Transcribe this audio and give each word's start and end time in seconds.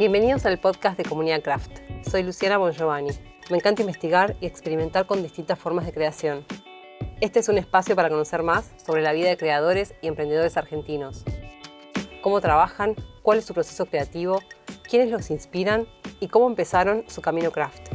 Bienvenidos 0.00 0.46
al 0.46 0.58
podcast 0.58 0.96
de 0.96 1.04
Comunidad 1.04 1.42
Craft. 1.42 1.72
Soy 2.10 2.22
Luciana 2.22 2.56
Bongiovanni. 2.56 3.10
Me 3.50 3.58
encanta 3.58 3.82
investigar 3.82 4.34
y 4.40 4.46
experimentar 4.46 5.04
con 5.04 5.22
distintas 5.22 5.58
formas 5.58 5.84
de 5.84 5.92
creación. 5.92 6.46
Este 7.20 7.40
es 7.40 7.50
un 7.50 7.58
espacio 7.58 7.94
para 7.94 8.08
conocer 8.08 8.42
más 8.42 8.72
sobre 8.82 9.02
la 9.02 9.12
vida 9.12 9.28
de 9.28 9.36
creadores 9.36 9.92
y 10.00 10.06
emprendedores 10.06 10.56
argentinos. 10.56 11.22
Cómo 12.22 12.40
trabajan, 12.40 12.96
cuál 13.20 13.40
es 13.40 13.44
su 13.44 13.52
proceso 13.52 13.84
creativo, 13.84 14.40
quiénes 14.88 15.10
los 15.10 15.30
inspiran 15.30 15.86
y 16.18 16.28
cómo 16.28 16.46
empezaron 16.46 17.04
su 17.06 17.20
camino 17.20 17.50
craft. 17.50 17.89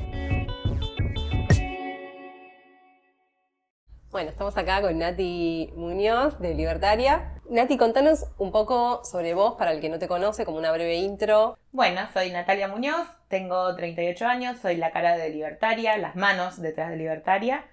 Bueno, 4.16 4.30
estamos 4.30 4.56
acá 4.56 4.82
con 4.82 4.98
Nati 4.98 5.74
Muñoz 5.76 6.40
de 6.40 6.54
Libertaria. 6.54 7.34
Nati, 7.50 7.78
contanos 7.78 8.26
un 8.38 8.54
poco 8.54 9.04
sobre 9.04 9.34
vos 9.34 9.56
para 9.56 9.74
el 9.74 9.82
que 9.82 9.90
no 9.90 10.00
te 10.00 10.08
conoce, 10.08 10.46
como 10.46 10.58
una 10.58 10.72
breve 10.72 10.96
intro. 10.96 11.58
Bueno, 11.74 12.00
soy 12.14 12.32
Natalia 12.32 12.70
Muñoz, 12.70 13.10
tengo 13.28 13.76
38 13.76 14.26
años, 14.26 14.58
soy 14.62 14.78
la 14.78 14.92
cara 14.92 15.18
de 15.18 15.32
Libertaria, 15.32 15.98
las 15.98 16.16
manos 16.16 16.62
detrás 16.62 16.92
de 16.92 16.96
Libertaria. 16.96 17.66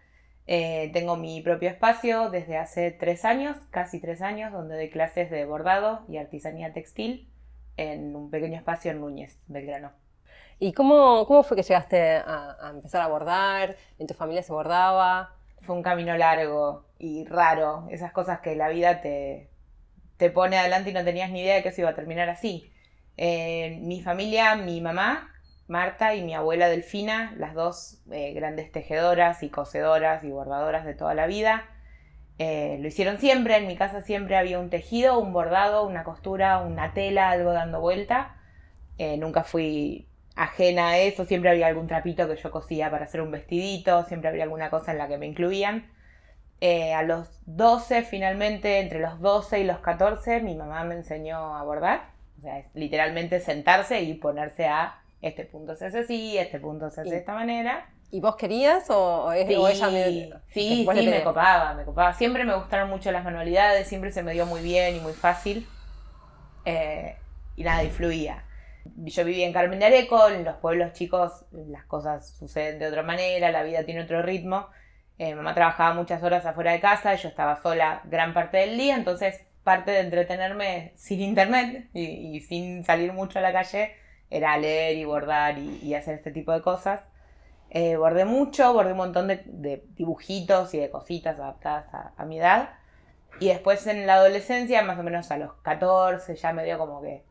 Eh, 0.49 0.91
tengo 0.93 1.15
mi 1.17 1.43
propio 1.43 1.69
espacio 1.69 2.29
desde 2.29 2.59
hace 2.59 2.91
tres 2.91 3.25
años, 3.25 3.57
casi 3.71 4.01
tres 4.01 4.21
años, 4.21 4.53
donde 4.53 4.75
doy 4.75 4.91
clases 4.91 5.31
de 5.31 5.45
bordado 5.45 6.01
y 6.09 6.17
artesanía 6.17 6.73
textil 6.73 7.31
en 7.77 8.17
un 8.17 8.31
pequeño 8.33 8.57
espacio 8.57 8.91
en 8.91 9.01
Núñez, 9.01 9.39
Belgrano. 9.47 9.93
¿Y 10.59 10.73
cómo, 10.73 11.25
cómo 11.25 11.45
fue 11.45 11.57
que 11.57 11.63
llegaste 11.63 12.17
a, 12.17 12.57
a 12.61 12.71
empezar 12.71 13.01
a 13.01 13.07
bordar? 13.07 13.77
¿En 14.01 14.09
tu 14.09 14.15
familia 14.15 14.43
se 14.43 14.53
bordaba? 14.53 15.37
Fue 15.63 15.77
un 15.77 15.83
camino 15.83 16.17
largo 16.17 16.87
y 16.99 17.25
raro, 17.25 17.89
esas 17.91 18.13
cosas 18.13 18.41
que 18.41 18.57
la 18.57 18.69
vida 18.69 19.01
te, 19.01 19.51
te 20.17 20.31
pone 20.31 20.59
adelante 20.59 20.91
y 20.91 20.93
no 20.93 21.05
tenías 21.05 21.31
ni 21.31 21.41
idea 21.41 21.57
de 21.57 21.63
que 21.63 21.71
eso 21.71 21.81
iba 21.81 21.91
a 21.91 21.95
terminar 21.95 22.29
así. 22.29 22.73
Eh, 23.17 23.79
mi 23.83 24.03
familia, 24.03 24.55
mi 24.57 24.81
mamá, 24.81 25.29
Marta 25.69 26.15
y 26.15 26.23
mi 26.23 26.35
abuela 26.35 26.69
Delfina, 26.69 27.35
las 27.37 27.55
dos 27.55 28.03
eh, 28.11 28.33
grandes 28.33 28.71
tejedoras 28.73 29.43
y 29.43 29.49
cosedoras 29.51 30.25
y 30.25 30.31
bordadoras 30.31 30.85
de 30.85 30.95
toda 30.95 31.15
la 31.15 31.27
vida, 31.27 31.65
eh, 32.39 32.79
lo 32.81 32.89
hicieron 32.89 33.19
siempre, 33.19 33.57
en 33.57 33.67
mi 33.67 33.77
casa 33.77 34.03
siempre 34.03 34.37
había 34.37 34.59
un 34.59 34.71
tejido, 34.71 35.19
un 35.19 35.33
bordado, 35.33 35.87
una 35.87 36.05
costura, 36.05 36.59
una 36.59 36.95
tela, 36.95 37.31
algo 37.31 37.53
dando 37.53 37.81
vuelta. 37.81 38.37
nunca 39.19 39.43
fui 39.43 40.07
ajena 40.37 40.91
a 40.91 40.99
eso, 40.99 41.25
siempre 41.25 41.51
había 41.51 41.67
algún 41.67 41.87
trapito 41.87 42.29
que 42.29 42.37
yo 42.37 42.51
cosía 42.51 42.91
para 42.91 43.05
hacer 43.05 43.21
un 43.21 43.31
vestidito, 43.31 44.05
siempre 44.05 44.29
había 44.29 44.45
alguna 44.45 44.71
cosa 44.71 44.93
en 44.93 44.99
la 44.99 45.09
que 45.09 45.19
me 45.19 45.27
incluían. 45.27 45.91
Eh, 46.61 46.95
a 46.95 47.03
los 47.03 47.29
12, 47.47 48.05
finalmente, 48.05 48.79
entre 48.79 49.01
los 49.01 49.21
12 49.21 49.61
y 49.61 49.65
los 49.65 49.79
14, 49.79 50.41
mi 50.41 50.55
mamá 50.55 50.85
me 50.85 50.95
enseñó 50.95 51.57
a 51.57 51.63
bordar. 51.65 52.11
O 52.39 52.43
sea, 52.43 52.59
es 52.59 52.67
literalmente 52.75 53.41
sentarse 53.41 54.01
y 54.03 54.15
ponerse 54.15 54.67
a 54.67 54.99
este 55.21 55.45
punto 55.45 55.77
se 55.77 55.87
hace 55.87 56.01
así, 56.01 56.37
este 56.37 56.59
punto 56.59 56.91
se 56.91 57.03
hace 57.03 57.11
de 57.11 57.19
esta 57.19 57.35
manera. 57.35 57.89
¿Y 58.11 58.21
vos 58.21 58.37
querías 58.37 58.87
o, 58.91 59.31
sí, 59.33 59.55
ella 59.55 59.89
me... 59.89 60.31
Sí, 60.49 60.87
sí, 60.93 61.07
me 61.09 61.23
copaba, 61.23 61.75
me 61.75 61.85
copaba. 61.85 62.13
Siempre 62.13 62.45
me 62.45 62.55
gustaron 62.55 62.91
mucho 62.91 63.11
las 63.11 63.25
manualidades, 63.25 63.89
siempre 63.89 64.13
se 64.13 64.23
me 64.23 64.33
dio 64.33 64.47
muy 64.47 64.61
bien 64.61 64.97
y 64.97 65.01
muy 65.01 65.13
fácil. 65.13 65.67
Eh, 66.65 67.17
y 67.57 67.63
nada, 67.63 67.85
y 67.85 67.91
fluía 67.91 68.45
yo 68.97 69.25
vivía 69.25 69.47
en 69.47 69.53
Carmen 69.53 69.79
de 69.79 69.87
Areco, 69.87 70.29
en 70.29 70.45
los 70.45 70.57
pueblos 70.57 70.93
chicos 70.93 71.45
las 71.53 71.85
cosas 71.85 72.37
suceden 72.39 72.79
de 72.79 72.87
otra 72.87 73.03
manera, 73.03 73.51
la 73.51 73.63
vida 73.63 73.85
tiene 73.85 74.03
otro 74.03 74.23
ritmo. 74.23 74.69
Eh, 75.19 75.35
mamá 75.35 75.55
trabajaba 75.55 75.95
muchas 75.95 76.23
horas 76.23 76.45
afuera 76.47 76.73
de 76.73 76.81
casa, 76.81 77.15
yo 77.15 77.29
estaba 77.29 77.61
sola 77.63 78.03
gran 78.05 78.35
parte 78.35 78.59
del 78.59 78.77
día, 78.77 78.97
entonces 78.97 79.41
parte 79.63 79.91
de 79.93 80.01
entretenerme 80.01 80.93
sin 80.97 81.21
internet 81.21 81.89
y, 81.95 82.41
sin 82.41 82.85
salir 82.85 83.13
mucho 83.13 83.39
a 83.39 83.43
la 83.43 83.53
calle 83.53 83.95
era 84.31 84.57
leer 84.57 84.97
y 84.97 85.05
bordar 85.05 85.59
y, 85.59 85.95
hacer 85.95 86.15
este 86.15 86.33
tipo 86.33 86.53
de 86.53 86.63
cosas. 86.63 87.01
Eh, 87.71 87.97
bordé 87.97 88.25
mucho, 88.25 88.73
bordé 88.73 88.93
un 88.93 88.99
montón 88.99 89.29
de, 89.29 89.85
dibujitos 89.95 90.75
y 90.75 90.79
de 90.79 90.91
cositas 90.91 91.39
adaptadas 91.39 91.93
a, 91.95 92.13
a 92.17 92.25
mi 92.25 92.39
edad. 92.39 92.71
Y 93.41 93.49
después 93.49 93.87
en 93.87 94.07
la 94.07 94.15
adolescencia, 94.15 94.83
más 94.83 94.99
o 94.99 95.03
menos 95.03 95.31
a 95.31 95.39
los 95.39 95.55
14, 95.63 96.35
ya 96.35 96.53
me 96.53 96.65
dio 96.65 96.79
como 96.79 97.01
que 97.03 97.25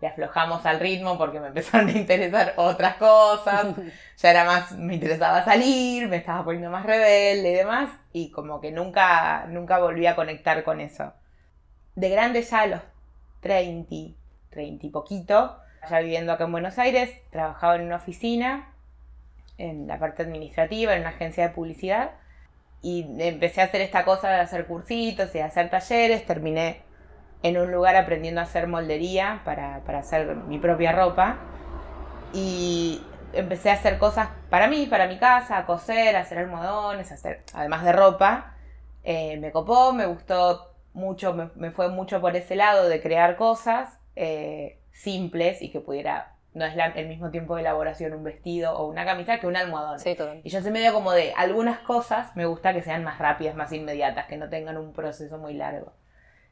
le 0.00 0.08
aflojamos 0.08 0.66
al 0.66 0.78
ritmo 0.78 1.16
porque 1.16 1.40
me 1.40 1.48
empezaron 1.48 1.88
a 1.88 1.92
interesar 1.92 2.54
otras 2.56 2.96
cosas. 2.96 3.66
Ya 4.18 4.30
era 4.30 4.46
más, 4.46 4.72
me 4.72 4.94
interesaba 4.94 5.44
salir, 5.44 6.08
me 6.08 6.16
estaba 6.16 6.42
poniendo 6.42 6.70
más 6.70 6.86
rebelde 6.86 7.50
y 7.50 7.54
demás. 7.54 7.90
Y 8.14 8.30
como 8.30 8.62
que 8.62 8.72
nunca, 8.72 9.44
nunca 9.46 9.78
volví 9.78 10.06
a 10.06 10.16
conectar 10.16 10.64
con 10.64 10.80
eso. 10.80 11.12
De 11.96 12.08
grande 12.08 12.40
ya 12.40 12.60
a 12.62 12.66
los 12.66 12.80
30, 13.40 14.16
30 14.48 14.86
y 14.86 14.88
poquito, 14.88 15.58
ya 15.90 16.00
viviendo 16.00 16.32
acá 16.32 16.44
en 16.44 16.52
Buenos 16.52 16.78
Aires, 16.78 17.10
trabajaba 17.30 17.76
en 17.76 17.82
una 17.82 17.96
oficina, 17.96 18.72
en 19.58 19.86
la 19.86 19.98
parte 19.98 20.22
administrativa, 20.22 20.94
en 20.94 21.00
una 21.00 21.10
agencia 21.10 21.48
de 21.48 21.54
publicidad. 21.54 22.12
Y 22.80 23.06
empecé 23.18 23.60
a 23.60 23.64
hacer 23.64 23.82
esta 23.82 24.06
cosa 24.06 24.30
de 24.30 24.40
hacer 24.40 24.66
cursitos 24.66 25.28
y 25.34 25.38
de 25.38 25.42
hacer 25.42 25.68
talleres. 25.68 26.24
Terminé 26.24 26.80
en 27.42 27.58
un 27.58 27.70
lugar 27.70 27.96
aprendiendo 27.96 28.40
a 28.40 28.44
hacer 28.44 28.66
moldería 28.66 29.42
para, 29.44 29.76
hacer 29.98 30.36
mi 30.36 30.58
propia 30.58 30.92
ropa. 30.92 31.36
Y 32.32 33.02
empecé 33.32 33.70
a 33.70 33.74
hacer 33.74 33.98
cosas 33.98 34.28
para 34.50 34.68
mí, 34.68 34.86
para 34.86 35.06
mi 35.06 35.18
casa, 35.18 35.58
a 35.58 35.66
coser, 35.66 36.16
a 36.16 36.20
hacer 36.20 36.38
almohadones, 36.38 37.12
hacer, 37.12 37.42
además 37.54 37.84
de 37.84 37.92
ropa. 37.92 38.54
Eh, 39.04 39.36
me 39.38 39.52
copó, 39.52 39.92
me 39.92 40.06
gustó 40.06 40.74
mucho, 40.92 41.34
me, 41.54 41.70
fue 41.70 41.88
mucho 41.88 42.20
por 42.20 42.34
ese 42.34 42.56
lado 42.56 42.88
de 42.88 43.00
crear 43.00 43.36
cosas 43.36 43.98
eh, 44.16 44.80
simples 44.92 45.62
y 45.62 45.70
que 45.70 45.80
pudiera, 45.80 46.34
no 46.54 46.64
es 46.64 46.74
el 46.96 47.06
mismo 47.06 47.30
tiempo 47.30 47.54
de 47.54 47.60
elaboración 47.60 48.14
un 48.14 48.24
vestido 48.24 48.76
o 48.76 48.88
una 48.88 49.04
camisa 49.04 49.38
que 49.38 49.46
un 49.46 49.56
almohadón. 49.56 49.98
Y 50.42 50.48
yo 50.48 50.60
me 50.62 50.70
medio 50.70 50.92
como 50.92 51.12
de 51.12 51.34
algunas 51.36 51.78
cosas 51.80 52.34
me 52.34 52.46
gusta 52.46 52.72
que 52.72 52.82
sean 52.82 53.04
más 53.04 53.18
rápidas, 53.18 53.54
más 53.54 53.72
inmediatas, 53.72 54.26
que 54.26 54.38
no 54.38 54.48
tengan 54.48 54.78
un 54.78 54.92
proceso 54.92 55.38
muy 55.38 55.52
largo. 55.54 55.92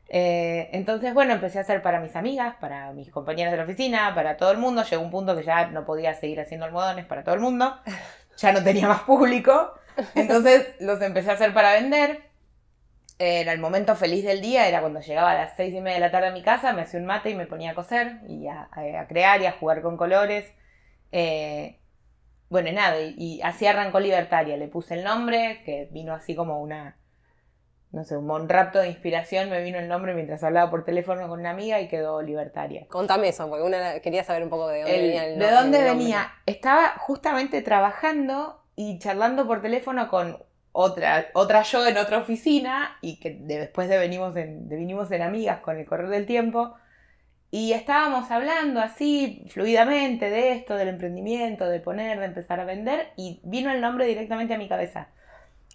Eh, 0.09 0.69
entonces, 0.73 1.15
bueno, 1.15 1.33
empecé 1.33 1.59
a 1.59 1.63
hacer 1.63 1.83
para 1.83 2.01
mis 2.01 2.15
amigas, 2.17 2.57
para 2.61 2.93
mis 2.93 3.11
compañeras 3.11 3.53
de 3.53 3.59
la 3.59 3.65
oficina, 3.65 4.15
para 4.15 4.37
todo 4.37 4.51
el 4.53 4.59
mundo. 4.59 4.83
Llegó 4.85 5.03
un 5.03 5.11
punto 5.11 5.37
que 5.37 5.43
ya 5.43 5.67
no 5.69 5.85
podía 5.85 6.15
seguir 6.15 6.41
haciendo 6.41 6.67
almohadones 6.67 7.07
para 7.07 7.25
todo 7.25 7.35
el 7.35 7.41
mundo. 7.41 7.79
Ya 8.37 8.51
no 8.51 8.65
tenía 8.65 8.89
más 8.89 9.03
público. 9.03 9.75
Entonces 10.17 10.75
los 10.81 11.01
empecé 11.01 11.31
a 11.31 11.35
hacer 11.35 11.55
para 11.55 11.75
vender. 11.75 12.31
Era 13.17 13.53
el 13.53 13.61
momento 13.61 13.95
feliz 13.95 14.25
del 14.25 14.41
día, 14.41 14.67
era 14.67 14.81
cuando 14.81 14.99
llegaba 14.99 15.31
a 15.31 15.35
las 15.37 15.57
seis 15.57 15.73
y 15.73 15.81
media 15.81 15.95
de 15.95 16.01
la 16.01 16.11
tarde 16.11 16.29
a 16.29 16.33
mi 16.33 16.43
casa, 16.43 16.73
me 16.73 16.83
hacía 16.83 16.99
un 16.99 17.07
mate 17.07 17.31
y 17.31 17.37
me 17.37 17.47
ponía 17.47 17.71
a 17.71 17.75
coser 17.77 18.19
y 18.29 18.49
a, 18.49 18.69
crear 19.09 19.41
y 19.41 19.47
a 19.47 19.53
jugar 19.53 19.83
con 19.83 19.97
colores. 19.97 20.53
Eh, 21.13 21.79
bueno, 22.49 22.73
nada, 22.73 23.01
y, 23.01 23.15
y 23.17 23.43
así 23.43 23.67
arrancó 23.67 24.01
Libertaria. 24.01 24.57
Le 24.57 24.67
puse 24.67 24.95
el 24.95 25.05
nombre, 25.05 25.63
que 25.65 25.89
vino 25.93 26.13
así 26.13 26.35
como 26.35 26.61
una, 26.61 26.97
no 27.95 28.05
sé, 28.05 28.17
un 28.17 28.49
rapto 28.49 28.81
de 28.81 28.89
inspiración, 28.89 29.49
me 29.49 29.63
vino 29.63 29.79
el 29.79 29.89
nombre 29.89 30.15
mientras 30.15 30.43
hablaba 30.43 30.71
por 30.71 30.85
teléfono 30.85 31.29
con 31.29 31.41
una 31.41 31.51
amiga 31.51 31.81
y 31.81 31.89
quedó 31.89 32.21
libertaria. 32.23 32.87
Contame 32.89 33.29
eso, 33.29 33.49
porque 33.49 33.63
una 33.63 34.01
quería 34.01 34.25
saber 34.25 34.43
un 34.43 34.51
poco 34.51 34.69
de 34.69 34.81
dónde 34.81 35.01
venía 35.01 35.25
el 35.25 35.31
nombre. 35.31 35.47
¿De 35.47 35.55
dónde 35.55 35.85
venía? 35.85 36.33
Estaba 36.45 36.95
justamente 36.99 37.63
trabajando 37.63 38.61
y 38.75 38.99
charlando 38.99 39.47
por 39.47 39.63
teléfono 39.63 40.09
con 40.09 40.39
otra, 40.73 41.27
otra 41.35 41.63
yo 41.63 41.87
en 41.87 41.97
otra 41.97 42.19
oficina 42.19 42.99
y 43.01 43.21
que 43.21 43.39
después 43.41 43.89
de 43.89 43.97
venimos, 43.97 44.37
en, 44.37 44.69
vinimos 44.69 45.13
en 45.13 45.23
amigas 45.23 45.61
con 45.61 45.79
el 45.79 45.87
correr 45.87 46.09
del 46.09 46.27
tiempo. 46.27 46.75
Y 47.53 47.73
estábamos 47.75 48.33
hablando 48.33 48.81
así 48.81 49.47
fluidamente 49.51 50.29
de 50.29 50.51
esto, 50.51 50.75
del 50.75 50.89
emprendimiento, 50.89 51.69
de 51.69 51.79
poner, 51.79 52.19
de 52.19 52.25
empezar 52.25 52.59
a 52.59 52.65
vender, 52.65 53.13
y 53.17 53.41
vino 53.45 53.71
el 53.71 53.81
nombre 53.81 54.07
directamente 54.07 54.55
a 54.55 54.59
mi 54.59 54.69
cabeza. 54.69 55.11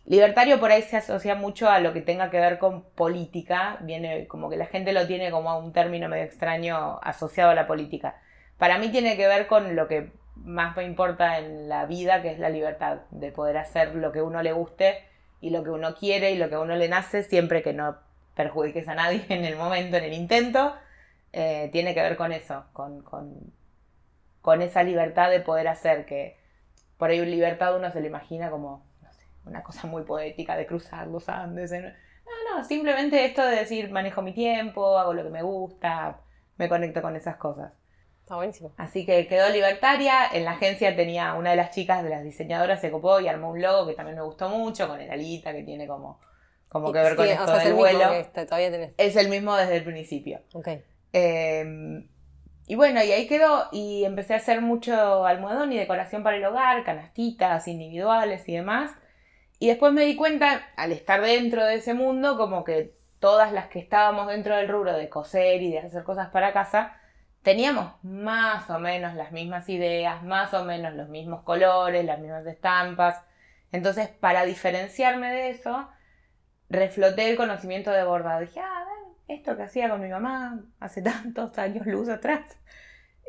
Libertario 0.09 0.59
por 0.59 0.71
ahí 0.71 0.81
se 0.81 0.97
asocia 0.97 1.35
mucho 1.35 1.69
a 1.69 1.79
lo 1.79 1.93
que 1.93 2.01
tenga 2.01 2.31
que 2.31 2.39
ver 2.39 2.57
con 2.57 2.81
política, 2.81 3.77
viene 3.81 4.25
como 4.25 4.49
que 4.49 4.57
la 4.57 4.65
gente 4.65 4.91
lo 4.91 5.05
tiene 5.05 5.29
como 5.29 5.55
un 5.59 5.71
término 5.71 6.09
medio 6.09 6.23
extraño 6.23 6.99
asociado 7.03 7.51
a 7.51 7.53
la 7.53 7.67
política. 7.67 8.19
Para 8.57 8.79
mí 8.79 8.89
tiene 8.89 9.15
que 9.17 9.27
ver 9.27 9.45
con 9.45 9.75
lo 9.75 9.87
que 9.87 10.11
más 10.33 10.75
me 10.75 10.83
importa 10.83 11.37
en 11.37 11.69
la 11.69 11.85
vida, 11.85 12.23
que 12.23 12.31
es 12.31 12.39
la 12.39 12.49
libertad, 12.49 13.01
de 13.11 13.31
poder 13.31 13.57
hacer 13.57 13.93
lo 13.93 14.11
que 14.11 14.23
uno 14.23 14.41
le 14.41 14.51
guste 14.51 15.03
y 15.41 15.51
lo 15.51 15.63
que 15.63 15.69
uno 15.69 15.93
quiere 15.93 16.31
y 16.31 16.37
lo 16.37 16.49
que 16.49 16.57
uno 16.57 16.75
le 16.75 16.89
nace, 16.89 17.21
siempre 17.21 17.61
que 17.61 17.73
no 17.73 17.97
perjudiques 18.33 18.87
a 18.87 18.95
nadie 18.95 19.23
en 19.29 19.45
el 19.45 19.57
momento, 19.57 19.97
en 19.97 20.05
el 20.05 20.13
intento, 20.13 20.73
eh, 21.33 21.69
tiene 21.71 21.93
que 21.93 22.01
ver 22.01 22.17
con 22.17 22.31
eso, 22.31 22.65
con, 22.73 23.03
con, 23.03 23.53
con 24.41 24.63
esa 24.63 24.81
libertad 24.81 25.29
de 25.29 25.39
poder 25.39 25.67
hacer 25.67 26.07
que 26.07 26.35
por 26.97 27.11
ahí 27.11 27.23
libertad 27.23 27.77
uno 27.77 27.91
se 27.91 28.01
lo 28.01 28.07
imagina 28.07 28.49
como 28.49 28.88
una 29.49 29.63
cosa 29.63 29.87
muy 29.87 30.03
poética 30.03 30.55
de 30.55 30.65
cruzar 30.65 31.07
los 31.07 31.27
Andes. 31.29 31.71
No, 31.71 32.57
no, 32.57 32.63
simplemente 32.63 33.25
esto 33.25 33.45
de 33.45 33.57
decir 33.57 33.91
manejo 33.91 34.21
mi 34.21 34.33
tiempo, 34.33 34.97
hago 34.97 35.13
lo 35.13 35.23
que 35.23 35.29
me 35.29 35.41
gusta, 35.41 36.21
me 36.57 36.69
conecto 36.69 37.01
con 37.01 37.15
esas 37.15 37.37
cosas. 37.37 37.73
Está 38.29 38.35
buenísimo. 38.35 38.71
Así 38.77 39.07
que 39.07 39.25
quedó 39.25 39.49
libertaria. 39.49 40.27
En 40.31 40.45
la 40.45 40.51
agencia 40.51 40.95
tenía 40.95 41.33
una 41.33 41.49
de 41.49 41.55
las 41.55 41.71
chicas 41.71 42.03
de 42.03 42.11
las 42.11 42.23
diseñadoras, 42.23 42.79
se 42.79 42.91
copó 42.91 43.19
y 43.19 43.27
armó 43.27 43.49
un 43.49 43.59
logo 43.59 43.87
que 43.87 43.95
también 43.95 44.17
me 44.17 44.23
gustó 44.23 44.49
mucho, 44.49 44.87
con 44.87 45.01
el 45.01 45.09
alita 45.09 45.51
que 45.51 45.63
tiene 45.63 45.87
como, 45.87 46.19
como 46.67 46.93
que 46.93 46.99
ver 46.99 47.15
con 47.15 47.25
esto 47.25 47.57
del 47.57 47.73
vuelo. 47.73 48.13
Este, 48.13 48.45
todavía 48.45 48.69
tenés. 48.69 48.93
Es 48.97 49.15
el 49.15 49.29
mismo 49.29 49.55
desde 49.55 49.77
el 49.77 49.83
principio. 49.83 50.41
Ok. 50.53 50.67
Em, 51.11 52.07
y 52.67 52.75
bueno, 52.75 53.03
y 53.03 53.11
ahí 53.11 53.25
quedó 53.25 53.67
y 53.71 54.03
empecé 54.05 54.35
a 54.35 54.37
hacer 54.37 54.61
mucho 54.61 55.25
almohadón 55.25 55.73
y 55.73 55.77
decoración 55.77 56.21
para 56.21 56.37
el 56.37 56.45
hogar, 56.45 56.83
canastitas 56.83 57.67
individuales 57.67 58.47
y 58.47 58.53
demás. 58.53 58.91
Y 59.59 59.67
después 59.67 59.93
me 59.93 60.05
di 60.05 60.15
cuenta, 60.15 60.69
al 60.77 60.91
estar 60.93 61.21
dentro 61.21 61.65
de 61.65 61.75
ese 61.75 61.93
mundo, 61.93 62.37
como 62.37 62.63
que 62.63 62.95
todas 63.19 63.51
las 63.51 63.67
que 63.67 63.79
estábamos 63.79 64.27
dentro 64.27 64.55
del 64.55 64.69
rubro 64.69 64.93
de 64.93 65.09
coser 65.09 65.61
y 65.61 65.71
de 65.71 65.79
hacer 65.79 66.03
cosas 66.03 66.29
para 66.29 66.53
casa, 66.53 66.95
teníamos 67.43 67.93
más 68.03 68.69
o 68.69 68.79
menos 68.79 69.15
las 69.15 69.31
mismas 69.31 69.67
ideas, 69.69 70.23
más 70.23 70.53
o 70.53 70.63
menos 70.63 70.93
los 70.93 71.09
mismos 71.09 71.43
colores, 71.43 72.05
las 72.05 72.19
mismas 72.19 72.45
estampas. 72.45 73.21
Entonces, 73.71 74.07
para 74.07 74.45
diferenciarme 74.45 75.31
de 75.31 75.49
eso, 75.51 75.89
refloté 76.69 77.29
el 77.29 77.37
conocimiento 77.37 77.91
de 77.91 78.03
bordado. 78.03 78.41
Dije, 78.41 78.61
ah, 78.61 78.85
esto 79.27 79.55
que 79.55 79.63
hacía 79.63 79.89
con 79.89 80.01
mi 80.01 80.09
mamá 80.09 80.61
hace 80.79 81.01
tantos 81.03 81.57
años 81.57 81.85
luz 81.85 82.09
atrás. 82.09 82.59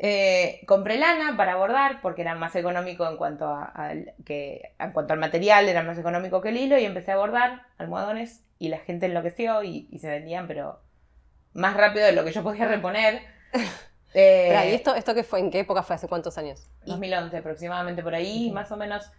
Eh, 0.03 0.61
compré 0.65 0.97
lana 0.97 1.37
para 1.37 1.57
bordar 1.57 2.01
porque 2.01 2.23
era 2.23 2.33
más 2.33 2.55
económico 2.55 3.07
en 3.07 3.17
cuanto, 3.17 3.45
a, 3.45 3.93
que, 4.25 4.73
en 4.79 4.93
cuanto 4.93 5.13
al 5.13 5.19
material, 5.19 5.69
era 5.69 5.83
más 5.83 5.99
económico 5.99 6.41
que 6.41 6.49
el 6.49 6.57
hilo 6.57 6.75
y 6.79 6.85
empecé 6.85 7.11
a 7.11 7.17
bordar 7.17 7.67
almohadones 7.77 8.43
y 8.57 8.69
la 8.69 8.79
gente 8.79 9.05
enloqueció 9.05 9.61
y, 9.61 9.87
y 9.91 9.99
se 9.99 10.09
vendían, 10.09 10.47
pero 10.47 10.81
más 11.53 11.77
rápido 11.77 12.07
de 12.07 12.13
lo 12.13 12.23
que 12.25 12.31
yo 12.31 12.43
podía 12.43 12.67
reponer. 12.67 13.21
Eh, 14.13 14.71
¿Y 14.71 14.75
esto, 14.75 14.93
esto 14.93 15.13
qué 15.13 15.23
fue? 15.23 15.39
¿En 15.39 15.49
qué 15.49 15.59
época 15.59 15.83
fue? 15.83 15.95
¿Hace 15.95 16.09
cuántos 16.09 16.37
años? 16.37 16.67
2011 16.85 17.37
aproximadamente, 17.37 18.03
por 18.03 18.13
ahí, 18.13 18.51
más 18.51 18.69
o 18.73 18.75
menos. 18.75 19.09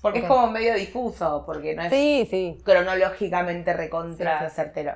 Porque 0.00 0.20
es 0.20 0.24
como 0.24 0.50
medio 0.50 0.72
difuso, 0.72 1.42
porque 1.44 1.74
no 1.74 1.82
es 1.82 1.90
sí, 1.90 2.26
sí. 2.30 2.58
cronológicamente 2.64 3.74
recontra 3.74 4.48
certero. 4.48 4.94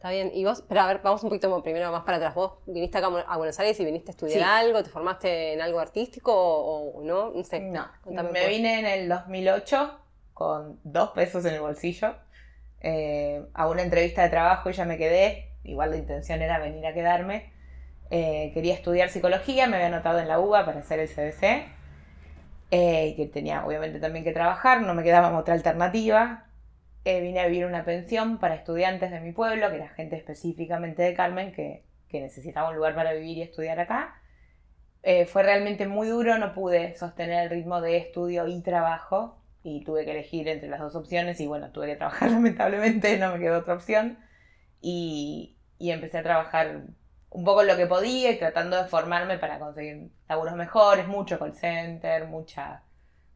Está 0.00 0.12
bien. 0.12 0.30
Y 0.32 0.46
vos, 0.46 0.64
pero 0.66 0.80
a 0.80 0.86
ver, 0.86 1.02
vamos 1.04 1.22
un 1.24 1.28
poquito 1.28 1.62
primero 1.62 1.92
más 1.92 2.04
para 2.04 2.16
atrás. 2.16 2.34
¿Vos 2.34 2.52
viniste 2.64 2.96
acá 2.96 3.08
a 3.08 3.36
Buenos 3.36 3.60
Aires 3.60 3.78
y 3.80 3.84
viniste 3.84 4.10
a 4.10 4.12
estudiar 4.12 4.42
algo? 4.44 4.82
¿Te 4.82 4.88
formaste 4.88 5.52
en 5.52 5.60
algo 5.60 5.78
artístico 5.78 6.32
o, 6.34 7.02
no? 7.04 7.32
No 7.32 7.44
sé. 7.44 7.60
No. 7.60 7.86
me 8.06 8.48
vine 8.48 8.80
en 8.80 8.86
el 8.86 9.08
2008 9.10 10.00
con 10.32 10.80
dos 10.84 11.10
pesos 11.10 11.44
en 11.44 11.52
el 11.52 11.60
bolsillo 11.60 12.14
eh, 12.80 13.44
a 13.52 13.68
una 13.68 13.82
entrevista 13.82 14.22
de 14.22 14.30
trabajo 14.30 14.70
y 14.70 14.72
ya 14.72 14.86
me 14.86 14.96
quedé. 14.96 15.52
Igual 15.64 15.90
la 15.90 15.98
intención 15.98 16.40
era 16.40 16.58
venir 16.58 16.86
a 16.86 16.94
quedarme. 16.94 17.52
Eh, 18.08 18.52
quería 18.54 18.72
estudiar 18.72 19.10
psicología, 19.10 19.66
me 19.66 19.76
había 19.76 19.88
anotado 19.88 20.18
en 20.18 20.28
la 20.28 20.40
UBA 20.40 20.64
para 20.64 20.80
hacer 20.80 20.98
el 20.98 21.08
CBC. 21.10 21.68
Eh, 22.70 23.12
que 23.18 23.26
tenía 23.26 23.66
obviamente 23.66 24.00
también 24.00 24.24
que 24.24 24.32
trabajar, 24.32 24.80
no 24.80 24.94
me 24.94 25.02
quedaba 25.02 25.36
otra 25.36 25.52
alternativa. 25.52 26.46
Eh, 27.04 27.20
vine 27.20 27.40
a 27.40 27.46
vivir 27.46 27.64
una 27.64 27.84
pensión 27.84 28.38
para 28.38 28.54
estudiantes 28.54 29.10
de 29.10 29.20
mi 29.20 29.32
pueblo, 29.32 29.70
que 29.70 29.76
era 29.76 29.88
gente 29.88 30.16
específicamente 30.16 31.02
de 31.02 31.14
Carmen, 31.14 31.52
que, 31.52 31.84
necesitaba 32.12 32.70
un 32.70 32.76
lugar 32.76 32.94
para 32.94 33.12
vivir 33.12 33.38
y 33.38 33.42
estudiar 33.42 33.78
acá. 33.78 34.20
Eh, 35.02 35.26
fue 35.26 35.42
realmente 35.42 35.86
muy 35.86 36.08
duro, 36.08 36.36
no 36.38 36.52
pude 36.52 36.96
sostener 36.96 37.44
el 37.44 37.50
ritmo 37.50 37.80
de 37.80 37.96
estudio 37.96 38.48
y 38.48 38.60
trabajo 38.62 39.40
y 39.62 39.84
tuve 39.84 40.04
que 40.04 40.10
elegir 40.10 40.48
entre 40.48 40.68
las 40.68 40.80
dos 40.80 40.96
opciones 40.96 41.40
y 41.40 41.46
bueno, 41.46 41.70
tuve 41.70 41.86
que 41.86 41.96
trabajar 41.96 42.30
lamentablemente, 42.32 43.16
no 43.18 43.32
me 43.32 43.38
quedó 43.38 43.60
otra 43.60 43.74
opción 43.74 44.18
y, 44.80 45.56
y 45.78 45.92
empecé 45.92 46.18
a 46.18 46.22
trabajar 46.22 46.82
un 47.30 47.44
poco 47.44 47.62
lo 47.62 47.76
que 47.76 47.86
podía 47.86 48.32
y 48.32 48.38
tratando 48.38 48.76
de 48.76 48.88
formarme 48.88 49.38
para 49.38 49.58
conseguir 49.58 50.10
laburos 50.28 50.56
mejores, 50.56 51.06
mucho 51.06 51.38
call 51.38 51.54
center, 51.54 52.26
mucha 52.26 52.82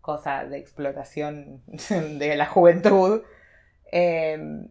cosa 0.01 0.45
de 0.45 0.59
explotación 0.59 1.63
de 2.19 2.37
la 2.37 2.47
juventud. 2.47 3.23
Em, 3.97 4.67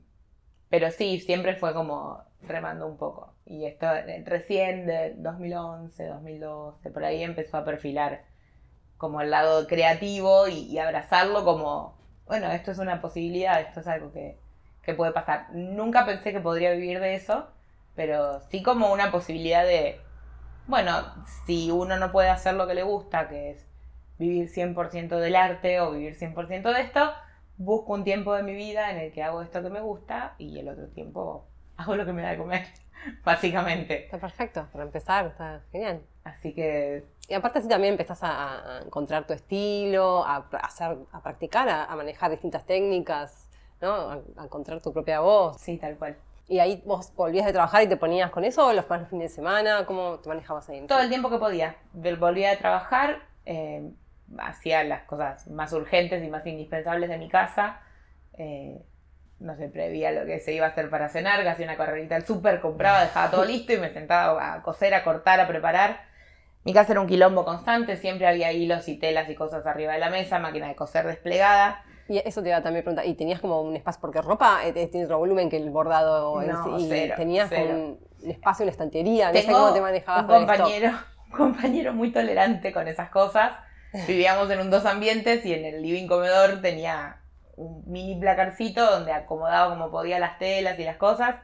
pero 0.69 0.91
sí, 0.91 1.21
siempre 1.21 1.55
fue 1.55 1.73
como 1.73 2.21
remando 2.41 2.85
un 2.85 2.97
poco. 2.97 3.33
Y 3.45 3.65
esto 3.65 3.87
recién 4.25 4.85
de 4.85 5.13
2011, 5.17 6.07
2012, 6.07 6.89
por 6.91 7.05
ahí 7.05 7.23
empezó 7.23 7.57
a 7.57 7.63
perfilar 7.63 8.25
como 8.97 9.21
el 9.21 9.31
lado 9.31 9.65
creativo 9.67 10.47
y, 10.49 10.77
abrazarlo 10.77 11.45
como, 11.45 11.97
bueno, 12.25 12.51
esto 12.51 12.71
es 12.71 12.79
una 12.79 13.01
posibilidad, 13.01 13.61
esto 13.61 13.79
es 13.79 13.87
algo 13.87 14.11
que, 14.11 14.37
que 14.81 14.93
puede 14.93 15.13
pasar. 15.13 15.47
Nunca 15.53 16.05
pensé 16.05 16.33
que 16.33 16.41
podría 16.41 16.71
vivir 16.73 16.99
de 16.99 17.15
eso, 17.15 17.47
pero 17.95 18.41
sí 18.49 18.61
como 18.61 18.91
una 18.91 19.09
posibilidad 19.11 19.63
de, 19.63 20.01
bueno, 20.67 20.91
si 21.45 21.71
uno 21.71 21.97
no 21.97 22.11
puede 22.11 22.29
hacer 22.29 22.55
lo 22.55 22.67
que 22.67 22.73
le 22.75 22.83
gusta, 22.83 23.29
que 23.29 23.51
es 23.51 23.65
vivir 24.19 24.49
100% 24.49 25.17
del 25.19 25.35
arte 25.37 25.79
o 25.79 25.91
vivir 25.91 26.17
100% 26.17 26.73
de 26.73 26.81
esto, 26.81 27.13
busco 27.57 27.93
un 27.93 28.03
tiempo 28.03 28.33
de 28.33 28.43
mi 28.43 28.53
vida 28.55 28.91
en 28.91 28.97
el 28.97 29.11
que 29.11 29.23
hago 29.23 29.41
esto 29.41 29.61
que 29.61 29.69
me 29.69 29.81
gusta 29.81 30.35
y 30.37 30.59
el 30.59 30.69
otro 30.69 30.87
tiempo 30.87 31.47
hago 31.77 31.95
lo 31.95 32.05
que 32.05 32.13
me 32.13 32.21
da 32.21 32.31
de 32.31 32.37
comer, 32.37 32.67
básicamente. 33.23 34.05
Está 34.05 34.17
perfecto, 34.17 34.67
para 34.71 34.83
empezar, 34.83 35.27
está 35.27 35.61
genial. 35.71 36.01
Así 36.23 36.53
que... 36.53 37.03
Y 37.27 37.33
aparte 37.33 37.59
así 37.59 37.67
también 37.67 37.93
empezás 37.93 38.19
a, 38.21 38.81
encontrar 38.85 39.25
tu 39.25 39.33
estilo, 39.33 40.25
a, 40.25 40.47
hacer, 40.61 40.97
a 41.11 41.21
practicar, 41.21 41.69
a, 41.69 41.93
manejar 41.95 42.31
distintas 42.31 42.65
técnicas, 42.65 43.49
¿no? 43.81 43.93
A, 44.37 44.43
encontrar 44.43 44.81
tu 44.81 44.93
propia 44.93 45.19
voz. 45.19 45.59
Sí, 45.59 45.77
tal 45.77 45.97
cual. 45.97 46.17
¿Y 46.47 46.59
ahí 46.59 46.81
vos 46.85 47.13
volvías 47.15 47.45
de 47.45 47.53
trabajar 47.53 47.83
y 47.83 47.87
te 47.87 47.95
ponías 47.95 48.29
con 48.29 48.43
eso 48.43 48.67
o 48.67 48.73
los 48.73 48.85
fines 48.85 49.09
de 49.09 49.29
semana? 49.29 49.85
¿Cómo 49.85 50.19
te 50.19 50.29
manejabas 50.29 50.69
ahí? 50.69 50.85
Todo 50.87 50.99
el 50.99 51.09
tiempo 51.09 51.29
que 51.29 51.37
podía. 51.37 51.77
Volvía 51.93 52.49
de 52.49 52.57
trabajar, 52.57 53.19
eh, 53.45 53.89
hacía 54.39 54.83
las 54.83 55.03
cosas 55.03 55.47
más 55.47 55.73
urgentes 55.73 56.23
y 56.23 56.27
más 56.27 56.45
indispensables 56.45 57.09
de 57.09 57.17
mi 57.17 57.29
casa. 57.29 57.81
Eh, 58.37 58.81
no 59.39 59.55
sé, 59.57 59.67
prevía 59.67 60.11
lo 60.11 60.25
que 60.25 60.39
se 60.39 60.53
iba 60.53 60.65
a 60.65 60.69
hacer 60.69 60.89
para 60.89 61.09
cenar, 61.09 61.45
hacía 61.45 61.65
una 61.65 61.75
carrerita 61.75 62.15
al 62.15 62.25
súper, 62.25 62.61
compraba, 62.61 63.01
dejaba 63.01 63.29
todo 63.29 63.45
listo 63.45 63.73
y 63.73 63.77
me 63.77 63.89
sentaba 63.89 64.53
a 64.53 64.61
coser, 64.61 64.93
a 64.93 65.03
cortar, 65.03 65.39
a 65.39 65.47
preparar. 65.47 66.01
Mi 66.63 66.73
casa 66.73 66.93
era 66.93 67.01
un 67.01 67.07
quilombo 67.07 67.43
constante, 67.43 67.97
siempre 67.97 68.25
había 68.25 68.53
hilos 68.53 68.87
y 68.87 68.97
telas 68.97 69.29
y 69.29 69.35
cosas 69.35 69.67
arriba 69.67 69.93
de 69.93 69.99
la 69.99 70.09
mesa, 70.09 70.39
máquina 70.39 70.69
de 70.69 70.75
coser 70.75 71.05
desplegada. 71.05 71.83
Y 72.07 72.19
eso 72.19 72.41
te 72.41 72.49
iba 72.49 72.57
a 72.57 72.63
también 72.63 72.83
preguntar, 72.83 73.05
¿y 73.05 73.15
tenías 73.15 73.41
como 73.41 73.61
un 73.61 73.75
espacio? 73.75 73.99
Porque 73.99 74.21
ropa 74.21 74.61
eh, 74.65 74.71
tiene 74.87 75.05
otro 75.05 75.17
volumen 75.17 75.49
que 75.49 75.57
el 75.57 75.69
bordado 75.71 76.41
no, 76.41 76.79
y 76.79 76.87
cero, 76.87 77.15
tenías 77.17 77.51
un 77.51 77.99
espacio, 78.25 78.63
una 78.63 78.71
estantería, 78.71 79.31
no 79.31 79.39
sé 79.39 79.51
cómo 79.51 79.73
te 79.73 79.81
manejabas 79.81 80.23
un 80.23 80.27
compañero, 80.27 80.91
un 81.25 81.31
compañero 81.31 81.93
muy 81.93 82.11
tolerante 82.11 82.71
con 82.71 82.87
esas 82.87 83.09
cosas 83.09 83.53
Vivíamos 84.07 84.49
en 84.49 84.59
un 84.59 84.71
dos 84.71 84.85
ambientes 84.85 85.45
y 85.45 85.53
en 85.53 85.65
el 85.65 85.81
living 85.83 86.07
comedor 86.07 86.61
tenía 86.61 87.21
un 87.55 87.83
mini 87.85 88.19
placarcito 88.19 88.83
donde 88.89 89.11
acomodaba 89.11 89.69
como 89.69 89.91
podía 89.91 90.17
las 90.17 90.39
telas 90.39 90.79
y 90.79 90.83
las 90.83 90.97
cosas. 90.97 91.35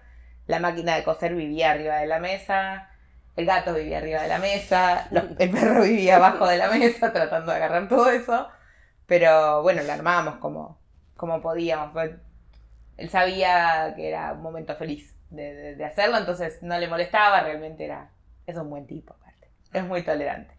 La 0.48 0.60
máquina 0.60 0.96
de 0.96 1.04
coser 1.04 1.36
vivía 1.36 1.72
arriba 1.72 1.98
de 1.98 2.08
la 2.08 2.20
mesa. 2.20 2.90
El 3.36 3.46
gato 3.46 3.76
vivía 3.76 4.00
arriba 4.00 4.24
de 4.24 4.28
la 4.28 4.40
mesa. 4.40 5.08
el 5.12 5.52
perro 5.52 5.84
vivía 5.84 6.16
abajo 6.16 6.48
de 6.48 6.58
la 6.58 6.72
mesa 6.72 7.14
tratando 7.14 7.52
de 7.52 7.58
agarrar 7.58 7.88
todo 7.88 8.10
eso. 8.10 8.48
Pero 9.06 9.62
bueno, 9.62 9.84
lo 9.84 9.94
armábamos 9.94 10.38
como, 10.38 10.80
como 11.16 11.42
podíamos. 11.42 11.96
Él 12.98 13.10
sabía 13.12 13.94
que 13.96 14.10
era 14.10 14.34
un 14.34 14.42
momento 14.42 14.76
feliz 14.76 15.16
de, 15.30 15.76
de 15.76 15.86
hacerlo, 15.86 16.18
entonces 16.18 16.64
no 16.64 16.80
le 16.80 16.88
molestaba. 16.88 17.42
Realmente 17.42 17.86
era. 17.86 18.10
Es 18.48 18.58
un 18.58 18.72
buen 18.72 18.88
tipo, 18.88 19.14
aparte. 19.14 19.52
Es 19.72 19.84
muy 19.84 20.02
tolerante 20.02 20.59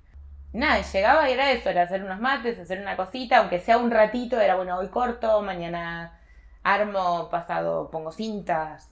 nada, 0.52 0.82
llegaba 0.82 1.28
y 1.28 1.32
era 1.32 1.52
eso, 1.52 1.70
era 1.70 1.82
hacer 1.82 2.02
unos 2.02 2.20
mates, 2.20 2.58
hacer 2.58 2.80
una 2.80 2.96
cosita, 2.96 3.38
aunque 3.38 3.60
sea 3.60 3.78
un 3.78 3.90
ratito, 3.90 4.40
era 4.40 4.56
bueno, 4.56 4.78
hoy 4.78 4.88
corto, 4.88 5.42
mañana 5.42 6.18
armo, 6.62 7.28
pasado 7.30 7.90
pongo 7.90 8.12
cintas. 8.12 8.90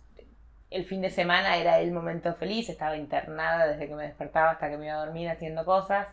El 0.71 0.85
fin 0.85 1.01
de 1.01 1.11
semana 1.11 1.57
era 1.57 1.81
el 1.81 1.93
momento 1.93 2.35
feliz, 2.35 2.69
estaba 2.69 2.97
internada 2.97 3.67
desde 3.67 3.89
que 3.89 3.95
me 3.95 4.05
despertaba 4.05 4.51
hasta 4.51 4.69
que 4.69 4.77
me 4.77 4.87
iba 4.87 4.97
a 4.97 5.05
dormir 5.05 5.29
haciendo 5.29 5.65
cosas. 5.65 6.09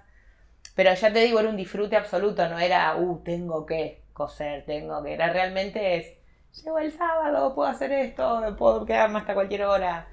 Pero 0.76 0.94
ya 0.94 1.14
te 1.14 1.20
digo, 1.20 1.40
era 1.40 1.50
un 1.50 1.58
disfrute 1.58 1.96
absoluto, 1.96 2.48
no 2.50 2.60
era, 2.60 2.96
uh, 2.98 3.22
tengo 3.24 3.66
que 3.66 4.02
coser, 4.14 4.66
tengo 4.66 5.04
que, 5.04 5.14
era 5.14 5.32
realmente 5.32 5.98
es, 5.98 6.18
llego 6.64 6.80
el 6.80 6.92
sábado, 6.92 7.54
puedo 7.54 7.70
hacer 7.70 7.92
esto, 7.92 8.56
puedo 8.58 8.86
quedarme 8.86 9.20
hasta 9.20 9.34
cualquier 9.34 9.64
hora 9.64 10.08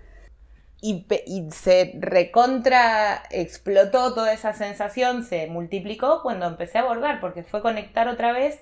y, 0.85 1.07
se 1.53 1.93
recontra 2.01 3.23
explotó 3.31 4.15
toda 4.15 4.33
esa 4.33 4.53
sensación, 4.53 5.23
se 5.23 5.47
multiplicó 5.47 6.23
cuando 6.23 6.47
empecé 6.47 6.79
a 6.79 6.85
bordar, 6.85 7.21
porque 7.21 7.45
fue 7.45 7.63
conectar 7.63 8.09
otra 8.09 8.33
vez 8.33 8.61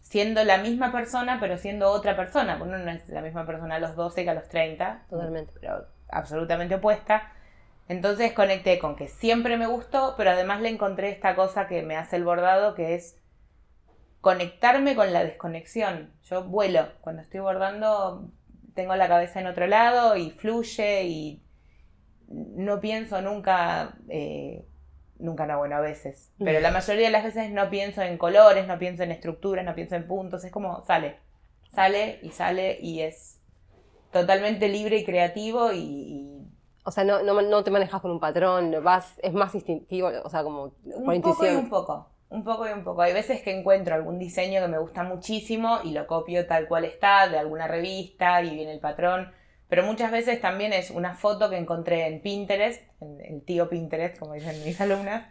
siendo 0.00 0.44
la 0.44 0.58
misma 0.58 0.92
persona, 0.92 1.38
pero 1.40 1.58
siendo 1.58 1.90
otra 1.90 2.16
persona. 2.16 2.56
Bueno, 2.56 2.78
no 2.78 2.88
es 2.88 3.08
la 3.08 3.20
misma 3.20 3.44
persona 3.46 3.74
a 3.74 3.78
los 3.80 3.96
12 3.96 4.22
que 4.22 4.30
a 4.30 4.34
los 4.34 4.48
30. 4.48 5.06
Totalmente. 5.10 5.52
Pero 5.60 5.88
absolutamente 6.08 6.76
opuesta. 6.76 7.32
Entonces 7.88 8.32
conecté 8.32 8.78
con 8.78 8.94
que 8.94 9.08
siempre 9.08 9.56
me 9.56 9.66
gustó, 9.66 10.14
pero 10.16 10.30
además 10.30 10.60
le 10.60 10.68
encontré 10.68 11.10
esta 11.10 11.34
cosa 11.34 11.66
que 11.66 11.82
me 11.82 11.96
hace 11.96 12.14
el 12.14 12.24
bordado, 12.24 12.76
que 12.76 12.94
es 12.94 13.16
conectarme 14.20 14.94
con 14.94 15.12
la 15.12 15.24
desconexión. 15.24 16.12
Yo 16.22 16.44
vuelo. 16.44 16.92
Cuando 17.00 17.22
estoy 17.22 17.40
bordando, 17.40 18.30
tengo 18.74 18.96
la 18.96 19.08
cabeza 19.08 19.40
en 19.40 19.46
otro 19.46 19.66
lado 19.66 20.16
y 20.16 20.30
fluye 20.30 21.04
y 21.04 21.42
no 22.28 22.80
pienso 22.80 23.20
nunca, 23.20 23.96
eh, 24.08 24.66
nunca 25.18 25.46
no, 25.46 25.58
bueno, 25.58 25.76
a 25.76 25.80
veces, 25.80 26.32
pero 26.38 26.60
la 26.60 26.70
mayoría 26.70 27.06
de 27.06 27.12
las 27.12 27.24
veces 27.24 27.50
no 27.50 27.70
pienso 27.70 28.02
en 28.02 28.18
colores, 28.18 28.66
no 28.66 28.78
pienso 28.78 29.02
en 29.02 29.12
estructuras, 29.12 29.64
no 29.64 29.74
pienso 29.74 29.94
en 29.94 30.06
puntos, 30.06 30.44
es 30.44 30.52
como 30.52 30.84
sale, 30.84 31.16
sale 31.72 32.18
y 32.22 32.30
sale 32.30 32.78
y 32.80 33.00
es 33.00 33.40
totalmente 34.12 34.68
libre 34.68 34.98
y 34.98 35.04
creativo 35.04 35.72
y, 35.72 36.46
O 36.84 36.90
sea, 36.90 37.04
no, 37.04 37.22
no, 37.22 37.64
te 37.64 37.70
manejas 37.70 38.00
con 38.00 38.10
un 38.10 38.20
patrón, 38.20 38.74
vas, 38.82 39.18
es 39.22 39.32
más 39.32 39.54
instintivo, 39.54 40.10
o 40.24 40.30
sea, 40.30 40.42
como 40.42 40.70
por 40.70 41.14
un 41.14 41.22
Poco 41.22 41.46
y 41.46 41.54
un 41.54 41.68
poco, 41.68 42.08
un 42.34 42.44
poco 42.44 42.68
y 42.68 42.72
un 42.72 42.84
poco. 42.84 43.02
Hay 43.02 43.12
veces 43.12 43.42
que 43.42 43.56
encuentro 43.56 43.94
algún 43.94 44.18
diseño 44.18 44.60
que 44.60 44.68
me 44.68 44.78
gusta 44.78 45.02
muchísimo 45.02 45.80
y 45.84 45.92
lo 45.92 46.06
copio 46.06 46.46
tal 46.46 46.68
cual 46.68 46.84
está 46.84 47.28
de 47.28 47.38
alguna 47.38 47.66
revista 47.68 48.42
y 48.42 48.54
viene 48.54 48.72
el 48.72 48.80
patrón. 48.80 49.32
Pero 49.68 49.84
muchas 49.84 50.10
veces 50.10 50.40
también 50.40 50.72
es 50.72 50.90
una 50.90 51.14
foto 51.14 51.48
que 51.50 51.56
encontré 51.56 52.06
en 52.06 52.20
Pinterest, 52.20 52.82
en 53.00 53.20
el 53.20 53.42
tío 53.42 53.68
Pinterest, 53.68 54.18
como 54.18 54.34
dicen 54.34 54.62
mis 54.64 54.80
alumnas. 54.80 55.26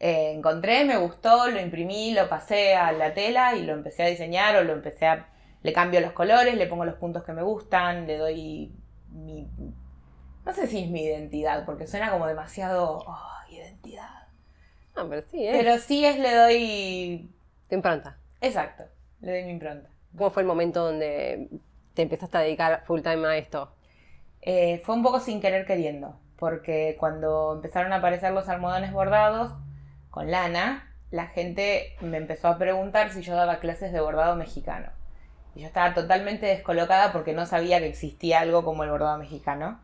Eh, 0.00 0.32
encontré, 0.32 0.84
me 0.84 0.96
gustó, 0.96 1.48
lo 1.48 1.60
imprimí, 1.60 2.12
lo 2.12 2.28
pasé 2.28 2.74
a 2.74 2.92
la 2.92 3.14
tela 3.14 3.54
y 3.54 3.64
lo 3.64 3.72
empecé 3.72 4.04
a 4.04 4.06
diseñar 4.06 4.56
o 4.56 4.64
lo 4.64 4.72
empecé 4.72 5.06
a... 5.06 5.28
Le 5.62 5.72
cambio 5.72 6.00
los 6.00 6.12
colores, 6.12 6.54
le 6.54 6.66
pongo 6.66 6.84
los 6.84 6.94
puntos 6.96 7.24
que 7.24 7.32
me 7.32 7.42
gustan, 7.42 8.06
le 8.06 8.16
doy 8.16 8.72
mi 9.10 9.48
no 10.48 10.54
sé 10.54 10.66
si 10.66 10.84
es 10.84 10.90
mi 10.90 11.02
identidad, 11.02 11.66
porque 11.66 11.86
suena 11.86 12.10
como 12.10 12.26
demasiado. 12.26 13.04
Oh, 13.06 13.28
identidad. 13.50 14.17
No, 14.98 15.08
pero 15.08 15.22
sí 15.22 15.46
es. 15.46 15.56
Pero 15.56 15.78
sí 15.78 16.04
es, 16.04 16.18
le 16.18 16.34
doy. 16.34 17.30
Tu 17.68 17.74
impronta. 17.76 18.18
Exacto, 18.40 18.84
le 19.20 19.32
doy 19.32 19.44
mi 19.44 19.52
impronta. 19.52 19.88
¿Cómo 20.16 20.30
fue 20.30 20.42
el 20.42 20.48
momento 20.48 20.84
donde 20.84 21.48
te 21.94 22.02
empezaste 22.02 22.36
a 22.36 22.40
dedicar 22.40 22.82
full 22.84 23.02
time 23.02 23.26
a 23.26 23.36
esto? 23.36 23.72
Eh, 24.42 24.80
fue 24.84 24.94
un 24.96 25.02
poco 25.02 25.20
sin 25.20 25.40
querer 25.40 25.66
queriendo, 25.66 26.18
porque 26.36 26.96
cuando 26.98 27.52
empezaron 27.54 27.92
a 27.92 27.96
aparecer 27.96 28.32
los 28.32 28.48
almohadones 28.48 28.92
bordados 28.92 29.52
con 30.10 30.30
lana, 30.30 30.92
la 31.10 31.26
gente 31.26 31.96
me 32.00 32.16
empezó 32.16 32.48
a 32.48 32.58
preguntar 32.58 33.10
si 33.12 33.22
yo 33.22 33.36
daba 33.36 33.60
clases 33.60 33.92
de 33.92 34.00
bordado 34.00 34.34
mexicano. 34.34 34.90
Y 35.54 35.60
yo 35.60 35.66
estaba 35.66 35.94
totalmente 35.94 36.46
descolocada 36.46 37.12
porque 37.12 37.34
no 37.34 37.46
sabía 37.46 37.78
que 37.78 37.88
existía 37.88 38.40
algo 38.40 38.64
como 38.64 38.84
el 38.84 38.90
bordado 38.90 39.18
mexicano 39.18 39.80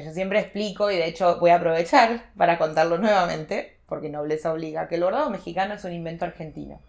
yo 0.00 0.12
siempre 0.12 0.40
explico 0.40 0.90
y 0.90 0.96
de 0.96 1.06
hecho 1.06 1.38
voy 1.38 1.50
a 1.50 1.56
aprovechar 1.56 2.30
para 2.36 2.58
contarlo 2.58 2.98
nuevamente, 2.98 3.75
porque 3.86 4.08
nobleza 4.08 4.52
obliga, 4.52 4.88
que 4.88 4.96
el 4.96 5.04
bordado 5.04 5.30
mexicano 5.30 5.74
es 5.74 5.84
un 5.84 5.92
invento 5.92 6.24
argentino. 6.24 6.80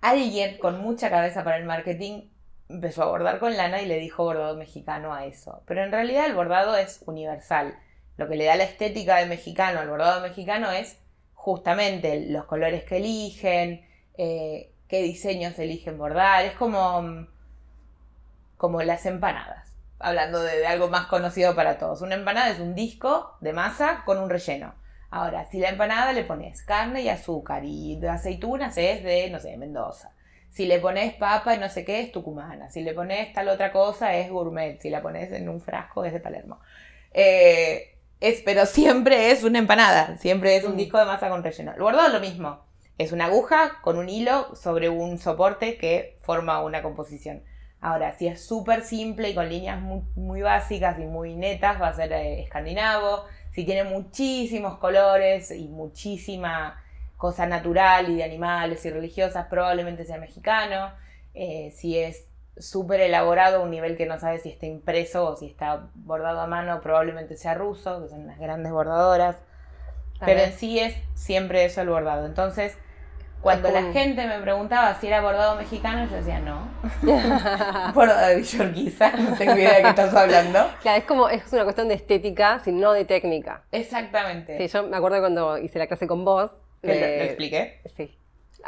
Alguien 0.00 0.58
con 0.58 0.80
mucha 0.80 1.10
cabeza 1.10 1.44
para 1.44 1.56
el 1.56 1.64
marketing 1.64 2.28
empezó 2.68 3.02
a 3.02 3.06
bordar 3.06 3.38
con 3.38 3.56
lana 3.56 3.80
y 3.82 3.86
le 3.86 3.98
dijo 3.98 4.24
bordado 4.24 4.56
mexicano 4.56 5.14
a 5.14 5.26
eso. 5.26 5.62
Pero 5.66 5.82
en 5.82 5.92
realidad 5.92 6.26
el 6.26 6.34
bordado 6.34 6.76
es 6.76 7.02
universal. 7.06 7.74
Lo 8.16 8.28
que 8.28 8.36
le 8.36 8.44
da 8.44 8.56
la 8.56 8.64
estética 8.64 9.16
de 9.16 9.26
mexicano 9.26 9.80
al 9.80 9.88
bordado 9.88 10.20
mexicano 10.20 10.70
es 10.70 10.98
justamente 11.34 12.26
los 12.28 12.44
colores 12.44 12.84
que 12.84 12.98
eligen, 12.98 13.86
eh, 14.16 14.72
qué 14.88 15.02
diseños 15.02 15.58
eligen 15.58 15.98
bordar. 15.98 16.44
Es 16.44 16.52
como, 16.52 17.26
como 18.56 18.82
las 18.82 19.06
empanadas 19.06 19.64
hablando 20.04 20.42
de, 20.42 20.66
algo 20.66 20.88
más 20.88 21.06
conocido 21.06 21.54
para 21.54 21.78
todos. 21.78 22.02
Una 22.02 22.14
empanada 22.14 22.50
es 22.50 22.60
un 22.60 22.74
disco 22.74 23.36
de 23.40 23.52
masa 23.52 24.02
con 24.04 24.18
un 24.18 24.30
relleno. 24.30 24.74
Ahora, 25.14 25.44
si 25.48 25.60
la 25.60 25.68
empanada 25.68 26.12
le 26.12 26.24
pones 26.24 26.64
carne 26.64 27.02
y 27.02 27.08
azúcar 27.08 27.62
y 27.64 27.94
de 28.00 28.08
aceitunas 28.08 28.76
es 28.76 29.04
de, 29.04 29.30
no 29.30 29.38
sé, 29.38 29.56
Mendoza. 29.56 30.12
Si 30.50 30.66
le 30.66 30.80
pones 30.80 31.14
papa 31.14 31.54
y 31.54 31.58
no 31.60 31.68
sé 31.68 31.84
qué 31.84 32.00
es 32.00 32.10
tucumana. 32.10 32.68
Si 32.68 32.82
le 32.82 32.94
pones 32.94 33.32
tal 33.32 33.48
otra 33.48 33.70
cosa 33.70 34.16
es 34.16 34.28
gourmet. 34.28 34.80
Si 34.80 34.90
la 34.90 35.02
pones 35.02 35.30
en 35.30 35.48
un 35.48 35.60
frasco 35.60 36.04
es 36.04 36.12
de 36.12 36.18
Palermo. 36.18 36.58
Eh, 37.12 37.96
es, 38.18 38.42
pero 38.44 38.66
siempre 38.66 39.30
es 39.30 39.44
una 39.44 39.60
empanada. 39.60 40.18
Siempre 40.18 40.56
es 40.56 40.64
un 40.64 40.72
mm. 40.72 40.78
disco 40.78 40.98
de 40.98 41.04
masa 41.04 41.28
con 41.28 41.44
relleno. 41.44 41.74
El 41.74 41.80
bordado 41.80 42.08
es 42.08 42.12
lo 42.12 42.18
mismo. 42.18 42.64
Es 42.98 43.12
una 43.12 43.26
aguja 43.26 43.78
con 43.82 43.98
un 43.98 44.08
hilo 44.08 44.56
sobre 44.56 44.88
un 44.88 45.18
soporte 45.18 45.78
que 45.78 46.18
forma 46.22 46.60
una 46.60 46.82
composición. 46.82 47.44
Ahora, 47.80 48.18
si 48.18 48.26
es 48.26 48.44
súper 48.44 48.82
simple 48.82 49.30
y 49.30 49.34
con 49.36 49.48
líneas 49.48 49.80
muy, 49.80 50.42
básicas 50.42 50.98
y 50.98 51.06
muy 51.06 51.36
netas, 51.36 51.80
va 51.80 51.88
a 51.88 51.94
ser 51.94 52.12
eh, 52.12 52.42
escandinavo. 52.42 53.26
Si 53.54 53.64
tiene 53.64 53.84
muchísimos 53.84 54.78
colores 54.78 55.50
y 55.52 55.68
muchísima 55.68 56.82
cosa 57.16 57.46
natural 57.46 58.10
y 58.10 58.16
de 58.16 58.24
animales 58.24 58.84
y 58.84 58.90
religiosas, 58.90 59.46
probablemente 59.46 60.04
sea 60.04 60.18
mexicano. 60.18 60.92
Eh, 61.34 61.72
si 61.74 61.98
es 61.98 62.26
súper 62.58 63.00
elaborado 63.00 63.58
a 63.58 63.60
un 63.60 63.70
nivel 63.70 63.96
que 63.96 64.06
no 64.06 64.18
sabe 64.18 64.40
si 64.40 64.48
está 64.48 64.66
impreso 64.66 65.28
o 65.28 65.36
si 65.36 65.46
está 65.46 65.88
bordado 65.94 66.40
a 66.40 66.46
mano, 66.46 66.80
probablemente 66.80 67.36
sea 67.36 67.54
ruso, 67.54 68.02
que 68.02 68.08
son 68.08 68.26
las 68.26 68.38
grandes 68.38 68.72
bordadoras. 68.72 69.36
Pero 70.20 70.40
en 70.40 70.52
sí 70.52 70.78
es 70.78 70.96
siempre 71.14 71.64
eso 71.64 71.80
el 71.80 71.88
bordado. 71.88 72.26
Entonces, 72.26 72.76
cuando 73.44 73.70
la 73.70 73.92
gente 73.92 74.26
me 74.26 74.38
preguntaba 74.40 74.98
si 74.98 75.06
era 75.06 75.20
bordado 75.20 75.56
mexicano, 75.56 76.08
yo 76.10 76.16
decía 76.16 76.40
no. 76.40 76.66
bordado 77.94 78.28
de 78.28 78.36
Villorquiza, 78.36 79.12
no 79.12 79.36
tengo 79.36 79.54
idea 79.54 79.74
de 79.74 79.82
qué 79.82 79.88
estás 79.90 80.14
hablando. 80.14 80.70
Claro, 80.80 80.98
es 80.98 81.04
como, 81.04 81.28
es 81.28 81.52
una 81.52 81.64
cuestión 81.64 81.88
de 81.88 81.94
estética, 81.94 82.60
sino 82.64 82.94
de 82.94 83.04
técnica. 83.04 83.64
Exactamente. 83.70 84.56
Sí, 84.56 84.68
yo 84.68 84.84
me 84.84 84.96
acuerdo 84.96 85.20
cuando 85.20 85.58
hice 85.58 85.78
la 85.78 85.86
clase 85.86 86.06
con 86.06 86.24
vos. 86.24 86.52
¿Que 86.80 86.88
lo, 86.88 87.24
expliqué? 87.24 87.82
Sí. 87.94 88.18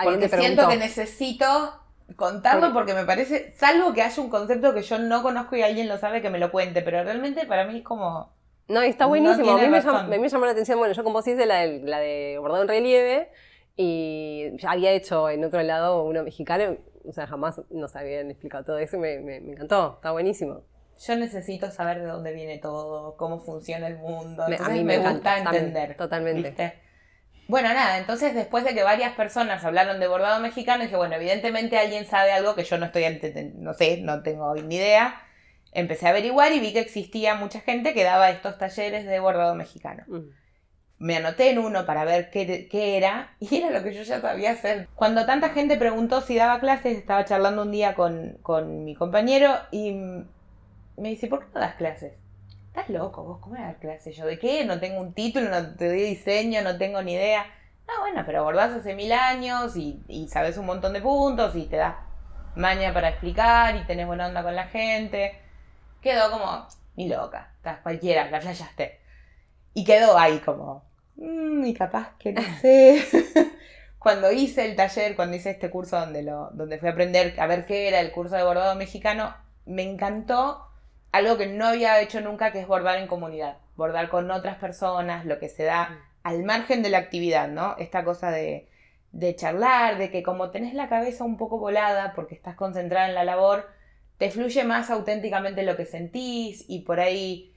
Porque 0.05 0.29
siento 0.29 0.69
que 0.69 0.77
necesito 0.77 1.81
contarlo 2.17 2.75
porque 2.75 2.93
me 2.93 3.05
parece, 3.05 3.53
salvo 3.57 3.95
que 3.95 4.03
haya 4.03 4.23
un 4.23 4.29
concepto 4.29 4.75
que 4.75 4.83
yo 4.83 4.99
no 4.99 5.23
conozco 5.23 5.57
y 5.57 5.63
alguien 5.63 5.89
lo 5.89 5.97
sabe, 5.97 6.21
que 6.21 6.29
me 6.29 6.39
lo 6.39 6.53
cuente, 6.53 6.83
pero 6.83 7.03
realmente 7.03 7.47
para 7.47 7.65
mí 7.65 7.79
es 7.79 7.83
como... 7.83 8.31
No, 8.69 8.83
está 8.83 9.07
buenísimo. 9.07 9.53
a, 9.53 9.59
mí 9.59 9.69
me 9.69 10.29
llamó, 10.29 10.45
la 10.45 10.53
atención, 10.53 10.79
bueno, 10.79 10.93
yo 10.93 11.03
como 11.03 11.15
vos 11.15 11.27
hice 11.27 11.47
la 11.47 11.61
de, 11.61 11.81
la 11.81 11.99
de 11.99 12.37
bordado 12.39 12.63
en 12.63 12.69
relieve, 12.69 13.31
y 13.77 14.57
ya 14.57 14.71
había 14.71 14.93
hecho 14.93 15.29
en 15.29 15.45
otro 15.45 15.63
lado 15.63 16.03
uno 16.05 16.23
mexicano, 16.23 16.79
o 17.05 17.13
sea, 17.13 17.27
jamás 17.27 17.61
nos 17.71 17.95
habían 17.95 18.31
explicado 18.31 18.65
todo 18.65 18.79
eso 18.79 18.97
y 18.97 19.01
me, 19.01 19.21
me, 19.21 19.37
encantó, 19.37 19.95
está 19.97 20.13
buenísimo. 20.13 20.63
Yo 21.07 21.15
necesito 21.17 21.71
saber 21.71 22.01
de 22.01 22.07
dónde 22.07 22.33
viene 22.33 22.59
todo, 22.59 23.17
cómo 23.19 23.39
funciona 23.39 23.87
el 23.87 23.99
mundo. 23.99 24.45
a 24.45 24.69
mí 24.71 24.83
me, 24.83 24.99
gusta 24.99 25.39
entender. 25.39 25.95
totalmente. 25.95 26.81
Bueno, 27.49 27.69
nada, 27.69 27.99
entonces 27.99 28.35
después 28.35 28.65
de 28.65 28.75
que 28.75 28.83
varias 28.83 29.15
personas 29.15 29.63
hablaron 29.63 30.01
de 30.01 30.09
bordado 30.09 30.41
mexicano, 30.41 30.83
dije, 30.83 30.97
bueno, 30.97 31.15
evidentemente 31.17 31.79
alguien 31.79 32.07
sabe 32.07 32.33
algo 32.33 32.55
que 32.55 32.65
yo 32.65 32.79
no 32.79 32.87
estoy, 32.87 33.05
no 33.57 33.75
sé, 33.75 33.99
no 33.99 34.23
tengo 34.23 34.55
ni 34.55 34.77
idea. 34.77 35.21
Empecé 35.73 36.07
a 36.07 36.11
averiguar 36.11 36.53
y 36.53 36.61
vi 36.61 36.73
que 36.73 36.81
existía 36.81 37.35
mucha 37.35 37.61
gente 37.61 37.93
que 37.93 38.03
daba 38.03 38.31
estos 38.31 38.57
talleres 38.57 39.05
de 39.05 39.21
bordado 39.21 39.55
mexicano. 39.55 40.05
Mm 40.09 40.46
me 40.99 41.17
anoté 41.17 41.51
en 41.51 41.59
uno 41.59 41.85
para 41.85 42.05
ver 42.05 42.31
qué, 42.31 42.69
era 42.97 43.35
y 43.41 43.57
era 43.57 43.71
lo 43.71 43.83
que 43.83 43.95
yo 43.95 44.03
ya 44.03 44.21
sabía 44.21 44.53
hacer. 44.53 44.89
Cuando 44.95 45.27
tanta 45.27 45.51
gente 45.51 45.77
preguntó 45.77 46.21
si 46.21 46.37
daba 46.37 46.61
clases, 46.61 46.97
estaba 46.97 47.25
charlando 47.25 47.63
un 47.63 47.73
día 47.73 47.95
con, 47.95 48.39
con 48.43 48.85
mi 48.85 48.95
compañero 48.95 49.55
y 49.71 49.93
me 50.97 51.09
dice, 51.11 51.29
¿por 51.29 51.41
qué 51.41 51.47
no 51.55 51.61
das 51.61 51.75
clases? 51.75 52.15
Estás 52.69 52.89
loco, 52.91 53.25
vos, 53.25 53.39
¿cómo 53.41 53.55
dar 53.55 53.79
clases? 53.79 54.17
Yo, 54.17 54.27
¿de 54.27 54.39
qué? 54.39 54.65
No 54.65 54.79
tengo 54.81 55.01
un 55.01 55.15
título, 55.15 55.49
no 55.49 55.75
te 55.77 55.89
doy 55.89 56.03
diseño, 56.03 56.63
no 56.63 56.77
tengo 56.77 57.03
ni 57.03 57.15
idea. 57.15 57.47
No, 57.89 58.01
bueno, 58.01 58.23
pero 58.27 58.41
abordás 58.41 58.73
hace 58.73 58.95
mil 58.95 59.13
años 59.13 59.77
y, 59.77 60.29
sabes 60.29 60.59
un 60.59 60.67
montón 60.67 60.93
de 60.93 61.01
puntos 61.01 61.55
y 61.57 61.67
te 61.67 61.77
das 61.77 61.95
maña 62.55 62.93
para 62.93 63.11
explicar 63.11 63.77
y 63.77 63.87
tenés 63.87 64.07
buena 64.07 64.27
onda 64.27 64.43
con 64.43 64.55
la 64.55 64.67
gente. 64.67 65.41
Quedó 66.03 66.31
como, 66.31 66.67
ni 66.97 67.09
loca, 67.09 67.53
estás 67.57 67.79
cualquiera, 67.79 68.31
la 68.31 68.41
flashaste. 68.41 69.01
Y 69.77 69.85
quedó 69.85 70.17
ahí 70.17 70.39
como, 70.39 70.87
mmm, 71.17 71.63
y 71.67 71.75
capaz 71.75 72.17
que 72.19 72.33
no 72.33 72.41
sé. 72.63 73.05
cuando 73.99 74.33
hice 74.33 74.65
el 74.65 74.75
taller, 74.75 75.15
cuando 75.15 75.37
hice 75.37 75.51
este 75.51 75.69
curso 75.69 76.01
donde, 76.01 76.23
lo, 76.23 76.49
donde 76.53 76.79
fui 76.79 76.89
a 76.89 76.93
aprender 76.93 77.39
a 77.39 77.47
ver 77.47 77.67
qué 77.67 77.87
era 77.87 78.01
el 78.01 78.11
curso 78.11 78.37
de 78.37 78.43
bordado 78.43 78.75
mexicano, 78.75 79.37
me 79.67 79.83
encantó 79.83 80.67
algo 81.13 81.37
que 81.37 81.49
no 81.49 81.67
había 81.67 82.01
hecho 82.01 82.23
nunca, 82.23 82.53
que 82.53 82.61
es 82.61 82.67
bordar 82.67 82.99
en 83.01 83.07
comunidad, 83.07 83.59
bordar 83.77 84.09
con 84.09 84.31
otras 84.31 84.57
personas, 84.57 85.27
lo 85.27 85.39
que 85.39 85.51
se 85.51 85.65
da 85.65 85.91
mm. 85.91 85.97
al 86.23 86.43
margen 86.45 86.83
de 86.83 86.89
la 86.89 86.97
actividad, 86.97 87.47
¿no? 87.49 87.77
Esta 87.77 88.03
cosa 88.03 88.31
de, 88.31 88.71
de 89.13 89.37
charlar, 89.37 89.99
de 89.99 90.11
que 90.11 90.23
como 90.23 90.53
tenés 90.53 90.73
la 90.73 90.89
cabeza 90.89 91.25
un 91.25 91.37
poco 91.37 91.59
volada 91.59 92.15
porque 92.15 92.35
estás 92.35 92.57
concentrada 92.57 93.11
en 93.11 93.15
la 93.15 93.25
labor, 93.25 93.69
te 94.17 94.31
fluye 94.31 94.65
más 94.65 94.89
auténticamente 94.89 95.65
lo 95.65 95.77
que 95.77 95.85
sentís 95.85 96.65
y 96.67 96.81
por 96.81 96.99
ahí 96.99 97.53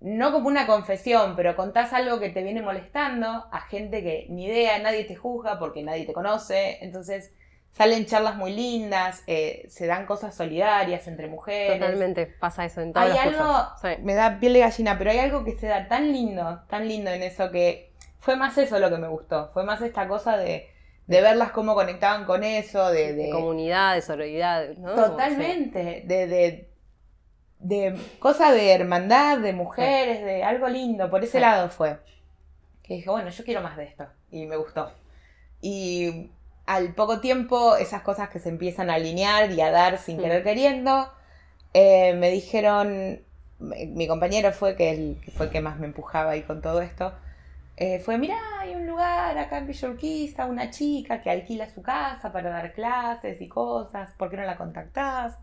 no 0.00 0.32
como 0.32 0.48
una 0.48 0.66
confesión, 0.66 1.34
pero 1.36 1.56
contás 1.56 1.92
algo 1.92 2.20
que 2.20 2.28
te 2.30 2.42
viene 2.42 2.62
molestando 2.62 3.46
a 3.50 3.60
gente 3.62 4.02
que 4.02 4.26
ni 4.28 4.46
idea, 4.46 4.78
nadie 4.78 5.04
te 5.04 5.16
juzga 5.16 5.58
porque 5.58 5.82
nadie 5.82 6.04
te 6.04 6.12
conoce, 6.12 6.78
entonces 6.84 7.32
salen 7.72 8.06
charlas 8.06 8.36
muy 8.36 8.52
lindas, 8.52 9.22
eh, 9.26 9.66
se 9.68 9.86
dan 9.86 10.06
cosas 10.06 10.34
solidarias 10.34 11.06
entre 11.08 11.28
mujeres. 11.28 11.78
Totalmente, 11.78 12.26
pasa 12.26 12.64
eso 12.64 12.80
en 12.80 12.92
todas 12.92 13.10
hay 13.10 13.18
algo, 13.18 13.68
Me 14.02 14.14
da 14.14 14.38
piel 14.38 14.54
de 14.54 14.60
gallina, 14.60 14.96
pero 14.98 15.10
hay 15.10 15.18
algo 15.18 15.44
que 15.44 15.54
se 15.54 15.66
da 15.66 15.88
tan 15.88 16.12
lindo, 16.12 16.62
tan 16.68 16.88
lindo 16.88 17.10
en 17.10 17.22
eso 17.22 17.50
que 17.50 17.92
fue 18.18 18.36
más 18.36 18.56
eso 18.58 18.78
lo 18.78 18.90
que 18.90 18.98
me 18.98 19.08
gustó, 19.08 19.50
fue 19.52 19.64
más 19.64 19.80
esta 19.82 20.08
cosa 20.08 20.36
de, 20.36 20.68
de 21.06 21.20
verlas 21.20 21.52
cómo 21.52 21.74
conectaban 21.74 22.24
con 22.24 22.44
eso, 22.44 22.90
de... 22.90 23.14
de, 23.14 23.30
comunidad, 23.30 23.94
de 23.94 24.02
solidaridad, 24.02 24.76
¿no? 24.78 24.94
Totalmente, 24.94 26.02
de, 26.06 26.26
de 26.26 26.75
de 27.58 27.98
cosa 28.18 28.52
de 28.52 28.72
hermandad, 28.72 29.38
de 29.38 29.52
mujeres, 29.52 30.24
de 30.24 30.44
algo 30.44 30.68
lindo, 30.68 31.10
por 31.10 31.24
ese 31.24 31.40
lado 31.40 31.68
fue. 31.70 31.98
Que 32.82 32.94
dije, 32.94 33.10
bueno, 33.10 33.30
yo 33.30 33.44
quiero 33.44 33.62
más 33.62 33.76
de 33.76 33.84
esto. 33.84 34.06
Y 34.30 34.46
me 34.46 34.56
gustó. 34.56 34.92
Y 35.60 36.30
al 36.66 36.94
poco 36.94 37.20
tiempo, 37.20 37.76
esas 37.76 38.02
cosas 38.02 38.28
que 38.28 38.38
se 38.38 38.48
empiezan 38.48 38.90
a 38.90 38.94
alinear 38.94 39.50
y 39.52 39.60
a 39.60 39.70
dar 39.70 39.98
sin 39.98 40.18
querer 40.18 40.42
queriendo, 40.42 41.10
eh, 41.74 42.14
me 42.14 42.30
dijeron, 42.30 43.20
mi 43.58 44.06
compañero 44.06 44.52
fue 44.52 44.76
que, 44.76 44.90
el, 44.90 45.20
que 45.24 45.30
fue 45.30 45.50
que 45.50 45.60
más 45.60 45.78
me 45.78 45.86
empujaba 45.86 46.32
ahí 46.32 46.42
con 46.42 46.60
todo 46.62 46.82
esto. 46.82 47.12
Eh, 47.76 48.00
fue, 48.00 48.18
mira, 48.18 48.38
hay 48.60 48.74
un 48.74 48.86
lugar 48.86 49.36
acá 49.36 49.58
en 49.58 49.66
Villa 49.66 50.46
una 50.46 50.70
chica 50.70 51.20
que 51.20 51.30
alquila 51.30 51.68
su 51.68 51.82
casa 51.82 52.32
para 52.32 52.50
dar 52.50 52.72
clases 52.72 53.40
y 53.40 53.48
cosas, 53.48 54.12
¿por 54.16 54.30
qué 54.30 54.36
no 54.36 54.44
la 54.44 54.56
contactás? 54.56 55.36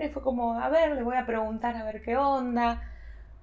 Y 0.00 0.08
fue 0.08 0.22
como, 0.22 0.58
a 0.60 0.68
ver, 0.68 0.92
le 0.92 1.02
voy 1.02 1.16
a 1.16 1.26
preguntar 1.26 1.76
a 1.76 1.84
ver 1.84 2.02
qué 2.02 2.16
onda. 2.16 2.82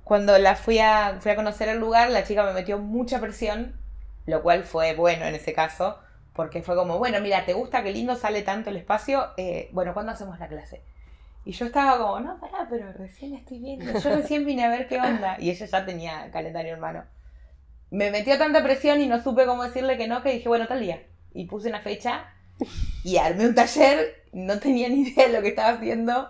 Cuando 0.04 0.38
la 0.38 0.56
fui 0.56 0.80
a, 0.80 1.18
fui 1.20 1.32
a 1.32 1.36
conocer 1.36 1.70
el 1.70 1.80
lugar, 1.80 2.10
la 2.10 2.24
chica 2.24 2.44
me 2.44 2.54
metió 2.54 2.80
mucha 2.80 3.20
presión, 3.20 3.76
lo 4.26 4.42
cual 4.42 4.64
fue 4.64 4.96
bueno 4.96 5.26
en 5.26 5.36
ese 5.36 5.54
caso, 5.54 6.00
porque 6.34 6.62
fue 6.64 6.76
como, 6.76 6.98
bueno, 6.98 7.22
mira, 7.22 7.46
¿te 7.46 7.54
gusta 7.54 7.84
qué 7.84 7.92
lindo 7.92 8.16
sale 8.16 8.42
tanto 8.42 8.70
el 8.72 8.78
espacio? 8.78 9.28
Eh, 9.38 9.70
bueno, 9.72 9.94
¿cuándo 9.94 10.12
hacemos 10.12 10.40
la 10.40 10.48
clase? 10.48 10.82
Y 11.46 11.52
yo 11.52 11.66
estaba 11.66 11.98
como, 11.98 12.20
no, 12.20 12.40
pará, 12.40 12.68
pero 12.70 12.92
recién 12.94 13.36
estoy 13.36 13.60
viendo, 13.60 14.00
yo 14.00 14.16
recién 14.16 14.46
vine 14.46 14.66
a 14.66 14.70
ver 14.70 14.88
qué 14.88 15.00
onda. 15.00 15.38
Y 15.40 15.52
ella 15.52 15.66
ya 15.66 15.86
tenía 15.86 16.32
calendario 16.32 16.74
en 16.74 16.80
mano 16.80 17.04
me 17.92 18.12
metió 18.12 18.38
tanta 18.38 18.64
presión 18.64 19.02
y 19.02 19.08
no 19.08 19.22
supe 19.22 19.46
cómo 19.46 19.64
decirle 19.64 19.98
que 19.98 20.08
no, 20.08 20.22
que 20.22 20.34
dije, 20.34 20.48
bueno, 20.48 20.68
tal 20.68 20.82
día. 20.82 21.04
Y 21.34 21.46
puse 21.46 21.70
una 21.70 21.82
fecha 21.82 22.26
y 23.04 23.18
armé 23.18 23.48
un 23.48 23.56
taller, 23.56 24.19
no 24.32 24.60
tenía 24.60 24.90
ni 24.90 25.02
idea 25.02 25.28
de 25.28 25.34
lo 25.34 25.42
que 25.42 25.50
estaba 25.50 25.70
haciendo. 25.70 26.30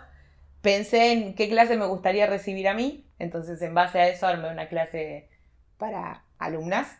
Pensé 0.62 1.14
en 1.14 1.36
qué 1.36 1.50
clase 1.50 1.78
me 1.78 1.86
gustaría 1.86 2.28
recibir 2.28 2.68
a 2.68 2.74
mí, 2.74 3.10
entonces 3.18 3.62
en 3.62 3.74
base 3.74 4.00
a 4.00 4.08
eso 4.10 4.28
armé 4.28 4.50
una 4.52 4.68
clase 4.68 5.30
para 5.78 6.26
alumnas 6.38 6.98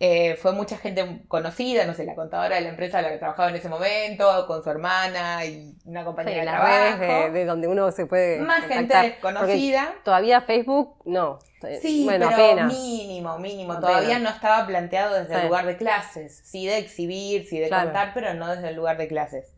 eh, 0.00 0.36
fue 0.36 0.52
mucha 0.52 0.76
gente 0.76 1.22
conocida, 1.26 1.84
no 1.84 1.92
sé, 1.92 2.04
la 2.04 2.14
contadora 2.14 2.54
de 2.54 2.62
la 2.62 2.68
empresa 2.68 3.00
a 3.00 3.02
la 3.02 3.10
que 3.10 3.18
trabajaba 3.18 3.50
en 3.50 3.56
ese 3.56 3.68
momento, 3.68 4.46
con 4.46 4.62
su 4.62 4.70
hermana 4.70 5.44
y 5.44 5.74
una 5.86 6.04
compañera 6.04 6.38
de 6.38 6.44
las 6.44 6.98
redes 7.00 7.32
de, 7.32 7.44
donde 7.44 7.66
uno 7.66 7.90
se 7.90 8.06
puede 8.06 8.38
Más 8.38 8.64
gente 8.64 9.18
conocida. 9.20 9.94
Todavía 10.04 10.40
Facebook, 10.40 11.02
no. 11.04 11.40
Sí, 11.82 12.04
bueno, 12.04 12.30
pero 12.36 12.66
mínimo, 12.66 13.38
mínimo. 13.40 13.80
Todavía 13.80 14.20
no 14.20 14.28
estaba 14.28 14.64
planteado 14.68 15.16
desde 15.16 15.34
el 15.34 15.46
lugar 15.46 15.66
de 15.66 15.76
clases. 15.76 16.42
Sí 16.44 16.66
de 16.66 16.78
exhibir, 16.78 17.44
sí 17.48 17.58
de 17.58 17.68
contar, 17.68 18.12
pero 18.14 18.34
no 18.34 18.54
desde 18.54 18.68
el 18.68 18.76
lugar 18.76 18.98
de 18.98 19.08
clases. 19.08 19.52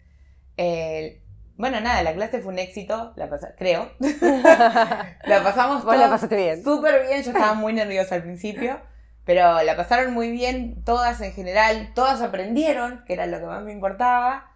Bueno, 1.56 1.80
nada, 1.80 2.02
la 2.02 2.14
clase 2.14 2.40
fue 2.40 2.52
un 2.52 2.58
éxito, 2.58 3.12
la 3.16 3.28
creo. 3.56 3.90
la 4.00 5.42
pasamos 5.42 5.84
Vos 5.84 5.96
la 5.96 6.08
pasaste 6.08 6.36
bien. 6.36 6.64
Súper 6.64 7.06
bien, 7.06 7.22
yo 7.22 7.32
estaba 7.32 7.54
muy 7.54 7.72
nerviosa 7.72 8.14
al 8.14 8.22
principio. 8.22 8.80
Pero 9.24 9.62
la 9.62 9.76
pasaron 9.76 10.12
muy 10.14 10.30
bien, 10.30 10.82
todas 10.84 11.20
en 11.20 11.32
general, 11.32 11.92
todas 11.94 12.22
aprendieron, 12.22 13.04
que 13.06 13.12
era 13.12 13.26
lo 13.26 13.38
que 13.38 13.46
más 13.46 13.62
me 13.62 13.72
importaba. 13.72 14.50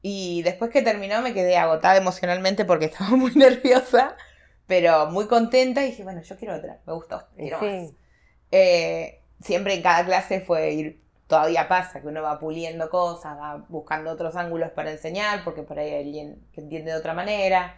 Y 0.00 0.42
después 0.42 0.70
que 0.70 0.82
terminó 0.82 1.20
me 1.22 1.34
quedé 1.34 1.56
agotada 1.56 1.96
emocionalmente 1.96 2.64
porque 2.64 2.84
estaba 2.86 3.10
muy 3.10 3.34
nerviosa, 3.34 4.16
pero 4.66 5.06
muy 5.10 5.26
contenta 5.26 5.84
y 5.84 5.90
dije, 5.90 6.04
bueno, 6.04 6.22
yo 6.22 6.36
quiero 6.36 6.56
otra, 6.56 6.80
me 6.86 6.92
gustó, 6.94 7.28
quiero 7.36 7.60
más. 7.60 7.92
Eh, 8.50 9.22
siempre 9.40 9.74
en 9.74 9.82
cada 9.82 10.04
clase 10.04 10.40
fue 10.40 10.72
ir, 10.72 11.02
todavía 11.28 11.68
pasa 11.68 12.00
que 12.00 12.08
uno 12.08 12.22
va 12.22 12.40
puliendo 12.40 12.90
cosas, 12.90 13.38
va 13.38 13.64
buscando 13.68 14.10
otros 14.10 14.34
ángulos 14.34 14.70
para 14.70 14.90
enseñar, 14.90 15.44
porque 15.44 15.62
por 15.62 15.78
ahí 15.78 15.90
hay 15.90 16.04
alguien 16.06 16.48
que 16.52 16.62
entiende 16.62 16.90
de 16.90 16.96
otra 16.96 17.14
manera. 17.14 17.76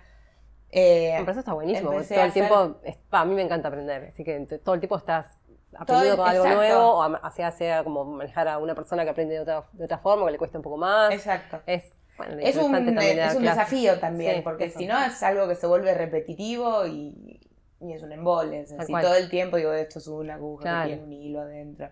Eh, 0.70 1.18
eso 1.18 1.40
está 1.40 1.52
buenísimo, 1.52 1.90
todo 1.90 2.22
el 2.22 2.32
tiempo, 2.32 2.76
a 3.10 3.24
mí 3.24 3.34
me 3.34 3.42
encanta 3.42 3.68
aprender, 3.68 4.04
así 4.04 4.22
que 4.22 4.38
todo 4.64 4.76
el 4.76 4.80
tiempo 4.80 4.96
estás 4.96 5.36
aprendido 5.76 6.16
con 6.16 6.28
algo 6.28 6.46
nuevo, 6.46 6.98
o 6.98 7.02
hacia 7.22 7.50
sea 7.50 7.82
como 7.82 8.04
manejar 8.04 8.46
a 8.46 8.58
una 8.58 8.76
persona 8.76 9.02
que 9.02 9.10
aprende 9.10 9.34
de 9.34 9.40
otra, 9.40 9.64
de 9.72 9.84
otra 9.84 9.98
forma, 9.98 10.26
que 10.26 10.32
le 10.32 10.38
cuesta 10.38 10.58
un 10.58 10.62
poco 10.62 10.76
más. 10.76 11.12
Exacto. 11.12 11.60
Es, 11.66 11.92
es 12.40 12.56
un, 12.56 12.76
es 12.76 13.34
un 13.34 13.42
desafío 13.42 13.98
también, 13.98 14.44
porque 14.44 14.70
si 14.70 14.86
no 14.86 14.96
es 15.02 15.20
algo 15.24 15.48
que 15.48 15.56
se 15.56 15.66
vuelve 15.66 15.92
repetitivo 15.92 16.86
y, 16.86 17.40
y 17.80 17.92
es 17.92 18.02
un 18.04 18.12
embole. 18.12 18.64
si 18.66 18.92
todo 18.92 19.16
el 19.16 19.28
tiempo 19.28 19.56
digo, 19.56 19.72
esto 19.72 19.98
es 19.98 20.06
una 20.06 20.34
aguja 20.34 20.82
que 20.82 20.88
tiene 20.88 21.02
un 21.02 21.12
hilo 21.12 21.40
adentro. 21.40 21.88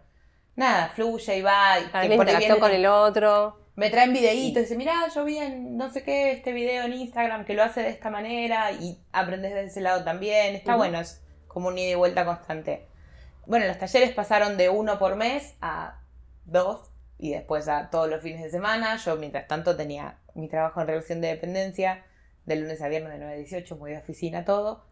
Nada, 0.59 0.91
fluye 0.95 1.39
y 1.39 1.43
va. 1.43 1.79
Y 1.81 2.09
la 2.09 2.15
interacción 2.15 2.61
con 2.61 2.71
el 2.71 2.85
otro. 2.85 3.59
Me 3.77 3.91
traen 3.91 4.13
videitos 4.13 4.59
y 4.59 4.61
dicen, 4.63 4.79
mirá, 4.79 5.09
yo 5.15 5.25
vi 5.25 5.39
en 5.39 5.77
no 5.77 5.91
sé 5.91 6.03
qué 6.03 6.33
este 6.33 6.53
video 6.53 6.85
en 6.85 6.93
Instagram 6.93 7.45
que 7.45 7.55
lo 7.55 7.63
hace 7.63 7.81
de 7.83 7.91
esta 7.91 8.11
manera 8.11 8.73
y 8.73 8.99
aprendes 9.13 9.55
de 9.55 9.65
ese 9.65 9.81
lado 9.81 10.05
también. 10.05 10.57
Está 10.57 10.77
bueno, 10.77 11.01
es 11.01 11.23
como 11.47 11.69
un 11.69 11.79
ida 11.79 11.93
y 11.93 11.95
vuelta 11.95 12.25
constante 12.25 12.89
bueno, 13.49 13.67
los 13.67 13.79
talleres 13.79 14.13
pasaron 14.13 14.59
de 14.59 14.69
uno 14.69 14.99
por 14.99 15.17
mes 15.17 15.55
a 15.63 16.03
dos 16.45 16.91
y 17.17 17.33
después 17.33 17.67
a 17.67 17.89
todos 17.89 18.11
los 18.11 18.23
fines 18.23 18.43
de 18.43 18.51
semana. 18.51 18.97
Yo, 18.99 19.17
mientras 19.17 19.49
tanto, 19.49 19.75
tenía 19.75 20.19
mi 20.35 20.49
trabajo 20.49 20.83
en 20.83 20.87
relación 20.87 21.23
de 21.23 21.29
dependencia 21.29 22.05
de 22.45 22.57
lunes 22.57 22.83
a 22.83 22.89
viernes 22.89 23.11
de 23.13 23.19
9 23.19 23.33
a 23.33 23.37
18, 23.37 23.77
muy 23.77 23.93
de 23.93 23.99
oficina 23.99 24.45
todo. 24.45 24.85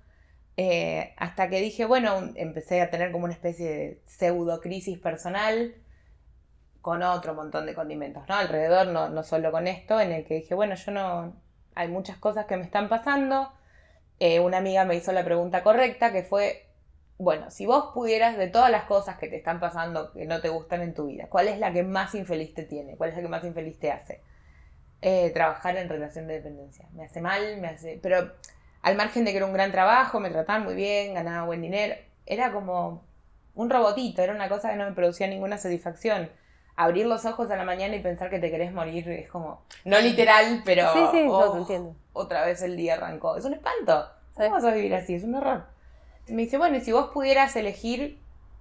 Eh, 0.57 1.15
hasta 1.19 1.49
que 1.51 1.61
dije, 1.61 1.85
bueno, 1.85 2.33
empecé 2.35 2.81
a 2.81 2.91
tener 2.91 3.13
como 3.13 3.25
una 3.25 3.35
especie 3.35 3.71
de 3.71 4.03
pseudo 4.07 4.61
crisis 4.61 4.99
personal 4.99 5.75
con 6.81 7.03
otro 7.03 7.35
montón 7.35 7.67
de 7.67 7.75
condimentos, 7.75 8.23
¿no? 8.29 8.37
Alrededor, 8.37 8.87
no, 8.87 9.09
no 9.09 9.23
solo 9.23 9.51
con 9.51 9.67
esto, 9.67 10.01
en 10.01 10.13
el 10.13 10.25
que 10.25 10.35
dije, 10.35 10.55
bueno, 10.55 10.77
yo 10.77 10.93
no, 10.93 11.35
hay 11.75 11.89
muchas 11.89 12.17
cosas 12.17 12.47
que 12.47 12.57
me 12.57 12.65
están 12.65 12.89
pasando. 12.89 13.53
Eh, 14.19 14.41
una 14.41 14.59
amiga 14.59 14.85
me 14.85 14.97
hizo 14.97 15.13
la 15.13 15.25
pregunta 15.25 15.63
correcta, 15.63 16.11
que 16.11 16.23
fue, 16.23 16.67
bueno, 17.19 17.51
si 17.51 17.67
vos 17.67 17.91
pudieras 17.95 18.37
de 18.39 18.49
todas 18.49 18.71
las 18.71 18.85
cosas 18.85 19.19
que 19.19 19.29
te 19.29 19.37
están 19.37 19.61
pasando 19.61 20.13
que 20.13 20.25
no 20.27 20.41
te 20.41 20.49
gustan 20.49 20.81
en 20.83 20.95
tu 20.95 21.07
vida, 21.07 21.27
¿cuál 21.29 21.49
es 21.49 21.59
la 21.59 21.73
que 21.73 21.83
más 21.83 22.15
infeliz 22.15 22.55
te 22.55 22.65
tiene? 22.65 22.97
¿Cuál 22.97 23.11
es 23.11 23.17
la 23.17 23.23
que 23.23 23.29
más 23.29 23.45
infeliz 23.45 23.79
te 23.79 23.93
hace? 23.93 24.23
Eh, 25.03 25.31
trabajar 25.31 25.77
en 25.77 25.89
relación 25.89 26.27
de 26.27 26.35
dependencia. 26.35 26.89
Me 26.93 27.05
hace 27.05 27.21
mal, 27.21 27.61
me 27.61 27.69
hace... 27.69 28.01
Pero 28.03 28.33
al 28.87 28.97
margen 28.97 29.25
de 29.25 29.33
que 29.33 29.39
era 29.39 29.47
un 29.47 29.53
gran 29.53 29.73
trabajo, 29.73 30.21
me 30.21 30.31
trataban 30.31 30.65
muy 30.65 30.75
bien, 30.75 31.15
ganaba 31.15 31.45
buen 31.45 31.61
dinero, 31.61 31.95
era 32.25 32.53
como 32.53 33.05
un 33.55 33.69
robotito, 33.69 34.23
era 34.23 34.33
una 34.33 34.49
cosa 34.49 34.71
que 34.71 34.77
no 34.77 34.85
me 34.85 34.93
producía 34.93 35.27
ninguna 35.27 35.59
satisfacción. 35.59 36.31
Abrir 36.77 37.07
los 37.07 37.25
ojos 37.25 37.51
a 37.51 37.57
la 37.57 37.65
mañana 37.65 37.97
y 37.97 38.01
pensar 38.01 38.29
que 38.29 38.39
te 38.39 38.51
querés 38.51 38.73
morir 38.73 39.09
es 39.09 39.29
como, 39.31 39.63
no 39.85 39.99
literal, 39.99 40.63
pero 40.65 40.93
sí, 40.93 41.01
sí, 41.11 41.27
no, 41.27 41.53
te 41.53 41.59
entiendo. 41.59 41.97
otra 42.13 42.45
vez 42.45 42.63
el 42.63 42.77
día 42.77 42.95
arrancó. 42.95 43.37
Es 43.37 43.45
un 43.45 43.55
espanto. 43.55 44.09
¿Cómo 44.35 44.51
vas 44.51 44.65
a 44.65 44.75
vivir 44.75 44.95
así? 44.95 45.15
Es 45.15 45.25
un 45.25 45.35
horror 45.35 45.77
me 46.29 46.43
dice, 46.43 46.59
bueno, 46.59 46.77
y 46.77 46.81
si 46.81 46.93
vos 46.93 47.11
pudieras 47.13 47.55
elegir 47.57 48.19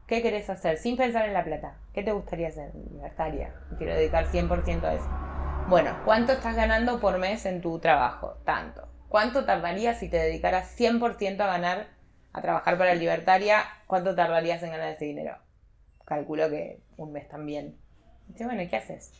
qué 0.07 0.21
querés 0.21 0.49
hacer 0.49 0.77
sin 0.77 0.97
pensar 0.97 1.25
en 1.25 1.33
la 1.33 1.43
plata, 1.43 1.77
¿qué 1.93 2.03
te 2.03 2.11
gustaría 2.11 2.49
hacer? 2.49 2.71
Libertaria. 2.75 3.53
Quiero 3.77 3.95
dedicar 3.95 4.27
100% 4.27 4.83
a 4.83 4.93
eso. 4.93 5.09
Bueno, 5.67 5.97
¿cuánto 6.05 6.33
estás 6.33 6.55
ganando 6.55 6.99
por 6.99 7.17
mes 7.17 7.45
en 7.45 7.61
tu 7.61 7.79
trabajo? 7.79 8.37
Tanto. 8.45 8.87
¿Cuánto 9.15 9.45
tardarías 9.45 9.97
si 9.97 10.09
te 10.09 10.17
dedicaras 10.17 10.77
100% 10.77 11.39
a 11.39 11.47
ganar, 11.47 11.87
a 12.33 12.41
trabajar 12.41 12.77
para 12.77 12.95
Libertaria? 12.95 13.63
¿Cuánto 13.87 14.13
tardarías 14.13 14.61
en 14.61 14.71
ganar 14.71 14.89
ese 14.89 15.05
dinero? 15.05 15.37
Calculo 16.03 16.49
que 16.49 16.81
un 16.97 17.13
mes 17.13 17.25
también. 17.29 17.77
Dice, 18.27 18.43
bueno, 18.43 18.61
¿y 18.61 18.67
qué 18.67 18.75
haces? 18.75 19.13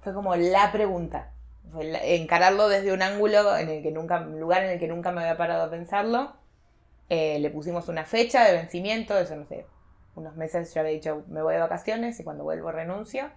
Fue 0.00 0.12
como 0.12 0.34
la 0.34 0.72
pregunta. 0.72 1.30
encararlo 2.02 2.68
desde 2.68 2.92
un 2.92 3.02
ángulo 3.02 3.56
en 3.56 3.68
el 3.68 3.84
que 3.84 3.92
nunca, 3.92 4.18
un 4.18 4.40
lugar 4.40 4.64
en 4.64 4.70
el 4.70 4.80
que 4.80 4.88
nunca 4.88 5.12
me 5.12 5.20
había 5.20 5.36
parado 5.36 5.62
a 5.62 5.70
pensarlo 5.70 6.34
eh, 7.08 7.38
le 7.38 7.48
pusimos 7.50 7.88
una 7.88 8.04
fecha 8.04 8.42
de 8.42 8.52
vencimiento, 8.52 9.16
eso 9.16 9.36
no 9.36 9.46
sé, 9.46 9.64
unos 10.16 10.34
meses 10.34 10.74
yo 10.74 10.80
había 10.80 10.94
dicho 10.94 11.22
me 11.28 11.40
voy 11.40 11.54
de 11.54 11.60
vacaciones 11.60 12.18
y 12.18 12.24
cuando 12.24 12.42
vuelvo 12.42 12.72
renuncio. 12.72 13.30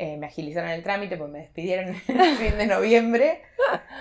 Eh, 0.00 0.16
me 0.16 0.26
agilizaron 0.26 0.70
el 0.70 0.84
trámite 0.84 1.16
pues 1.16 1.30
me 1.30 1.40
despidieron 1.40 1.88
el 2.08 2.36
fin 2.36 2.58
de 2.58 2.66
noviembre, 2.66 3.42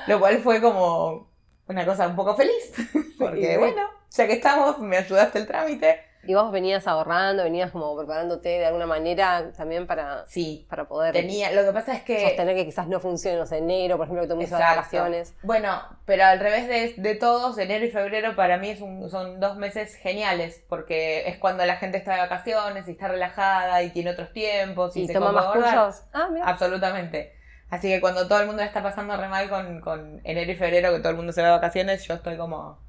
lo 0.08 0.20
cual 0.20 0.40
fue 0.40 0.62
como 0.62 1.27
una 1.68 1.86
cosa 1.86 2.08
un 2.08 2.16
poco 2.16 2.36
feliz, 2.36 2.74
porque 3.20 3.58
bueno, 3.58 3.82
ya 4.10 4.28
que 4.28 4.34
estamos, 4.34 4.80
me 4.80 4.98
ayudaste 4.98 5.40
el 5.40 5.48
trámite, 5.48 6.08
y 6.28 6.34
vos 6.34 6.52
venías 6.52 6.86
ahorrando, 6.88 7.44
venías 7.44 7.72
como 7.72 7.96
preparándote 7.96 8.50
de 8.50 8.66
alguna 8.66 8.86
manera 8.86 9.54
también 9.56 9.88
para, 9.88 10.26
sí, 10.28 10.68
para 10.70 10.86
poder. 10.86 11.14
Tenía, 11.14 11.54
lo 11.54 11.64
que 11.64 11.72
pasa 11.72 11.94
es 11.94 12.04
que. 12.04 12.20
Sostener 12.22 12.54
que 12.54 12.66
quizás 12.66 12.88
no 12.88 13.00
funcione, 13.00 13.38
no 13.38 13.46
sé, 13.46 13.60
enero, 13.60 13.96
por 13.96 14.08
ejemplo, 14.08 14.28
que 14.28 14.34
mundo 14.34 14.58
vacaciones. 14.58 15.34
Bueno, 15.42 15.82
pero 16.06 16.26
al 16.26 16.40
revés 16.40 16.68
de, 16.68 17.02
de, 17.02 17.16
todos, 17.16 17.58
enero 17.58 17.86
y 17.86 17.92
febrero 17.92 18.36
para 18.36 18.58
mí 18.58 18.72
es 18.72 18.80
son 18.80 19.40
dos 19.40 19.56
meses 19.56 19.96
geniales, 19.96 20.62
porque 20.68 21.30
es 21.30 21.38
cuando 21.38 21.66
la 21.66 21.78
gente 21.78 21.98
está 21.98 22.16
de 22.16 22.20
vacaciones 22.20 22.90
y 22.90 22.92
está 22.92 23.08
relajada 23.08 23.82
y 23.84 23.92
tiene 23.92 24.12
otros 24.12 24.34
tiempos. 24.34 24.98
Y, 24.98 25.08
se 25.08 25.14
toma 25.14 25.32
más 25.32 25.46
cursos. 25.46 26.04
Ah, 26.12 26.28
mira. 26.30 26.46
Absolutamente. 26.46 27.37
Así 27.70 27.90
que 27.90 28.00
cuando 28.00 28.28
todo 28.28 28.40
el 28.40 28.48
mundo 28.48 28.62
está 28.62 28.82
pasando 28.82 29.18
re 29.18 29.28
mal 29.28 29.50
con, 29.50 29.82
con 29.82 30.22
enero 30.24 30.52
y 30.52 30.56
febrero, 30.56 30.94
que 30.94 31.00
todo 31.00 31.10
el 31.10 31.18
mundo 31.18 31.34
se 31.34 31.42
va 31.42 31.48
de 31.48 31.54
vacaciones, 31.54 32.08
yo 32.08 32.14
estoy 32.14 32.38
como 32.38 32.80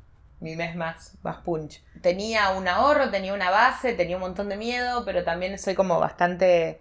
mi 0.41 0.55
mes 0.55 0.77
más, 0.77 1.19
más 1.23 1.39
punch. 1.39 1.83
Tenía 2.01 2.51
un 2.51 2.69
ahorro, 2.69 3.11
tenía 3.11 3.35
una 3.35 3.51
base, 3.51 3.93
tenía 3.95 4.17
un 4.17 4.23
montón 4.23 4.49
de 4.49 4.57
miedo, 4.57 5.05
pero 5.05 5.25
también 5.25 5.59
soy 5.59 5.75
como 5.75 5.99
bastante 5.99 6.81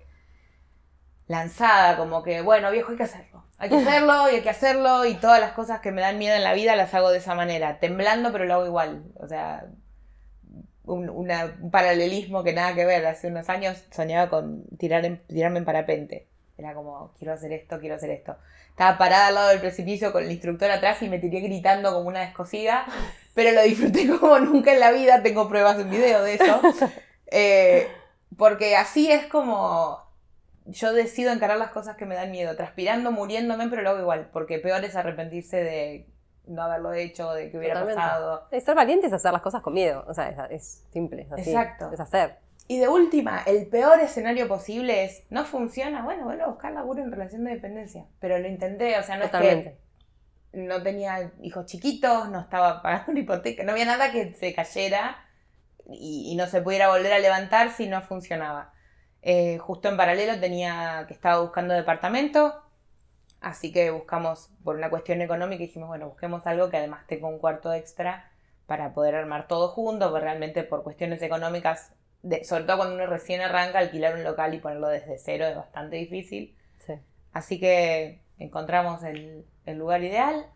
lanzada, 1.28 1.98
como 1.98 2.24
que, 2.24 2.42
bueno, 2.42 2.72
viejo, 2.72 2.92
hay 2.92 2.98
que 2.98 3.04
hacerlo. 3.04 3.44
Hay 3.58 3.70
que 3.70 3.78
hacerlo 3.78 4.30
y 4.32 4.36
hay 4.36 4.42
que 4.42 4.50
hacerlo 4.52 5.06
y 5.06 5.16
todas 5.16 5.40
las 5.40 5.54
cosas 5.54 5.80
que 5.80 5.92
me 5.92 6.02
dan 6.02 6.20
miedo 6.20 6.36
en 6.36 6.44
la 6.44 6.54
vida 6.54 6.76
las 6.76 6.94
hago 6.94 7.10
de 7.10 7.18
esa 7.18 7.34
manera, 7.34 7.80
temblando, 7.80 8.32
pero 8.32 8.46
lo 8.46 8.54
hago 8.54 8.66
igual. 8.68 9.06
O 9.16 9.28
sea, 9.28 9.66
un, 10.84 11.70
paralelismo 11.72 12.44
que 12.44 12.54
nada 12.54 12.76
que 12.76 12.86
ver. 12.86 13.06
Hace 13.08 13.28
unos 13.28 13.50
años 13.50 13.84
soñaba 13.92 14.30
con 14.30 14.66
tirar 14.78 15.22
tirarme 15.28 15.60
en 15.60 15.66
parapente. 15.66 16.28
Era 16.58 16.74
como, 16.74 17.14
quiero 17.18 17.34
hacer 17.34 17.52
esto, 17.54 17.80
quiero 17.80 17.96
hacer 17.96 18.10
esto. 18.10 18.36
Estaba 18.70 18.98
parada 18.98 19.28
al 19.28 19.36
lado 19.36 19.50
del 19.50 19.60
precipicio 19.60 20.12
con 20.12 20.24
el 20.24 20.32
instructor 20.32 20.72
atrás 20.72 21.02
y 21.02 21.10
me 21.10 21.20
tiré 21.20 21.40
gritando 21.40 21.94
como 21.94 22.08
una 22.08 22.22
descosida, 22.22 22.86
pero 23.34 23.52
lo 23.52 23.62
disfruté 23.64 24.08
como 24.20 24.40
nunca 24.40 24.74
en 24.74 24.80
la 24.80 24.92
vida, 24.92 25.22
tengo 25.22 25.48
pruebas 25.48 25.80
en 25.80 25.90
video 25.90 26.24
de 26.24 26.36
eso. 26.36 26.62
Eh, 27.30 27.90
porque 28.38 28.78
así 28.78 29.12
es 29.12 29.26
como 29.26 30.02
yo 30.68 30.94
decido 30.94 31.32
encarar 31.32 31.58
las 31.58 31.72
cosas 31.72 31.98
que 31.98 32.06
me 32.06 32.16
dan 32.16 32.32
miedo, 32.32 32.56
transpirando, 32.56 33.12
muriéndome, 33.12 33.68
pero 33.68 33.82
lo 33.82 33.90
hago 33.90 34.00
igual, 34.00 34.30
porque 34.32 34.60
peor 34.60 34.84
es 34.86 34.96
arrepentirse 34.96 35.58
de 35.58 36.08
no 36.46 36.62
haberlo 36.62 36.94
hecho, 36.94 37.32
de 37.34 37.52
que 37.52 37.58
hubiera 37.58 37.84
pasado. 37.84 38.48
ser 38.50 38.76
valiente 38.76 39.08
es 39.08 39.14
hacer 39.14 39.34
las 39.34 39.42
cosas 39.42 39.62
con 39.62 39.74
miedo, 39.74 40.06
o 40.08 40.14
sea, 40.14 40.48
es, 40.50 40.86
simple, 40.92 41.24
es 41.24 41.32
así, 41.32 41.50
Exacto. 41.50 41.92
es 41.92 42.00
hacer. 42.00 42.38
Y 42.68 42.80
de 42.80 42.90
última, 42.90 43.44
el 43.46 43.68
peor 43.68 44.00
escenario 44.02 44.48
posible 44.48 45.06
es, 45.06 45.24
no 45.30 45.46
funciona, 45.46 46.04
bueno, 46.04 46.26
vuelvo 46.26 46.44
a 46.44 46.48
buscar 46.48 46.74
laburo 46.74 47.02
en 47.02 47.12
relación 47.12 47.46
de 47.46 47.52
dependencia, 47.52 48.06
pero 48.20 48.38
lo 48.40 48.48
intenté, 48.48 48.98
o 49.00 49.04
sea, 49.04 49.18
no 49.18 49.24
es 49.24 49.32
que 49.32 49.78
no 50.52 50.82
tenía 50.84 51.32
hijos 51.42 51.66
chiquitos, 51.66 52.30
no 52.30 52.42
estaba 52.42 52.82
pagando 52.82 53.12
una 53.12 53.20
hipoteca, 53.22 53.64
no 53.64 53.72
había 53.72 53.86
nada 53.86 54.12
que 54.12 54.34
se 54.34 54.54
cayera 54.54 55.24
y, 55.86 56.36
no 56.36 56.48
se 56.48 56.62
pudiera 56.62 56.90
volver 56.90 57.14
a 57.14 57.20
levantar 57.20 57.72
si 57.72 57.88
no 57.88 58.02
funcionaba. 58.02 58.74
Eh, 59.22 59.58
justo 59.60 59.88
en 59.88 59.98
paralelo 59.98 60.40
tenía 60.40 61.06
que 61.08 61.14
estaba 61.14 61.40
buscando 61.42 61.74
departamento, 61.74 62.62
así 63.40 63.72
que 63.72 63.92
buscamos 63.92 64.50
por 64.64 64.76
una 64.76 64.90
cuestión 64.90 65.22
económica 65.22 65.62
dijimos, 65.62 65.88
bueno, 65.88 66.10
busquemos 66.10 66.46
algo 66.48 66.70
que 66.70 66.78
además 66.78 67.08
tenga 67.08 67.28
un 67.28 67.40
cuarto 67.40 67.74
extra 67.74 68.30
para 68.66 68.94
poder 68.94 69.16
armar 69.16 69.48
todo 69.48 69.70
junto, 69.70 70.10
porque 70.10 70.26
realmente 70.26 70.64
por 70.64 70.84
cuestiones 70.84 71.22
económicas, 71.22 71.94
de, 72.24 72.44
sobre 72.44 72.64
todo 72.64 72.78
cuando 72.78 72.96
uno 72.96 73.06
recién 73.08 73.42
arranca, 73.42 73.80
alquilar 73.80 74.16
un 74.16 74.24
local 74.24 74.54
y 74.54 74.60
ponerlo 74.60 74.88
desde 74.88 75.18
cero 75.18 75.46
es 75.46 75.56
bastante 75.56 75.98
difícil. 75.98 76.56
Así 77.34 77.60
que 77.60 78.22
encontramos 78.40 79.04
el, 79.04 79.46
el 79.66 79.78
lugar 79.78 80.04
ideal 80.04 80.48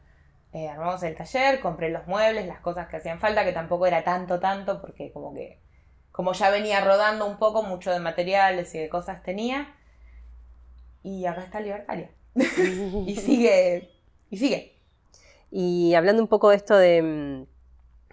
eh, 0.54 0.68
armamos 0.68 1.02
el 1.04 1.16
taller, 1.16 1.62
compré 1.62 1.90
los 1.90 2.06
muebles, 2.08 2.46
las 2.46 2.60
cosas 2.60 2.90
que 2.90 2.98
hacían 2.98 3.20
falta, 3.20 3.46
que 3.46 3.54
tampoco 3.54 3.88
era 3.88 4.04
tanto, 4.04 4.40
tanto, 4.40 4.82
porque 4.82 5.12
como 5.12 5.34
que, 5.34 5.60
como 6.12 6.34
ya 6.34 6.50
venía 6.50 6.82
rodando 6.82 7.26
un 7.26 7.38
poco, 7.38 7.64
mucho 7.64 7.92
de 7.92 8.00
materiales 8.00 8.76
y 8.76 8.80
de 8.80 8.90
cosas 8.90 9.24
tenía. 9.24 9.74
Y 11.04 11.26
acá 11.26 11.44
está 11.44 11.62
Libertaria. 11.62 12.12
y 12.36 13.16
sigue, 13.16 13.92
y 14.30 14.38
sigue. 14.38 14.78
Y 15.52 15.94
hablando 15.96 16.22
un 16.22 16.28
poco 16.28 16.50
de 16.50 16.58
esto 16.58 16.76
de, 16.76 17.02
mm, 17.02 17.46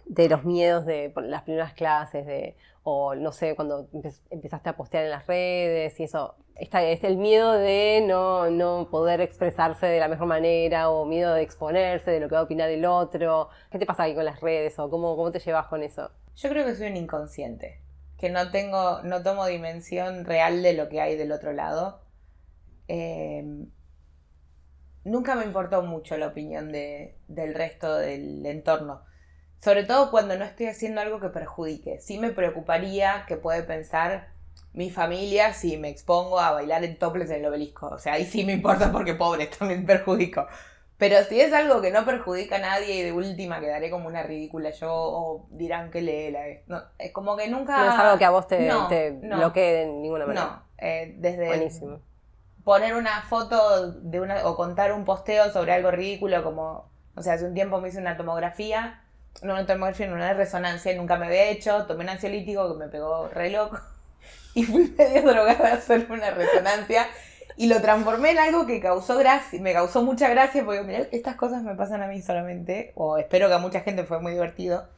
de 0.08 0.28
los 0.28 0.44
miedos 0.44 0.86
de 0.86 1.12
las 1.16 1.42
primeras 1.42 1.74
clases, 1.74 2.26
de, 2.26 2.56
o 2.82 3.14
no 3.14 3.32
sé, 3.32 3.54
cuando 3.54 3.88
empezaste 4.30 4.70
a 4.70 4.76
postear 4.76 5.04
en 5.04 5.10
las 5.10 5.26
redes 5.26 6.00
y 6.00 6.04
eso, 6.04 6.36
está, 6.54 6.82
es 6.82 7.04
el 7.04 7.18
miedo 7.18 7.52
de 7.52 8.02
no, 8.06 8.50
no, 8.50 8.88
poder 8.90 9.20
expresarse 9.20 9.86
de 9.86 10.00
la 10.00 10.08
mejor 10.08 10.26
manera 10.26 10.90
o 10.90 11.04
miedo 11.04 11.34
de 11.34 11.42
exponerse, 11.42 12.10
de 12.10 12.20
lo 12.20 12.28
que 12.28 12.34
va 12.34 12.40
a 12.40 12.44
opinar 12.44 12.70
el 12.70 12.84
otro. 12.86 13.50
¿Qué 13.70 13.78
te 13.78 13.86
pasa 13.86 14.04
ahí 14.04 14.14
con 14.14 14.24
las 14.24 14.40
redes 14.40 14.78
o 14.78 14.88
cómo, 14.88 15.14
cómo 15.16 15.30
te 15.30 15.38
llevas 15.38 15.66
con 15.66 15.82
eso? 15.82 16.10
Yo 16.36 16.48
creo 16.48 16.64
que 16.64 16.74
soy 16.74 16.88
un 16.88 16.96
inconsciente, 16.96 17.82
que 18.16 18.30
no 18.30 18.50
tengo, 18.50 19.02
no 19.02 19.22
tomo 19.22 19.46
dimensión 19.46 20.24
real 20.24 20.62
de 20.62 20.72
lo 20.72 20.88
que 20.88 21.00
hay 21.02 21.16
del 21.16 21.32
otro 21.32 21.52
lado. 21.52 22.00
Em, 22.86 23.70
nunca 25.04 25.34
me 25.34 25.44
importó 25.44 25.82
mucho 25.82 26.16
la 26.16 26.28
opinión 26.28 26.72
de, 26.72 27.18
del 27.28 27.54
resto 27.54 27.96
del 27.96 28.46
entorno. 28.46 29.02
Sobre 29.60 29.84
todo 29.84 30.10
cuando 30.10 30.36
no 30.36 30.44
estoy 30.44 30.66
haciendo 30.66 31.00
algo 31.00 31.20
que 31.20 31.28
perjudique. 31.28 31.98
Sí 32.00 32.18
me 32.18 32.30
preocuparía 32.30 33.24
que 33.26 33.36
puede 33.36 33.62
pensar 33.62 34.28
mi 34.72 34.90
familia 34.90 35.52
si 35.54 35.76
me 35.76 35.88
expongo 35.88 36.38
a 36.38 36.52
bailar 36.52 36.84
en 36.84 36.98
toples 36.98 37.30
en 37.30 37.40
el 37.40 37.46
obelisco. 37.46 37.88
O 37.88 37.98
sea, 37.98 38.14
ahí 38.14 38.24
sí 38.24 38.44
me 38.44 38.52
importa 38.52 38.92
porque 38.92 39.14
pobre, 39.14 39.46
también 39.58 39.84
perjudico. 39.84 40.46
Pero 40.98 41.22
si 41.24 41.40
es 41.40 41.52
algo 41.52 41.80
que 41.80 41.92
no 41.92 42.04
perjudica 42.04 42.56
a 42.56 42.58
nadie 42.58 42.96
y 42.96 43.02
de 43.02 43.12
última 43.12 43.60
quedaré 43.60 43.88
como 43.88 44.08
una 44.08 44.24
ridícula 44.24 44.70
yo 44.70 44.92
o 44.92 45.46
dirán 45.50 45.92
que 45.92 46.02
le 46.02 46.32
la 46.32 46.40
no, 46.66 46.82
es 46.98 47.12
como 47.12 47.36
que 47.36 47.48
nunca... 47.48 47.78
No 47.78 47.92
es 47.92 47.98
algo 47.98 48.18
que 48.18 48.24
a 48.24 48.30
vos 48.30 48.48
te, 48.48 48.68
bloquee 49.12 49.72
de 49.74 49.86
ninguna 49.86 50.26
manera. 50.26 50.46
No, 50.46 50.62
eh, 50.78 51.14
desde 51.18 51.46
Buenísimo. 51.46 52.00
poner 52.64 52.96
una 52.96 53.22
foto 53.22 53.92
de 53.92 54.20
una 54.20 54.44
o 54.48 54.56
contar 54.56 54.92
un 54.92 55.04
posteo 55.04 55.52
sobre 55.52 55.72
algo 55.72 55.92
ridículo 55.92 56.42
como, 56.42 56.90
o 57.14 57.22
sea, 57.22 57.34
hace 57.34 57.44
un 57.44 57.54
tiempo 57.54 57.80
me 57.80 57.90
hice 57.90 57.98
una 57.98 58.16
tomografía, 58.16 59.00
no 59.42 59.66
tomografía, 59.66 60.12
una 60.12 60.32
resonancia, 60.34 60.94
nunca 60.96 61.16
me 61.16 61.26
había 61.26 61.50
hecho, 61.50 61.86
tomé 61.86 62.04
un 62.04 62.10
ansiolítico 62.10 62.72
que 62.72 62.84
me 62.84 62.90
pegó 62.90 63.28
re 63.28 63.50
loco 63.50 63.78
y 64.54 64.64
fui 64.64 64.94
medio 64.96 65.22
drogada 65.22 65.70
a 65.70 65.74
hacer 65.74 66.06
una 66.10 66.30
resonancia 66.30 67.06
y 67.56 67.66
lo 67.66 67.80
transformé 67.80 68.30
en 68.30 68.38
algo 68.38 68.66
que 68.66 68.80
causó 68.80 69.18
gracia, 69.18 69.60
me 69.60 69.72
causó 69.72 70.02
mucha 70.02 70.28
gracia 70.28 70.64
porque 70.64 70.82
mirá, 70.82 71.00
estas 71.10 71.34
cosas 71.34 71.62
me 71.62 71.74
pasan 71.74 72.02
a 72.02 72.06
mí 72.06 72.22
solamente, 72.22 72.92
o 72.94 73.18
espero 73.18 73.48
que 73.48 73.54
a 73.54 73.58
mucha 73.58 73.80
gente 73.80 74.04
fue 74.04 74.20
muy 74.20 74.32
divertido. 74.32 74.88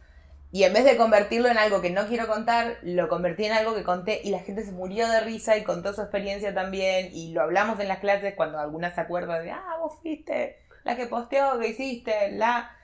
Y 0.53 0.65
en 0.65 0.73
vez 0.73 0.85
de 0.85 0.97
convertirlo 0.97 1.49
en 1.49 1.59
algo 1.59 1.81
que 1.81 1.91
no 1.91 2.07
quiero 2.07 2.27
contar, 2.27 2.77
lo 2.83 3.09
convertí 3.09 3.45
en 3.45 3.53
algo 3.53 3.75
que 3.75 3.85
conté 3.85 4.21
y 4.25 4.31
la 4.31 4.41
gente 4.41 4.65
se 4.65 4.73
murió 4.73 5.09
de 5.09 5.21
risa 5.21 5.57
y 5.57 5.63
contó 5.63 5.95
su 5.95 6.03
experiencia 6.03 6.53
también 6.53 7.11
y 7.13 7.33
lo 7.33 7.41
hablamos 7.43 7.79
en 7.81 7.89
las 7.89 8.01
clases 8.01 8.35
cuando 8.35 8.59
alguna 8.59 8.93
se 8.93 9.01
acuerda 9.01 9.39
de, 9.39 9.53
ah, 9.53 9.77
vos 9.81 9.95
fuiste 10.03 10.59
la 10.85 10.97
que 10.97 11.07
posteó, 11.07 11.59
que 11.59 11.69
hiciste, 11.69 12.33
la... 12.33 12.77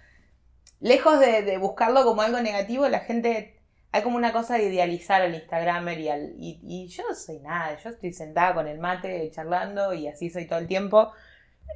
Lejos 0.81 1.19
de, 1.21 1.43
de 1.43 1.59
buscarlo 1.59 2.05
como 2.05 2.23
algo 2.23 2.41
negativo, 2.41 2.89
la 2.89 3.01
gente 3.01 3.57
hay 3.97 4.03
como 4.03 4.17
una 4.17 4.33
cosa 4.33 4.59
de 4.59 4.65
idealizar 4.65 5.23
al 5.23 5.35
Instagramer 5.35 5.99
y, 5.99 6.09
al, 6.11 6.35
y, 6.37 6.87
yo 6.89 7.03
no 7.09 7.15
soy 7.15 7.39
nada, 7.39 7.79
yo 7.83 7.89
estoy 7.89 8.13
sentada 8.13 8.53
con 8.53 8.69
el 8.69 8.79
mate 8.79 9.31
charlando 9.31 9.95
y 9.95 10.07
así 10.07 10.29
soy 10.29 10.47
todo 10.47 10.59
el 10.59 10.67
tiempo. 10.67 11.13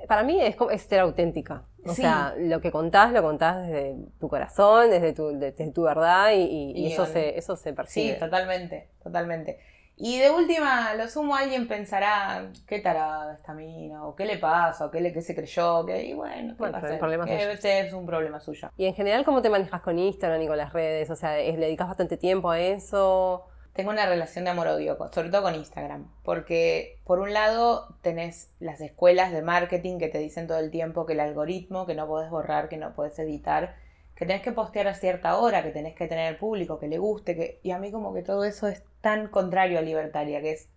Para 0.06 0.22
mí 0.22 0.38
es, 0.40 0.54
es 0.70 0.82
ser 0.82 1.00
auténtica. 1.00 1.64
O 1.86 1.94
sea, 1.94 2.34
lo 2.36 2.60
que 2.60 2.70
contás, 2.70 3.12
lo 3.12 3.22
contás 3.22 3.66
desde 3.66 3.96
tu 4.20 4.28
corazón, 4.28 4.90
desde 4.90 5.14
tu, 5.14 5.38
desde 5.38 5.70
tu 5.70 5.84
verdad 5.84 6.32
y, 6.34 6.92
eso, 6.92 7.06
se, 7.06 7.38
eso 7.38 7.56
se 7.56 7.72
percibe. 7.72 8.14
Sí, 8.14 8.20
totalmente, 8.20 8.88
totalmente. 9.02 9.58
Y 10.02 10.18
de 10.18 10.30
última, 10.30 10.94
lo 10.94 11.06
sumo, 11.08 11.36
alguien 11.36 11.68
pensará, 11.68 12.50
qué 12.66 12.78
tarada 12.78 13.34
esta 13.34 13.52
mina, 13.52 14.06
o 14.06 14.16
qué 14.16 14.24
le 14.24 14.38
pasa, 14.38 14.86
o 14.86 14.90
qué, 14.90 15.02
le, 15.02 15.12
qué 15.12 15.20
se 15.20 15.34
creyó, 15.34 15.84
que, 15.84 16.02
y 16.02 16.14
bueno, 16.14 16.54
¿qué 16.56 16.72
pasa? 16.72 16.86
es 16.86 17.92
un 17.92 18.06
problema 18.06 18.40
suyo. 18.40 18.70
Y 18.78 18.86
en 18.86 18.94
general, 18.94 19.26
¿cómo 19.26 19.42
te 19.42 19.50
manejas 19.50 19.82
con 19.82 19.98
Instagram 19.98 20.40
y 20.40 20.46
con 20.46 20.56
las 20.56 20.72
redes? 20.72 21.10
O 21.10 21.16
sea, 21.16 21.36
¿le 21.36 21.54
dedicas 21.54 21.86
bastante 21.86 22.16
tiempo 22.16 22.50
a 22.50 22.58
eso? 22.58 23.46
Tengo 23.74 23.90
una 23.90 24.06
relación 24.06 24.46
de 24.46 24.52
amor-odio, 24.52 24.96
sobre 25.12 25.28
todo 25.28 25.42
con 25.42 25.54
Instagram, 25.54 26.10
porque 26.24 26.98
por 27.04 27.18
un 27.18 27.34
lado 27.34 27.94
tenés 28.00 28.54
las 28.58 28.80
escuelas 28.80 29.32
de 29.32 29.42
marketing 29.42 29.98
que 29.98 30.08
te 30.08 30.18
dicen 30.18 30.46
todo 30.46 30.60
el 30.60 30.70
tiempo 30.70 31.04
que 31.04 31.12
el 31.12 31.20
algoritmo, 31.20 31.84
que 31.84 31.94
no 31.94 32.06
podés 32.06 32.30
borrar, 32.30 32.70
que 32.70 32.78
no 32.78 32.94
podés 32.94 33.18
editar, 33.18 33.76
que 34.14 34.24
tenés 34.24 34.40
que 34.40 34.52
postear 34.52 34.88
a 34.88 34.94
cierta 34.94 35.36
hora, 35.36 35.62
que 35.62 35.72
tenés 35.72 35.94
que 35.94 36.08
tener 36.08 36.38
público, 36.38 36.78
que 36.78 36.88
le 36.88 36.96
guste, 36.96 37.36
que... 37.36 37.60
y 37.62 37.70
a 37.72 37.78
mí 37.78 37.92
como 37.92 38.14
que 38.14 38.22
todo 38.22 38.44
eso 38.44 38.66
es 38.66 38.82
tan 39.00 39.28
contrario 39.28 39.78
a 39.78 39.82
libertaria, 39.82 40.40
que 40.40 40.52
es, 40.52 40.68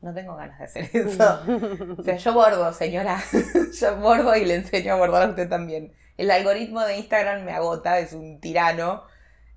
no 0.00 0.14
tengo 0.14 0.36
ganas 0.36 0.58
de 0.58 0.64
hacer 0.64 0.90
eso. 0.92 1.40
o 1.98 2.02
sea, 2.02 2.16
yo 2.16 2.34
bordo, 2.34 2.72
señora, 2.72 3.22
yo 3.80 3.96
bordo 3.96 4.36
y 4.36 4.44
le 4.44 4.56
enseño 4.56 4.94
a 4.94 4.96
bordar 4.96 5.22
a 5.22 5.30
usted 5.30 5.48
también. 5.48 5.92
El 6.16 6.30
algoritmo 6.30 6.80
de 6.82 6.98
Instagram 6.98 7.44
me 7.44 7.52
agota, 7.52 7.98
es 7.98 8.12
un 8.12 8.40
tirano. 8.40 9.04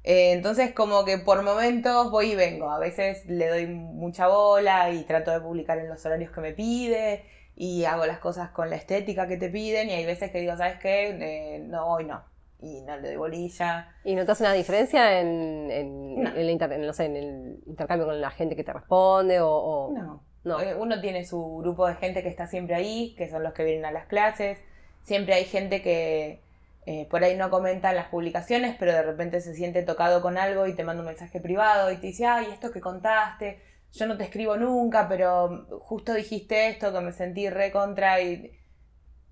Eh, 0.04 0.32
entonces 0.32 0.74
como 0.74 1.04
que 1.04 1.18
por 1.18 1.44
momentos 1.44 2.12
voy 2.12 2.32
y 2.32 2.36
vengo, 2.36 2.70
a 2.72 2.80
veces 2.80 3.26
le 3.26 3.50
doy 3.50 3.68
mucha 3.68 4.28
bola 4.28 4.90
y 4.92 5.04
trato 5.04 5.32
de 5.32 5.42
publicar 5.42 5.80
en 5.80 5.90
los 5.90 6.06
horarios 6.06 6.32
que 6.32 6.40
me 6.40 6.54
pide 6.54 7.26
y 7.56 7.84
hago 7.84 8.06
las 8.06 8.20
cosas 8.20 8.52
con 8.52 8.70
la 8.70 8.78
estética 8.78 9.28
que 9.28 9.36
te 9.36 9.50
piden 9.50 9.90
y 9.90 9.94
hay 9.94 10.06
veces 10.06 10.32
que 10.32 10.40
digo, 10.40 10.56
¿sabes 10.56 10.80
qué? 10.80 11.10
Eh, 11.10 11.60
no, 11.60 11.88
hoy 11.88 12.06
no 12.06 12.24
y 12.60 12.82
no 12.82 12.98
le 12.98 13.10
doy 13.10 13.18
bolilla. 13.18 13.90
¿Y 14.04 14.16
notas 14.16 14.40
una 14.42 14.54
diferencia 14.54 15.20
en, 15.20 15.70
en, 15.70 16.28
el 16.36 16.50
intercambio 16.50 18.08
con 18.08 18.20
la 18.20 18.32
gente 18.32 18.56
que 18.56 18.64
te 18.64 18.74
responde? 18.74 19.40
O, 19.42 19.92
No. 19.94 20.24
no. 20.44 20.60
Eh, 20.60 20.76
uno 20.76 21.00
tiene 21.00 21.26
su 21.26 21.58
grupo 21.58 21.88
de 21.88 21.96
gente 21.96 22.24
que 22.24 22.30
está 22.30 22.48
siempre 22.48 22.76
ahí, 22.76 23.16
que 23.18 23.30
son 23.30 23.44
los 23.44 23.54
que 23.54 23.64
vienen 23.64 23.86
a 23.86 23.92
las 23.92 24.08
clases. 24.08 24.58
Siempre 25.04 25.36
hay 25.36 25.46
gente 25.46 25.82
que 25.82 26.42
eh, 26.86 27.08
por 27.10 27.24
ahí 27.24 27.36
no 27.36 27.50
comenta 27.50 27.94
las 27.94 28.08
publicaciones, 28.08 28.76
pero 28.80 28.94
de 28.94 29.04
repente 29.04 29.42
se 29.42 29.54
siente 29.54 29.84
tocado 29.84 30.22
con 30.22 30.38
algo 30.38 30.68
y 30.68 30.74
te 30.74 30.84
manda 30.84 31.02
un 31.02 31.08
mensaje 31.08 31.40
privado 31.40 31.92
y 31.92 31.98
te 31.98 32.08
dice, 32.08 32.26
ay, 32.26 32.48
esto 32.52 32.72
que 32.72 32.82
contaste, 32.82 33.62
yo 33.92 34.06
no 34.08 34.18
te 34.18 34.24
escribo 34.24 34.58
nunca, 34.58 35.08
pero 35.08 35.66
justo 35.82 36.14
dijiste 36.14 36.70
esto 36.70 36.94
que 36.94 37.02
me 37.02 37.12
sentí 37.12 37.50
re 37.50 37.72
contra 37.72 38.22
y, 38.22 38.52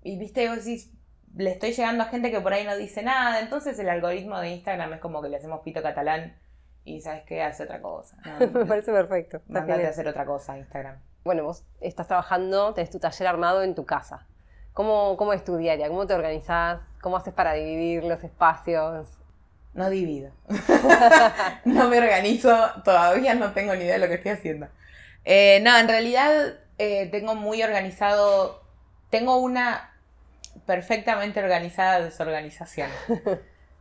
y 0.02 0.18
viste, 0.18 0.48
vos 0.48 0.64
decís, 0.64 0.92
le 1.36 1.50
estoy 1.50 1.72
llegando 1.72 2.02
a 2.02 2.06
gente 2.06 2.30
que 2.30 2.40
por 2.40 2.52
ahí 2.52 2.64
no 2.64 2.76
dice 2.76 3.02
nada. 3.02 3.40
Entonces 3.40 3.78
el 3.78 3.88
algoritmo 3.88 4.40
de 4.40 4.50
Instagram 4.50 4.94
es 4.94 5.00
como 5.00 5.22
que 5.22 5.28
le 5.28 5.36
hacemos 5.36 5.60
pito 5.60 5.82
catalán 5.82 6.36
y 6.84 7.00
sabes 7.00 7.24
qué, 7.24 7.42
hace 7.42 7.64
otra 7.64 7.80
cosa. 7.80 8.16
Me 8.40 8.64
parece 8.64 8.92
perfecto. 8.92 9.42
Mándate 9.48 9.86
a 9.86 9.90
hacer 9.90 10.08
otra 10.08 10.24
cosa 10.24 10.58
Instagram. 10.58 10.98
Bueno, 11.24 11.44
vos 11.44 11.64
estás 11.80 12.06
trabajando, 12.06 12.72
tenés 12.74 12.90
tu 12.90 12.98
taller 12.98 13.28
armado 13.28 13.62
en 13.62 13.74
tu 13.74 13.84
casa. 13.84 14.26
¿Cómo, 14.72 15.16
cómo 15.16 15.32
es 15.32 15.44
tu 15.44 15.56
diaria? 15.56 15.88
¿Cómo 15.88 16.06
te 16.06 16.14
organizás? 16.14 16.80
¿Cómo 17.00 17.16
haces 17.16 17.34
para 17.34 17.54
dividir 17.54 18.04
los 18.04 18.22
espacios? 18.22 19.08
No 19.74 19.90
divido. 19.90 20.30
no 21.64 21.88
me 21.88 21.98
organizo, 21.98 22.56
todavía 22.84 23.34
no 23.34 23.52
tengo 23.52 23.74
ni 23.74 23.84
idea 23.84 23.94
de 23.94 24.00
lo 24.00 24.08
que 24.08 24.14
estoy 24.14 24.32
haciendo. 24.32 24.68
Eh, 25.24 25.60
no, 25.62 25.76
en 25.76 25.88
realidad 25.88 26.54
eh, 26.78 27.08
tengo 27.10 27.34
muy 27.34 27.62
organizado, 27.62 28.62
tengo 29.10 29.38
una 29.38 29.95
perfectamente 30.64 31.40
organizada 31.40 32.00
desorganización. 32.00 32.90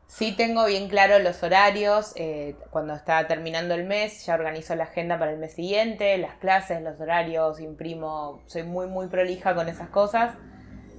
Sí 0.07 0.33
tengo 0.33 0.65
bien 0.65 0.87
claro 0.87 1.17
los 1.17 1.41
horarios, 1.41 2.13
eh, 2.15 2.55
cuando 2.69 2.93
está 2.93 3.27
terminando 3.27 3.73
el 3.73 3.85
mes 3.85 4.23
ya 4.25 4.35
organizo 4.35 4.75
la 4.75 4.83
agenda 4.83 5.17
para 5.17 5.31
el 5.31 5.39
mes 5.39 5.53
siguiente, 5.53 6.17
las 6.19 6.35
clases, 6.35 6.81
los 6.83 7.01
horarios, 7.01 7.59
imprimo, 7.59 8.43
soy 8.45 8.63
muy 8.63 8.85
muy 8.85 9.07
prolija 9.07 9.55
con 9.55 9.67
esas 9.67 9.89
cosas, 9.89 10.35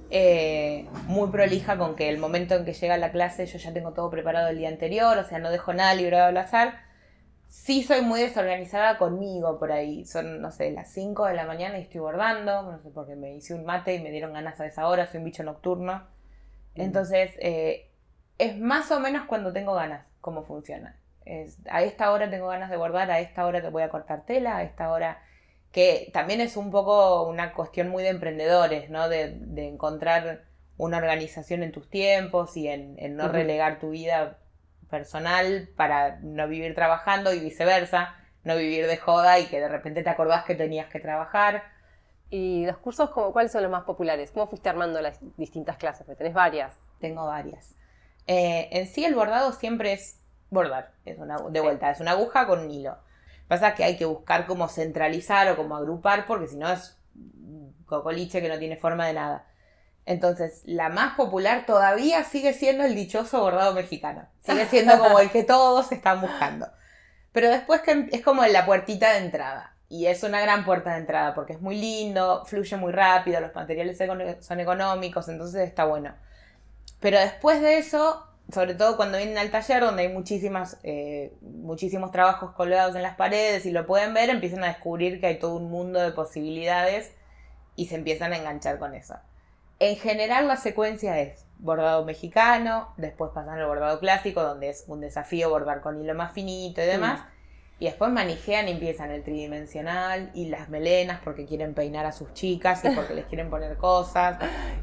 eh, 0.09 0.87
muy 1.07 1.29
prolija 1.31 1.77
con 1.77 1.95
que 1.95 2.09
el 2.09 2.17
momento 2.17 2.55
en 2.55 2.65
que 2.65 2.73
llega 2.73 2.97
la 2.97 3.11
clase 3.11 3.45
yo 3.45 3.57
ya 3.57 3.73
tengo 3.73 3.93
todo 3.93 4.09
preparado 4.09 4.49
el 4.49 4.57
día 4.57 4.67
anterior, 4.67 5.17
o 5.17 5.23
sea, 5.23 5.39
no 5.39 5.51
dejo 5.51 5.73
nada 5.73 5.93
librado 5.93 6.25
al 6.27 6.37
azar. 6.37 6.86
Sí 7.47 7.83
soy 7.83 8.01
muy 8.01 8.21
desorganizada 8.21 8.97
conmigo 8.97 9.57
por 9.57 9.71
ahí, 9.71 10.05
son, 10.05 10.41
no 10.41 10.51
sé, 10.51 10.71
las 10.71 10.91
5 10.91 11.25
de 11.25 11.33
la 11.33 11.45
mañana 11.45 11.79
y 11.79 11.83
estoy 11.83 12.01
bordando, 12.01 12.63
no 12.63 12.79
sé, 12.79 12.89
porque 12.89 13.15
me 13.15 13.35
hice 13.35 13.53
un 13.53 13.65
mate 13.65 13.95
y 13.95 14.01
me 14.01 14.11
dieron 14.11 14.33
ganas 14.33 14.59
a 14.59 14.65
esa 14.65 14.87
hora, 14.87 15.07
soy 15.07 15.19
un 15.19 15.25
bicho 15.25 15.43
nocturno. 15.43 16.07
Mm. 16.75 16.81
Entonces, 16.81 17.31
eh, 17.39 17.89
es 18.37 18.57
más 18.57 18.91
o 18.91 18.99
menos 18.99 19.25
cuando 19.27 19.53
tengo 19.53 19.73
ganas, 19.73 20.05
cómo 20.21 20.43
funciona. 20.43 20.99
Es, 21.25 21.57
a 21.69 21.81
esta 21.83 22.11
hora 22.11 22.29
tengo 22.29 22.47
ganas 22.47 22.69
de 22.69 22.77
bordar, 22.77 23.11
a 23.11 23.19
esta 23.19 23.45
hora 23.45 23.61
te 23.61 23.69
voy 23.69 23.83
a 23.83 23.89
cortar 23.89 24.25
tela, 24.25 24.57
a 24.57 24.63
esta 24.63 24.91
hora 24.91 25.21
que 25.71 26.09
también 26.13 26.41
es 26.41 26.57
un 26.57 26.71
poco 26.71 27.27
una 27.27 27.53
cuestión 27.53 27.89
muy 27.89 28.03
de 28.03 28.09
emprendedores, 28.09 28.89
¿no? 28.89 29.09
De, 29.09 29.37
encontrar 29.57 30.45
una 30.77 30.97
organización 30.97 31.63
en 31.63 31.71
tus 31.71 31.89
tiempos 31.89 32.55
y 32.57 32.67
en, 32.67 32.95
no 33.15 33.27
relegar 33.27 33.79
tu 33.79 33.91
vida 33.91 34.39
personal 34.89 35.69
para 35.75 36.19
no 36.21 36.47
vivir 36.47 36.75
trabajando 36.75 37.33
y 37.33 37.39
viceversa, 37.39 38.15
no 38.43 38.55
vivir 38.55 38.87
de 38.87 38.97
joda 38.97 39.39
y 39.39 39.47
que 39.47 39.59
de 39.59 39.67
repente 39.67 40.03
te 40.03 40.09
acordás 40.09 40.45
que 40.45 40.55
tenías 40.55 40.87
que 40.87 40.99
trabajar. 40.99 41.63
¿Y 42.29 42.65
los 42.65 42.77
cursos 42.77 43.09
cuáles 43.09 43.51
son 43.51 43.63
los 43.63 43.71
más 43.71 43.83
populares? 43.83 44.31
¿Cómo 44.31 44.47
fuiste 44.47 44.69
armando 44.69 45.01
las 45.01 45.19
distintas 45.37 45.77
clases? 45.77 46.05
Porque 46.05 46.17
tenés 46.17 46.33
varias. 46.33 46.77
Tengo 46.99 47.25
varias. 47.25 47.75
Eh, 48.27 48.67
en 48.71 48.87
sí 48.87 49.05
el 49.05 49.15
bordado 49.15 49.53
siempre 49.53 49.93
es 49.93 50.19
bordar, 50.49 50.91
es 51.05 51.17
una, 51.17 51.37
de 51.37 51.59
vuelta, 51.61 51.89
es 51.91 51.99
una 51.99 52.11
aguja 52.11 52.45
con 52.45 52.59
un 52.59 52.71
hilo. 52.71 52.97
Pasa 53.47 53.75
que 53.75 53.85
hay 53.85 53.97
que 53.97 54.05
buscar 54.05 54.45
cómo 54.45 54.67
centralizar 54.67 55.49
o 55.49 55.55
cómo 55.55 55.77
agrupar 55.77 56.25
porque 56.25 56.47
si 56.47 56.57
no 56.57 56.69
es 56.69 56.97
cocoliche 57.85 58.41
que 58.41 58.49
no 58.49 58.59
tiene 58.59 58.75
forma 58.75 59.07
de 59.07 59.13
nada. 59.13 59.47
Entonces, 60.07 60.61
la 60.63 60.87
más 60.87 61.15
popular 61.15 61.65
todavía 61.65 62.23
sigue 62.23 62.53
siendo 62.53 62.85
el 62.85 62.95
dichoso 62.95 63.41
bordado 63.41 63.73
mexicano. 63.73 64.25
Sigue 64.39 64.65
siendo 64.65 64.97
como 64.99 65.19
el 65.19 65.29
que 65.29 65.43
todos 65.43 65.91
están 65.91 66.21
buscando. 66.21 66.69
Pero 67.33 67.49
después 67.49 67.81
que 67.81 68.07
es 68.13 68.21
como 68.21 68.45
la 68.45 68.65
puertita 68.65 69.11
de 69.11 69.17
entrada. 69.17 69.75
Y 69.89 70.05
es 70.05 70.23
una 70.23 70.39
gran 70.39 70.63
puerta 70.63 70.93
de 70.93 70.99
entrada 70.99 71.35
porque 71.35 71.53
es 71.53 71.61
muy 71.61 71.77
lindo, 71.77 72.45
fluye 72.45 72.77
muy 72.77 72.93
rápido, 72.93 73.41
los 73.41 73.53
materiales 73.53 73.97
son 74.39 74.59
económicos, 74.61 75.27
entonces 75.27 75.67
está 75.67 75.83
bueno. 75.83 76.15
Pero 77.01 77.19
después 77.19 77.61
de 77.61 77.77
eso, 77.77 78.25
sobre 78.49 78.75
todo 78.75 78.95
cuando 78.95 79.17
vienen 79.17 79.37
al 79.37 79.51
taller 79.51 79.81
donde 79.81 80.03
hay 80.03 80.09
muchísimas, 80.09 80.77
eh, 80.83 81.33
muchísimos 81.41 82.11
trabajos 82.11 82.51
colgados 82.53 82.95
en 82.95 83.03
las 83.03 83.17
paredes 83.17 83.65
y 83.65 83.71
lo 83.71 83.85
pueden 83.85 84.13
ver, 84.13 84.29
empiezan 84.29 84.63
a 84.63 84.67
descubrir 84.67 85.19
que 85.19 85.27
hay 85.27 85.37
todo 85.37 85.55
un 85.55 85.69
mundo 85.69 85.99
de 85.99 86.11
posibilidades 86.13 87.11
y 87.75 87.87
se 87.87 87.95
empiezan 87.95 88.31
a 88.31 88.37
enganchar 88.37 88.79
con 88.79 88.95
eso. 88.95 89.15
En 89.79 89.95
general 89.95 90.47
la 90.47 90.57
secuencia 90.57 91.19
es 91.19 91.45
bordado 91.59 92.03
mexicano, 92.05 92.93
después 92.97 93.31
pasan 93.33 93.59
al 93.59 93.67
bordado 93.67 93.99
clásico, 93.99 94.41
donde 94.41 94.69
es 94.69 94.85
un 94.87 95.01
desafío 95.01 95.49
bordar 95.49 95.81
con 95.81 96.01
hilo 96.01 96.15
más 96.15 96.33
finito 96.33 96.81
y 96.81 96.85
demás. 96.85 97.21
Y 97.79 97.85
después 97.85 98.11
manejean 98.11 98.67
y 98.67 98.71
empiezan 98.71 99.11
el 99.11 99.23
tridimensional 99.23 100.31
y 100.33 100.47
las 100.47 100.67
melenas 100.67 101.19
porque 101.23 101.45
quieren 101.45 101.75
peinar 101.75 102.07
a 102.07 102.11
sus 102.11 102.33
chicas 102.33 102.83
y 102.83 102.89
porque 102.89 103.13
les 103.13 103.25
quieren 103.29 103.51
poner 103.51 103.77
cosas. 103.77 104.39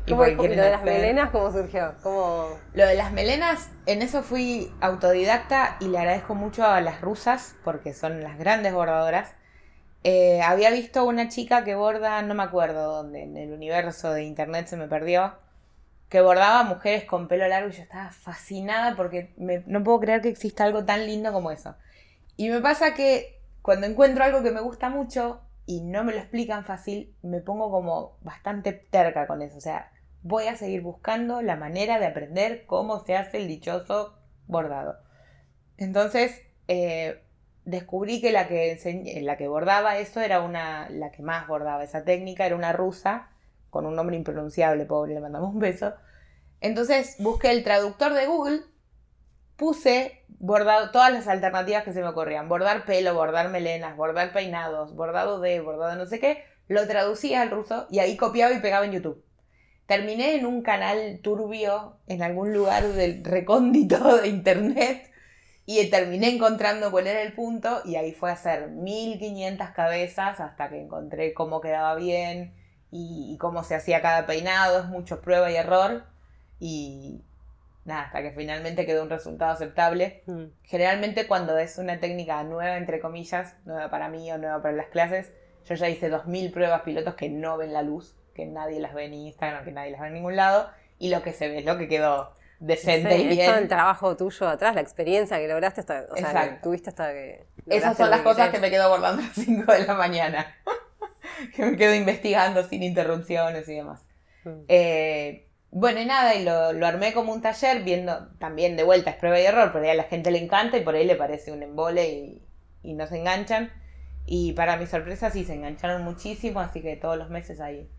Y 0.06 0.12
¿Cómo, 0.12 0.24
lo 0.24 0.42
de 0.44 0.70
las 0.70 0.84
melenas 0.84 1.30
cómo 1.30 1.50
surgió? 1.50 1.94
¿Cómo... 2.04 2.56
Lo 2.72 2.86
de 2.86 2.94
las 2.94 3.10
melenas, 3.10 3.70
en 3.86 4.00
eso 4.00 4.22
fui 4.22 4.72
autodidacta 4.80 5.76
y 5.80 5.88
le 5.88 5.98
agradezco 5.98 6.36
mucho 6.36 6.64
a 6.64 6.80
las 6.80 7.00
rusas 7.00 7.56
porque 7.64 7.94
son 7.94 8.22
las 8.22 8.38
grandes 8.38 8.72
bordadoras. 8.72 9.34
Eh, 10.04 10.42
había 10.42 10.70
visto 10.70 11.04
una 11.06 11.28
chica 11.28 11.64
que 11.64 11.74
borda, 11.74 12.20
no 12.20 12.34
me 12.34 12.42
acuerdo 12.42 12.92
dónde, 12.92 13.22
en 13.22 13.38
el 13.38 13.52
universo 13.52 14.12
de 14.12 14.24
internet 14.24 14.66
se 14.66 14.76
me 14.76 14.86
perdió, 14.86 15.32
que 16.10 16.20
bordaba 16.20 16.62
mujeres 16.62 17.04
con 17.04 17.26
pelo 17.26 17.48
largo 17.48 17.70
y 17.70 17.72
yo 17.72 17.82
estaba 17.82 18.12
fascinada 18.12 18.96
porque 18.96 19.32
no 19.66 19.82
puedo 19.82 20.00
creer 20.00 20.20
que 20.20 20.28
exista 20.28 20.64
algo 20.64 20.84
tan 20.84 21.06
lindo 21.06 21.32
como 21.32 21.50
eso. 21.50 21.74
Y 22.36 22.50
me 22.50 22.60
pasa 22.60 22.94
que 22.94 23.40
cuando 23.62 23.86
encuentro 23.86 24.24
algo 24.24 24.42
que 24.42 24.50
me 24.50 24.60
gusta 24.60 24.90
mucho 24.90 25.40
y 25.64 25.80
no 25.80 26.04
me 26.04 26.12
lo 26.12 26.18
explican 26.18 26.66
fácil, 26.66 27.14
me 27.22 27.40
pongo 27.40 27.70
como 27.70 28.18
bastante 28.20 28.72
terca 28.74 29.26
con 29.26 29.40
eso. 29.40 29.56
O 29.56 29.62
sea, 29.62 29.90
voy 30.22 30.48
a 30.48 30.56
seguir 30.56 30.82
buscando 30.82 31.40
la 31.40 31.56
manera 31.56 31.98
de 31.98 32.06
aprender 32.06 32.66
cómo 32.66 33.02
se 33.04 33.16
hace 33.16 33.38
el 33.38 33.48
dichoso 33.48 34.18
bordado. 34.46 34.98
Entonces, 35.78 36.42
eh, 36.68 37.23
descubrí 37.64 38.20
que 38.20 38.32
la 38.32 38.48
que, 38.48 39.20
la 39.22 39.36
que 39.36 39.48
bordaba 39.48 39.98
eso 39.98 40.20
era 40.20 40.40
una, 40.40 40.88
la 40.90 41.10
que 41.10 41.22
más 41.22 41.46
bordaba 41.46 41.84
esa 41.84 42.04
técnica, 42.04 42.46
era 42.46 42.56
una 42.56 42.72
rusa, 42.72 43.30
con 43.70 43.86
un 43.86 43.96
nombre 43.96 44.16
impronunciable, 44.16 44.86
pobre, 44.86 45.14
le 45.14 45.20
mandamos 45.20 45.52
un 45.52 45.60
beso. 45.60 45.94
Entonces 46.60 47.16
busqué 47.18 47.50
el 47.50 47.64
traductor 47.64 48.14
de 48.14 48.26
Google 48.26 48.62
puse 49.56 50.24
bordado 50.28 50.90
todas 50.90 51.12
las 51.12 51.28
alternativas 51.28 51.84
que 51.84 51.92
se 51.92 52.00
me 52.00 52.08
ocurrían. 52.08 52.48
Bordar 52.48 52.84
pelo, 52.84 53.14
bordar 53.14 53.50
melenas, 53.50 53.96
bordar 53.96 54.32
peinados, 54.32 54.94
bordado 54.94 55.40
de, 55.40 55.60
bordado 55.60 55.96
no 55.96 56.06
sé 56.06 56.20
qué. 56.20 56.44
Lo 56.68 56.86
traducía 56.86 57.42
al 57.42 57.50
ruso 57.50 57.86
y 57.90 57.98
ahí 57.98 58.16
copiaba 58.16 58.54
y 58.54 58.60
pegaba 58.60 58.84
en 58.84 58.92
YouTube. 58.92 59.24
Terminé 59.86 60.36
en 60.36 60.46
un 60.46 60.62
canal 60.62 61.20
turbio 61.22 61.98
en 62.06 62.22
algún 62.22 62.52
lugar 62.54 62.84
del 62.84 63.22
recóndito 63.22 64.16
de 64.16 64.28
internet 64.28 65.10
y 65.66 65.88
terminé 65.90 66.28
encontrando 66.28 66.90
cuál 66.90 67.06
era 67.06 67.22
el 67.22 67.32
punto 67.32 67.80
y 67.84 67.96
ahí 67.96 68.12
fue 68.12 68.30
a 68.30 68.34
hacer 68.34 68.68
1500 68.68 69.70
cabezas 69.70 70.40
hasta 70.40 70.68
que 70.68 70.80
encontré 70.80 71.32
cómo 71.32 71.60
quedaba 71.60 71.94
bien 71.94 72.54
y, 72.90 73.32
y 73.32 73.38
cómo 73.38 73.64
se 73.64 73.74
hacía 73.74 74.02
cada 74.02 74.26
peinado. 74.26 74.80
Es 74.80 74.86
mucho 74.86 75.20
prueba 75.20 75.50
y 75.50 75.56
error 75.56 76.04
y, 76.60 77.22
nada, 77.84 78.02
hasta 78.02 78.22
que 78.22 78.32
finalmente 78.32 78.86
quedó 78.86 79.02
un 79.02 79.10
resultado 79.10 79.52
aceptable. 79.52 80.22
Mm. 80.26 80.44
Generalmente 80.62 81.26
cuando 81.26 81.58
es 81.58 81.78
una 81.78 82.00
técnica 82.00 82.42
nueva, 82.44 82.76
entre 82.76 83.00
comillas, 83.00 83.56
nueva 83.64 83.90
para 83.90 84.08
mí 84.08 84.30
o 84.32 84.38
nueva 84.38 84.62
para 84.62 84.74
las 84.74 84.88
clases, 84.88 85.32
yo 85.64 85.74
ya 85.74 85.88
hice 85.88 86.10
2.000 86.10 86.52
pruebas 86.52 86.82
pilotos 86.82 87.14
que 87.14 87.28
no 87.28 87.56
ven 87.56 87.72
la 87.72 87.82
luz, 87.82 88.16
que 88.34 88.46
nadie 88.46 88.80
las 88.80 88.94
ve 88.94 89.06
en 89.06 89.14
Instagram, 89.14 89.64
que 89.64 89.72
nadie 89.72 89.92
las 89.92 90.00
ve 90.00 90.08
en 90.08 90.14
ningún 90.14 90.36
lado, 90.36 90.68
y 90.98 91.10
lo 91.10 91.22
que 91.22 91.32
se 91.32 91.48
ve 91.48 91.58
es 91.58 91.64
lo 91.64 91.78
que 91.78 91.88
quedó 91.88 92.34
decente 92.64 93.18
y 93.18 93.28
bien. 93.28 93.50
Todo 93.50 93.58
el 93.58 93.68
trabajo 93.68 94.16
tuyo 94.16 94.48
atrás, 94.48 94.74
la 94.74 94.80
experiencia 94.80 95.38
que 95.38 95.48
lograste, 95.48 95.80
hasta, 95.80 96.06
o 96.10 96.16
sea, 96.16 96.60
tuviste 96.62 96.90
hasta 96.90 97.12
que... 97.12 97.46
Esas 97.66 97.96
son 97.96 98.10
las 98.10 98.20
cosas 98.20 98.50
que 98.50 98.58
me 98.58 98.70
quedo 98.70 98.88
guardando 98.88 99.22
a 99.22 99.26
las 99.26 99.34
5 99.34 99.72
de 99.72 99.86
la 99.86 99.94
mañana. 99.94 100.46
que 101.54 101.64
me 101.64 101.76
quedo 101.76 101.94
investigando 101.94 102.62
sin 102.64 102.82
interrupciones 102.82 103.68
y 103.68 103.74
demás. 103.74 104.02
Mm. 104.44 104.60
Eh, 104.68 105.48
bueno, 105.70 106.00
y 106.00 106.06
nada, 106.06 106.34
y 106.34 106.44
lo, 106.44 106.86
armé 106.86 107.12
como 107.12 107.32
un 107.32 107.42
taller, 107.42 107.82
viendo 107.82 108.28
también 108.38 108.76
de 108.76 108.84
vuelta, 108.84 109.10
es 109.10 109.16
prueba 109.16 109.40
y 109.40 109.44
error, 109.44 109.70
pero 109.72 109.90
a 109.90 109.94
la 109.94 110.04
gente 110.04 110.30
le 110.30 110.38
encanta 110.38 110.76
y 110.76 110.82
por 110.82 110.94
ahí 110.94 111.04
le 111.04 111.16
parece 111.16 111.52
un 111.52 111.62
embole 111.62 112.08
y, 112.08 112.42
y 112.82 112.94
no 112.94 113.06
se 113.06 113.18
enganchan. 113.18 113.72
Y 114.26 114.52
para 114.52 114.76
mi 114.76 114.86
sorpresa 114.86 115.30
sí, 115.30 115.44
se 115.44 115.54
engancharon 115.54 116.02
muchísimo, 116.02 116.60
así 116.60 116.80
que 116.80 116.96
todos 116.96 117.18
los 117.18 117.28
meses 117.28 117.60
hay, 117.60 117.90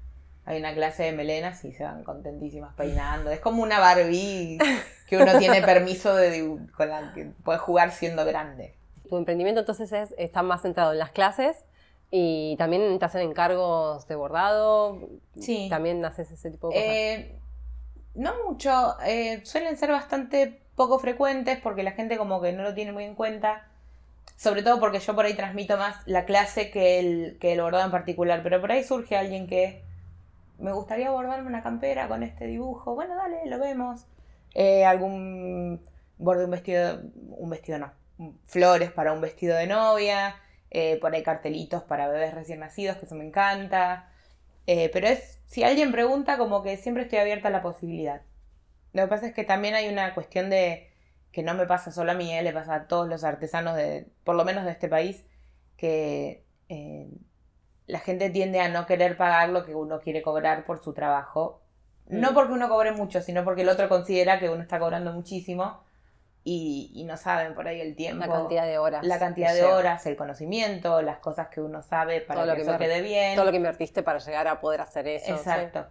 hay 0.45 0.59
una 0.59 0.73
clase 0.73 1.03
de 1.03 1.11
melenas 1.11 1.63
y 1.65 1.71
se 1.71 1.83
van 1.83 2.03
contentísimas 2.03 2.73
peinando. 2.75 3.31
Es 3.31 3.39
como 3.39 3.63
una 3.63 3.79
Barbie 3.79 4.59
que 5.07 5.17
uno 5.17 5.37
tiene 5.39 5.61
permiso 5.61 6.15
de 6.15 6.57
con 6.75 6.89
la 6.89 7.13
que 7.13 7.25
puede 7.43 7.57
jugar 7.57 7.91
siendo 7.91 8.25
grande. 8.25 8.75
Tu 9.09 9.17
emprendimiento 9.17 9.61
entonces 9.61 9.91
es, 9.91 10.13
está 10.17 10.43
más 10.43 10.61
centrado 10.61 10.93
en 10.93 10.99
las 10.99 11.11
clases 11.11 11.65
y 12.11 12.55
también 12.57 12.97
te 12.99 13.05
hacen 13.05 13.21
encargos 13.21 14.07
de 14.07 14.15
bordado. 14.15 14.99
Sí. 15.39 15.67
También 15.69 16.03
haces 16.05 16.31
ese 16.31 16.51
tipo 16.51 16.69
de 16.69 16.75
cosas. 16.75 16.89
Eh, 16.89 17.35
no 18.13 18.33
mucho, 18.45 18.95
eh, 19.05 19.41
suelen 19.43 19.77
ser 19.77 19.91
bastante 19.91 20.61
poco 20.75 20.99
frecuentes 20.99 21.59
porque 21.59 21.83
la 21.83 21.91
gente 21.91 22.17
como 22.17 22.39
que 22.41 22.53
no 22.53 22.63
lo 22.63 22.73
tiene 22.75 22.91
muy 22.91 23.03
en 23.03 23.15
cuenta. 23.15 23.67
Sobre 24.37 24.63
todo 24.63 24.79
porque 24.79 24.99
yo 24.99 25.15
por 25.15 25.25
ahí 25.25 25.33
transmito 25.33 25.77
más 25.77 25.95
la 26.05 26.25
clase 26.25 26.69
que 26.69 26.99
el, 26.99 27.37
que 27.39 27.53
el 27.53 27.61
bordado 27.61 27.85
en 27.85 27.91
particular. 27.91 28.41
Pero 28.43 28.61
por 28.61 28.71
ahí 28.71 28.83
surge 28.83 29.15
alguien 29.15 29.47
que 29.47 29.81
me 30.59 30.71
gustaría 30.73 31.11
bordarme 31.11 31.47
una 31.47 31.63
campera 31.63 32.07
con 32.07 32.23
este 32.23 32.47
dibujo. 32.47 32.95
Bueno, 32.95 33.15
dale, 33.15 33.45
lo 33.45 33.59
vemos. 33.59 34.05
Eh, 34.53 34.85
algún 34.85 35.81
borde 36.17 36.45
un 36.45 36.51
vestido, 36.51 37.01
un 37.37 37.49
vestido 37.49 37.77
no, 37.77 37.91
flores 38.45 38.91
para 38.91 39.13
un 39.13 39.21
vestido 39.21 39.55
de 39.57 39.67
novia. 39.67 40.35
Eh, 40.71 40.99
cartelitos 41.23 41.83
para 41.83 42.09
bebés 42.09 42.33
recién 42.33 42.59
nacidos, 42.59 42.97
que 42.97 43.05
eso 43.05 43.15
me 43.15 43.25
encanta. 43.25 44.09
Eh, 44.67 44.89
pero 44.91 45.07
es, 45.07 45.41
si 45.45 45.63
alguien 45.63 45.91
pregunta, 45.91 46.37
como 46.37 46.63
que 46.63 46.77
siempre 46.77 47.03
estoy 47.03 47.19
abierta 47.19 47.47
a 47.47 47.51
la 47.51 47.61
posibilidad. 47.61 48.21
Lo 48.93 49.03
que 49.03 49.07
pasa 49.07 49.27
es 49.27 49.33
que 49.33 49.43
también 49.45 49.75
hay 49.75 49.87
una 49.87 50.13
cuestión 50.13 50.49
de 50.49 50.89
que 51.31 51.43
no 51.43 51.53
me 51.53 51.65
pasa 51.65 51.91
solo 51.91 52.11
a 52.11 52.15
mí, 52.15 52.33
eh, 52.33 52.43
le 52.43 52.53
pasa 52.53 52.75
a 52.75 52.87
todos 52.87 53.07
los 53.07 53.23
artesanos, 53.23 53.75
de, 53.75 54.07
por 54.23 54.35
lo 54.35 54.45
menos 54.45 54.65
de 54.65 54.71
este 54.71 54.89
país, 54.89 55.25
que 55.77 56.43
la, 57.87 57.99
gente 57.99 58.29
tiende 58.29 58.59
a 58.59 58.69
no 58.69 58.85
querer 58.85 59.17
pagar 59.17 59.49
lo 59.49 59.65
que 59.65 59.75
uno 59.75 59.99
quiere 59.99 60.21
cobrar 60.21 60.65
por 60.65 60.83
su 60.83 60.93
trabajo. 60.93 61.61
No 62.07 62.31
mm. 62.31 62.33
porque 62.33 62.53
uno 62.53 62.69
cobre 62.69 62.91
mucho, 62.91 63.21
sino 63.21 63.43
porque 63.43 63.63
el 63.63 63.69
otro 63.69 63.89
considera 63.89 64.39
que 64.39 64.49
uno 64.49 64.61
está 64.61 64.79
cobrando 64.79 65.11
muchísimo 65.11 65.83
y, 66.43 67.03
no 67.07 67.17
saben 67.17 67.55
por 67.55 67.67
ahí 67.67 67.81
el 67.81 67.95
tiempo. 67.95 68.25
La 68.25 68.31
cantidad 68.31 68.65
de 68.65 68.77
horas. 68.77 69.03
La 69.03 69.17
cantidad 69.17 69.53
de 69.53 69.63
horas, 69.63 70.05
el 70.05 70.15
conocimiento, 70.15 71.01
las 71.01 71.17
cosas 71.17 71.47
que 71.47 71.59
uno 71.59 71.81
sabe 71.81 72.21
para 72.21 72.55
que, 72.55 72.61
eso 72.61 72.77
quede 72.77 73.01
bien. 73.01 73.35
Todo 73.35 73.45
lo 73.45 73.51
que 73.51 73.57
invertiste 73.57 74.03
para 74.03 74.19
llegar 74.19 74.47
a 74.47 74.59
poder 74.61 74.81
hacer 74.81 75.07
eso. 75.07 75.35
Exacto. 75.35 75.87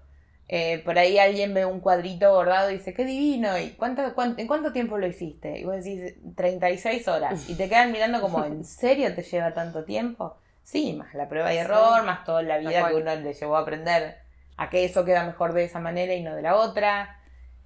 Eh, 0.47 0.83
por 0.85 0.99
ahí 0.99 1.19
alguien 1.19 1.55
ve 1.55 1.65
un 1.65 1.81
cuadrito 1.81 2.31
bordado 2.31 2.71
y 2.71 2.75
dice, 2.75 2.93
qué 2.93 3.05
divino, 3.05 3.59
¿y 3.59 3.71
cuánto, 3.71 4.03
en 4.37 4.47
cuánto 4.47 4.73
tiempo 4.73 4.99
lo 4.99 5.07
hiciste? 5.07 5.59
Y 5.59 5.65
vos 5.65 5.77
decís, 5.77 6.15
36 6.37 7.09
horas. 7.09 7.49
Y 7.49 7.57
te 7.57 7.69
quedan 7.69 7.91
mirando 7.91 8.21
como, 8.21 8.45
¿en 8.45 8.65
serio 8.65 9.15
te 9.15 9.23
lleva 9.23 9.55
tanto 9.55 9.85
tiempo? 9.85 10.37
Sí, 10.65 10.95
más 10.95 11.13
la 11.15 11.29
prueba 11.29 11.53
y 11.53 11.59
error, 11.59 12.03
más 12.05 12.25
toda 12.25 12.43
la 12.43 12.59
vida 12.59 12.89
que 12.89 12.95
uno 12.95 13.15
le 13.15 13.35
llevó 13.35 13.57
a 13.57 13.61
aprender 13.61 14.17
a 14.57 14.71
que 14.71 14.85
eso 14.85 15.05
queda 15.05 15.25
mejor 15.25 15.53
de 15.53 15.65
esa 15.65 15.79
manera 15.79 16.15
y 16.15 16.23
no 16.23 16.35
de 16.35 16.43
la 16.43 16.57
otra. 16.57 17.21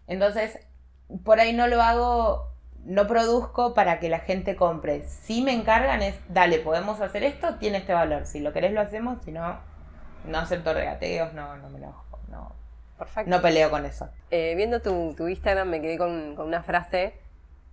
Entonces, 0.08 0.58
por 1.24 1.38
ahí 1.38 1.52
no 1.52 1.68
lo 1.68 1.80
hago, 1.80 2.50
no 2.84 3.06
produzco 3.06 3.72
para 3.72 4.00
que 4.00 4.08
la 4.08 4.18
gente 4.18 4.56
compre. 4.56 5.04
Si 5.04 5.42
me 5.42 5.52
encargan 5.52 6.02
es, 6.02 6.16
dale, 6.28 6.58
podemos 6.58 7.00
hacer 7.00 7.22
esto, 7.22 7.54
tiene 7.56 7.78
este 7.78 7.94
valor. 7.94 8.26
Si 8.26 8.40
lo 8.40 8.52
querés 8.52 8.72
lo 8.72 8.80
hacemos, 8.80 9.22
si 9.22 9.30
no, 9.30 9.60
no 10.24 10.38
acepto 10.38 10.74
regateos, 10.74 11.32
no, 11.34 11.56
no 11.56 11.70
me 11.70 11.78
lo 11.78 11.94
no, 12.28 12.52
Perfecto. 12.98 13.30
no 13.30 13.40
peleo 13.40 13.70
con 13.70 13.86
eso. 13.86 14.08
Eh, 14.30 14.54
viendo 14.56 14.82
tu, 14.82 15.14
tu, 15.14 15.28
Instagram 15.28 15.68
me 15.68 15.80
quedé 15.80 15.98
con, 15.98 16.34
con 16.34 16.46
una 16.46 16.62
frase 16.62 17.14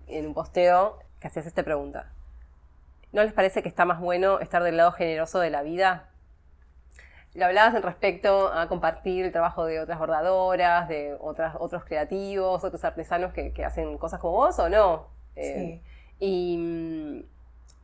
en 0.07 0.27
un 0.27 0.33
posteo 0.33 0.99
que 1.19 1.27
hacías 1.27 1.45
esta 1.47 1.63
pregunta. 1.63 2.11
¿No 3.15 3.23
les 3.23 3.31
parece 3.31 3.63
que 3.63 3.69
está 3.69 3.85
más 3.85 4.01
bueno 4.01 4.41
estar 4.41 4.61
del 4.61 4.75
lado 4.75 4.91
generoso 4.91 5.39
de 5.39 5.49
la 5.49 5.63
vida? 5.63 6.09
Lo 7.33 7.45
hablabas 7.45 7.73
en 7.73 7.81
respecto 7.81 8.51
a 8.51 8.67
compartir 8.67 9.23
el 9.23 9.31
trabajo 9.31 9.63
de 9.63 9.79
otras 9.79 9.97
bordadoras, 9.99 10.89
de 10.89 11.15
otras, 11.21 11.55
otros 11.57 11.85
creativos, 11.85 12.61
otros 12.65 12.83
artesanos 12.83 13.31
que, 13.31 13.53
hacen 13.63 13.97
cosas 13.99 14.19
como 14.19 14.33
vos 14.33 14.59
o 14.59 14.67
no. 14.67 15.07
Eh, 15.37 15.81
y 16.19 16.57
mm, 16.57 17.23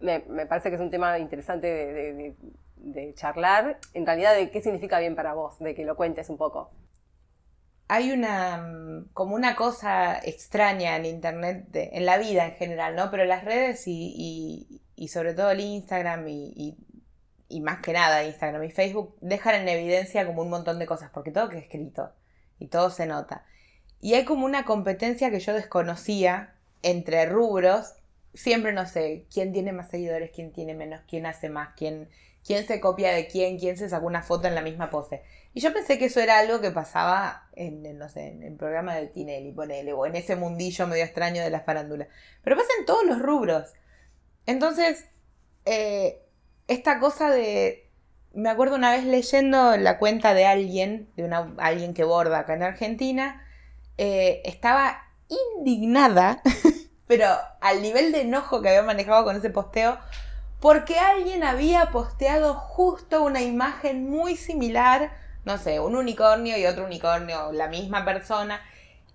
me, 0.02 0.46
parece 0.48 0.68
que 0.68 0.76
es 0.76 0.82
un 0.82 0.90
tema 0.90 1.18
interesante 1.18 2.36
de, 2.76 3.14
charlar, 3.14 3.78
en 3.94 4.06
realidad, 4.06 4.36
de 4.36 4.52
qué 4.52 4.60
significa 4.60 5.00
bien 5.00 5.16
para 5.16 5.34
vos, 5.34 5.60
de 5.60 5.74
que 5.74 5.86
lo 5.86 5.96
cuentes 5.96 6.30
un 6.30 6.36
poco. 6.36 6.72
Hay 7.88 8.12
una, 8.12 8.58
mm, 8.58 9.14
como 9.14 9.36
una 9.36 9.56
cosa 9.56 10.20
extraña 10.20 10.98
en 10.98 11.06
Internet, 11.06 11.70
en 11.74 12.06
la 12.06 12.18
vida 12.18 12.48
en 12.48 12.56
general, 12.56 12.98
¿no? 12.98 13.10
Pero 13.12 13.24
las 13.24 13.46
redes 13.46 13.84
y, 13.88 14.82
sobre 15.08 15.34
todo 15.34 15.52
el 15.52 15.60
Instagram 15.60 16.28
y 16.28 16.78
y 17.52 17.62
más 17.62 17.80
que 17.82 17.94
nada 17.94 18.24
Instagram 18.24 18.64
y 18.64 18.72
Facebook, 18.72 19.16
dejan 19.22 19.56
en 19.56 19.70
evidencia 19.70 20.26
como 20.26 20.42
un 20.42 20.50
montón 20.50 20.80
de 20.80 20.86
cosas, 20.86 21.12
porque 21.14 21.32
todo 21.32 21.50
queda 21.50 21.60
escrito 21.60 22.12
y 22.60 22.68
todo 22.68 22.90
se 22.90 23.06
nota. 23.06 23.46
Y 24.00 24.14
hay 24.16 24.26
como 24.26 24.46
una 24.46 24.66
competencia 24.66 25.30
que 25.30 25.40
yo 25.40 25.54
desconocía 25.54 26.56
entre 26.82 27.26
rubros, 27.26 27.94
siempre 28.34 28.74
no 28.74 28.88
sé 28.88 29.26
quién 29.32 29.52
tiene 29.52 29.74
más 29.74 29.90
seguidores, 29.90 30.32
quién 30.34 30.52
tiene 30.52 30.74
menos, 30.74 31.02
quién 31.08 31.26
hace 31.26 31.50
más, 31.50 31.76
quién, 31.76 32.10
quién 32.44 32.66
se 32.66 32.80
copia 32.80 33.12
de 33.12 33.28
quién, 33.28 33.60
quién 33.60 33.78
se 33.78 33.90
sacó 33.90 34.08
una 34.08 34.24
foto 34.24 34.48
en 34.48 34.56
la 34.56 34.62
misma 34.62 34.90
pose. 34.90 35.22
Y 35.54 35.60
yo 35.60 35.74
pensé 35.74 36.00
que 36.00 36.06
eso 36.06 36.22
era 36.22 36.40
algo 36.40 36.62
que 36.62 36.72
pasaba 36.72 37.50
en, 37.54 37.98
no 37.98 38.08
sé, 38.08 38.30
en 38.30 38.44
el 38.44 38.56
programa 38.56 38.96
de 38.96 39.08
Tinelli, 39.08 39.52
ponele, 39.52 39.92
o 39.94 40.06
en 40.06 40.16
ese 40.16 40.38
mundillo 40.38 40.88
medio 40.88 41.04
extraño 41.04 41.44
de 41.44 41.50
la 41.50 41.60
farándula. 41.60 42.08
Pero 42.42 42.56
pasa 42.56 42.70
en 42.80 42.86
todos 42.86 43.06
los 43.06 43.22
rubros. 43.22 43.74
Entonces, 44.46 45.06
eh, 45.66 46.22
esta 46.68 47.00
cosa 47.00 47.30
de... 47.30 47.90
Me 48.34 48.50
acuerdo 48.50 48.76
una 48.76 48.92
vez 48.92 49.04
leyendo 49.04 49.76
la 49.76 49.98
cuenta 49.98 50.34
de 50.34 50.46
alguien, 50.46 51.10
de 51.18 51.26
una, 51.26 51.54
alguien 51.58 51.94
que 51.94 52.06
borda 52.06 52.40
acá 52.40 52.54
en 52.54 52.64
Argentina, 52.64 53.46
eh, 53.98 54.42
estaba 54.46 55.04
indignada, 55.58 56.42
pero 57.08 57.28
al 57.60 57.82
nivel 57.82 58.14
de 58.14 58.22
enojo 58.22 58.62
que 58.62 58.70
había 58.70 58.84
manejado 58.84 59.26
con 59.26 59.36
ese 59.36 59.50
posteo, 59.50 59.98
porque 60.62 60.98
alguien 60.98 61.44
había 61.44 61.88
posteado 61.88 62.54
justo 62.54 63.24
una 63.24 63.42
imagen 63.42 64.10
muy 64.10 64.38
similar, 64.38 65.12
no 65.44 65.58
sé, 65.58 65.80
un 65.80 65.96
unicornio 65.96 66.58
y 66.58 66.66
otro 66.66 66.86
unicornio, 66.86 67.52
la 67.52 67.68
misma 67.68 68.06
persona, 68.06 68.62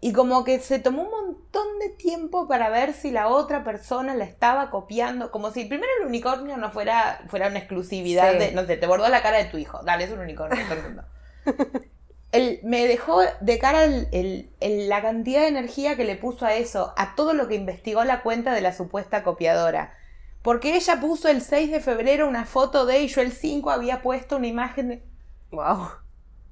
y 0.00 0.12
como 0.12 0.44
que 0.44 0.60
se 0.60 0.78
tomó 0.78 1.02
un 1.02 1.10
montón 1.10 1.78
de 1.80 1.88
tiempo 1.88 2.46
para 2.46 2.68
ver 2.68 2.92
si 2.92 3.10
la 3.10 3.28
otra 3.28 3.64
persona 3.64 4.14
la 4.14 4.24
estaba 4.24 4.70
copiando. 4.70 5.30
Como 5.30 5.50
si 5.50 5.64
primero 5.64 5.90
el 6.00 6.06
unicornio 6.06 6.56
no 6.58 6.70
fuera, 6.70 7.24
fuera 7.28 7.48
una 7.48 7.58
exclusividad 7.58 8.38
de, 8.38 8.52
no 8.52 8.66
sé, 8.66 8.76
te 8.76 8.86
bordó 8.86 9.08
la 9.08 9.22
cara 9.22 9.38
de 9.38 9.46
tu 9.46 9.56
hijo. 9.56 9.82
Dale, 9.84 10.04
es 10.04 10.10
un 10.10 10.20
unicornio, 10.20 10.58
me 12.64 12.86
dejó 12.86 13.22
de 13.40 13.58
cara 13.58 13.84
el, 13.84 14.50
la 14.60 15.00
cantidad 15.00 15.40
de 15.40 15.48
energía 15.48 15.96
que 15.96 16.04
le 16.04 16.16
puso 16.16 16.44
a 16.44 16.54
eso, 16.54 16.92
a 16.96 17.14
todo 17.14 17.32
lo 17.32 17.48
que 17.48 17.54
investigó 17.54 18.04
la 18.04 18.22
cuenta 18.22 18.52
de 18.52 18.60
la 18.60 18.74
supuesta 18.74 19.22
copiadora. 19.22 19.94
Porque 20.42 20.76
ella 20.76 21.00
puso 21.00 21.28
el 21.28 21.40
6 21.40 21.70
de 21.72 21.80
febrero 21.80 22.28
una 22.28 22.44
foto 22.44 22.84
de 22.84 23.00
y 23.00 23.08
yo 23.08 23.22
el 23.22 23.32
5 23.32 23.70
había 23.70 24.02
puesto 24.02 24.36
una 24.36 24.46
imagen 24.46 24.88
de... 24.88 25.02
¡Wow! 25.50 25.88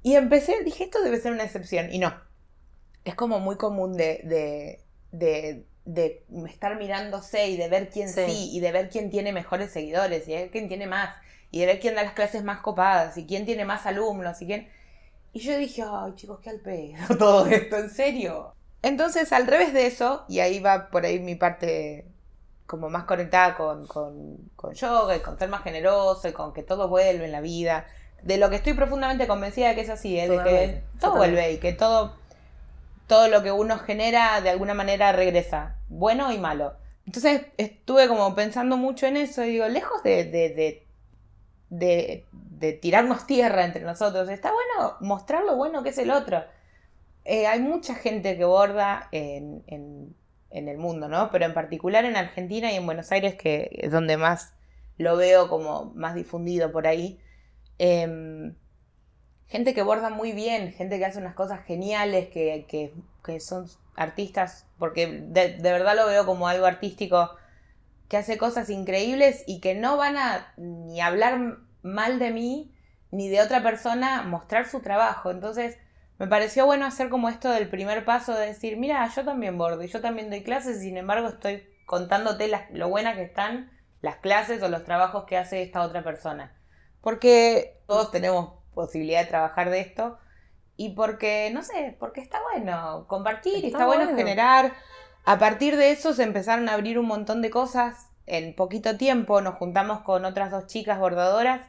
Y 0.01 0.15
empecé, 0.15 0.63
dije, 0.63 0.85
esto 0.85 1.01
debe 1.01 1.19
ser 1.19 1.31
una 1.31 1.43
excepción. 1.43 1.91
Y 1.93 1.99
no, 1.99 2.13
es 3.05 3.15
como 3.15 3.39
muy 3.39 3.55
común 3.55 3.95
de, 3.95 4.21
de, 5.11 5.65
de, 5.85 6.25
estar 6.49 6.77
mirándose 6.77 7.47
y 7.47 7.55
de 7.55 7.69
ver 7.69 7.89
quién 7.89 8.09
sí. 8.09 8.49
y 8.51 8.59
de 8.59 8.71
ver 8.71 8.89
quién 8.89 9.09
tiene 9.11 9.31
mejores 9.31 9.71
seguidores 9.71 10.27
y 10.27 10.31
de 10.31 10.37
ver 10.37 10.51
quién 10.51 10.67
tiene 10.67 10.87
más 10.87 11.15
y 11.51 11.59
de 11.59 11.67
ver 11.67 11.79
quién 11.79 11.95
da 11.95 12.03
las 12.03 12.13
clases 12.13 12.43
más 12.43 12.59
copadas 12.61 13.17
y 13.17 13.25
quién 13.25 13.45
tiene 13.45 13.63
más 13.63 13.85
alumnos 13.85 14.41
y 14.41 14.47
quién... 14.47 14.69
Y 15.31 15.39
yo 15.39 15.57
dije, 15.57 15.83
ay 15.87 16.15
chicos, 16.15 16.39
qué 16.41 16.49
al 16.49 16.59
pedo 16.59 17.15
todo 17.19 17.45
esto, 17.45 17.77
en 17.77 17.89
serio. 17.89 18.53
Entonces, 18.81 19.31
al 19.31 19.47
revés 19.47 19.73
de 19.73 19.85
eso, 19.85 20.25
y 20.27 20.39
ahí 20.39 20.59
va 20.59 20.89
por 20.89 21.05
ahí 21.05 21.19
mi 21.19 21.35
parte 21.35 22.07
como 22.65 22.89
más 22.89 23.03
conectada 23.03 23.55
con, 23.55 23.85
con, 23.85 24.37
con 24.55 24.73
yoga 24.73 25.15
y 25.15 25.19
con 25.19 25.37
ser 25.37 25.49
más 25.49 25.63
generoso 25.63 26.27
y 26.27 26.33
con 26.33 26.53
que 26.53 26.63
todo 26.63 26.87
vuelve 26.87 27.25
en 27.25 27.31
la 27.31 27.41
vida, 27.41 27.85
de 28.23 28.37
lo 28.37 28.49
que 28.49 28.55
estoy 28.55 28.73
profundamente 28.73 29.27
convencida 29.27 29.69
de 29.69 29.75
que 29.75 29.81
es 29.81 29.89
así, 29.89 30.19
¿eh? 30.19 30.27
de 30.27 30.43
que 30.43 30.83
todo 30.99 31.17
vuelve 31.17 31.53
y 31.53 31.57
que 31.59 31.73
todo 31.73 32.15
todo 33.07 33.27
lo 33.27 33.43
que 33.43 33.51
uno 33.51 33.77
genera 33.77 34.41
de 34.41 34.49
alguna 34.49 34.73
manera 34.73 35.11
regresa, 35.11 35.77
bueno 35.89 36.31
y 36.31 36.37
malo. 36.37 36.73
Entonces 37.05 37.45
estuve 37.57 38.07
como 38.07 38.33
pensando 38.33 38.77
mucho 38.77 39.05
en 39.05 39.17
eso 39.17 39.43
y 39.43 39.51
digo, 39.51 39.67
lejos 39.67 40.01
de, 40.03 40.25
de, 40.25 40.83
de, 41.69 42.73
tirarnos 42.81 43.27
tierra 43.27 43.65
entre 43.65 43.83
nosotros, 43.83 44.29
está 44.29 44.51
bueno 44.51 44.95
mostrar 45.01 45.43
lo 45.43 45.55
bueno 45.55 45.83
que 45.83 45.89
es 45.89 45.97
el 45.97 46.11
otro. 46.11 46.43
Eh, 47.25 47.47
hay 47.47 47.59
mucha 47.59 47.95
gente 47.95 48.37
que 48.37 48.45
borda 48.45 49.07
en, 49.11 49.63
en, 49.67 50.15
el 50.51 50.77
mundo, 50.77 51.09
¿no? 51.09 51.31
Pero 51.31 51.45
en 51.45 51.53
particular 51.53 52.05
en 52.05 52.15
Argentina 52.15 52.71
y 52.71 52.75
en 52.75 52.85
Buenos 52.85 53.11
Aires, 53.11 53.35
que 53.35 53.69
es 53.73 53.91
donde 53.91 54.15
más 54.15 54.53
lo 54.97 55.17
veo 55.17 55.49
como 55.49 55.91
más 55.95 56.15
difundido 56.15 56.71
por 56.71 56.87
ahí. 56.87 57.19
Eh, 57.77 58.53
gente 59.47 59.73
que 59.73 59.83
borda 59.83 60.09
muy 60.09 60.31
bien, 60.31 60.73
gente 60.73 60.97
que 60.97 61.05
hace 61.05 61.19
unas 61.19 61.35
cosas 61.35 61.63
geniales, 61.65 62.29
que, 62.29 62.65
que, 63.23 63.39
son 63.39 63.67
artistas, 63.95 64.67
porque 64.77 65.07
de, 65.07 65.53
de, 65.57 65.71
verdad 65.71 65.95
lo 65.95 66.07
veo 66.07 66.25
como 66.25 66.47
algo 66.47 66.65
artístico, 66.65 67.31
que 68.09 68.17
hace 68.17 68.37
cosas 68.37 68.69
increíbles 68.69 69.43
y 69.47 69.61
que 69.61 69.75
no 69.75 69.97
van 69.97 70.17
a 70.17 70.53
ni 70.57 71.01
hablar 71.01 71.57
mal 71.81 72.19
de 72.19 72.31
mí 72.31 72.71
ni 73.11 73.29
de 73.29 73.41
otra 73.41 73.63
persona, 73.63 74.23
mostrar 74.23 74.67
su 74.67 74.81
trabajo. 74.81 75.31
Entonces, 75.31 75.77
me 76.17 76.27
pareció 76.27 76.65
bueno 76.65 76.85
hacer 76.85 77.09
como 77.09 77.29
esto 77.29 77.49
del 77.49 77.69
primer 77.69 78.05
paso 78.05 78.33
de 78.33 78.47
decir, 78.47 78.77
mira, 78.77 79.07
yo 79.13 79.23
también 79.23 79.57
bordo 79.57 79.83
y 79.83 79.87
yo 79.87 80.01
también 80.01 80.29
doy 80.29 80.43
clases, 80.43 80.79
sin 80.81 80.97
embargo 80.97 81.29
estoy 81.29 81.63
contándote 81.85 82.47
las, 82.47 82.69
lo 82.71 82.89
buenas 82.89 83.15
que 83.15 83.23
están 83.23 83.71
las 84.01 84.17
clases 84.17 84.61
o 84.61 84.69
los 84.69 84.83
trabajos 84.83 85.25
que 85.25 85.37
hace 85.37 85.61
esta 85.61 85.81
otra 85.81 86.03
persona. 86.03 86.53
Porque 87.01 87.81
todos 87.87 88.11
tenemos 88.11 88.54
posibilidad 88.75 89.21
de 89.21 89.27
trabajar 89.27 89.71
de 89.71 89.79
esto. 89.79 90.19
Y 90.77 90.89
porque, 90.89 91.49
no 91.53 91.63
sé, 91.63 91.95
porque 91.99 92.21
está 92.21 92.41
bueno 92.43 93.05
compartir, 93.07 93.65
está, 93.65 93.67
está 93.67 93.85
bueno, 93.85 94.15
generar. 94.15 94.73
A 95.23 95.39
partir 95.39 95.75
de 95.77 95.91
eso 95.91 96.13
se 96.13 96.23
empezaron 96.23 96.69
a 96.69 96.73
abrir 96.73 96.99
un 96.99 97.07
montón 97.07 97.41
de 97.41 97.49
cosas. 97.49 98.09
En 98.27 98.55
poquito 98.55 98.97
tiempo 98.97 99.41
nos 99.41 99.55
juntamos 99.55 100.01
con 100.01 100.25
otras 100.25 100.51
dos 100.51 100.67
chicas 100.67 100.99
bordadoras, 100.99 101.61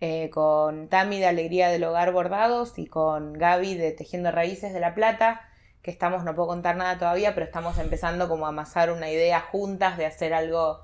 eh, 0.00 0.30
con 0.30 0.88
Tami 0.88 1.20
de 1.20 1.26
Alegría 1.26 1.68
del 1.68 1.84
Hogar 1.84 2.12
Bordados 2.12 2.78
y 2.78 2.86
con 2.86 3.32
Gaby 3.32 3.76
de 3.76 3.92
Tejiendo 3.92 4.30
Raíces 4.32 4.72
de 4.74 4.80
La 4.80 4.94
Plata, 4.94 5.42
que 5.80 5.90
estamos, 5.90 6.24
no 6.24 6.34
puedo 6.34 6.48
contar 6.48 6.76
nada 6.76 6.98
todavía, 6.98 7.34
pero 7.34 7.46
estamos 7.46 7.78
empezando 7.78 8.28
como 8.28 8.46
a 8.46 8.48
amasar 8.48 8.90
una 8.90 9.10
idea 9.10 9.40
juntas 9.40 9.96
de 9.96 10.06
hacer 10.06 10.34
algo 10.34 10.80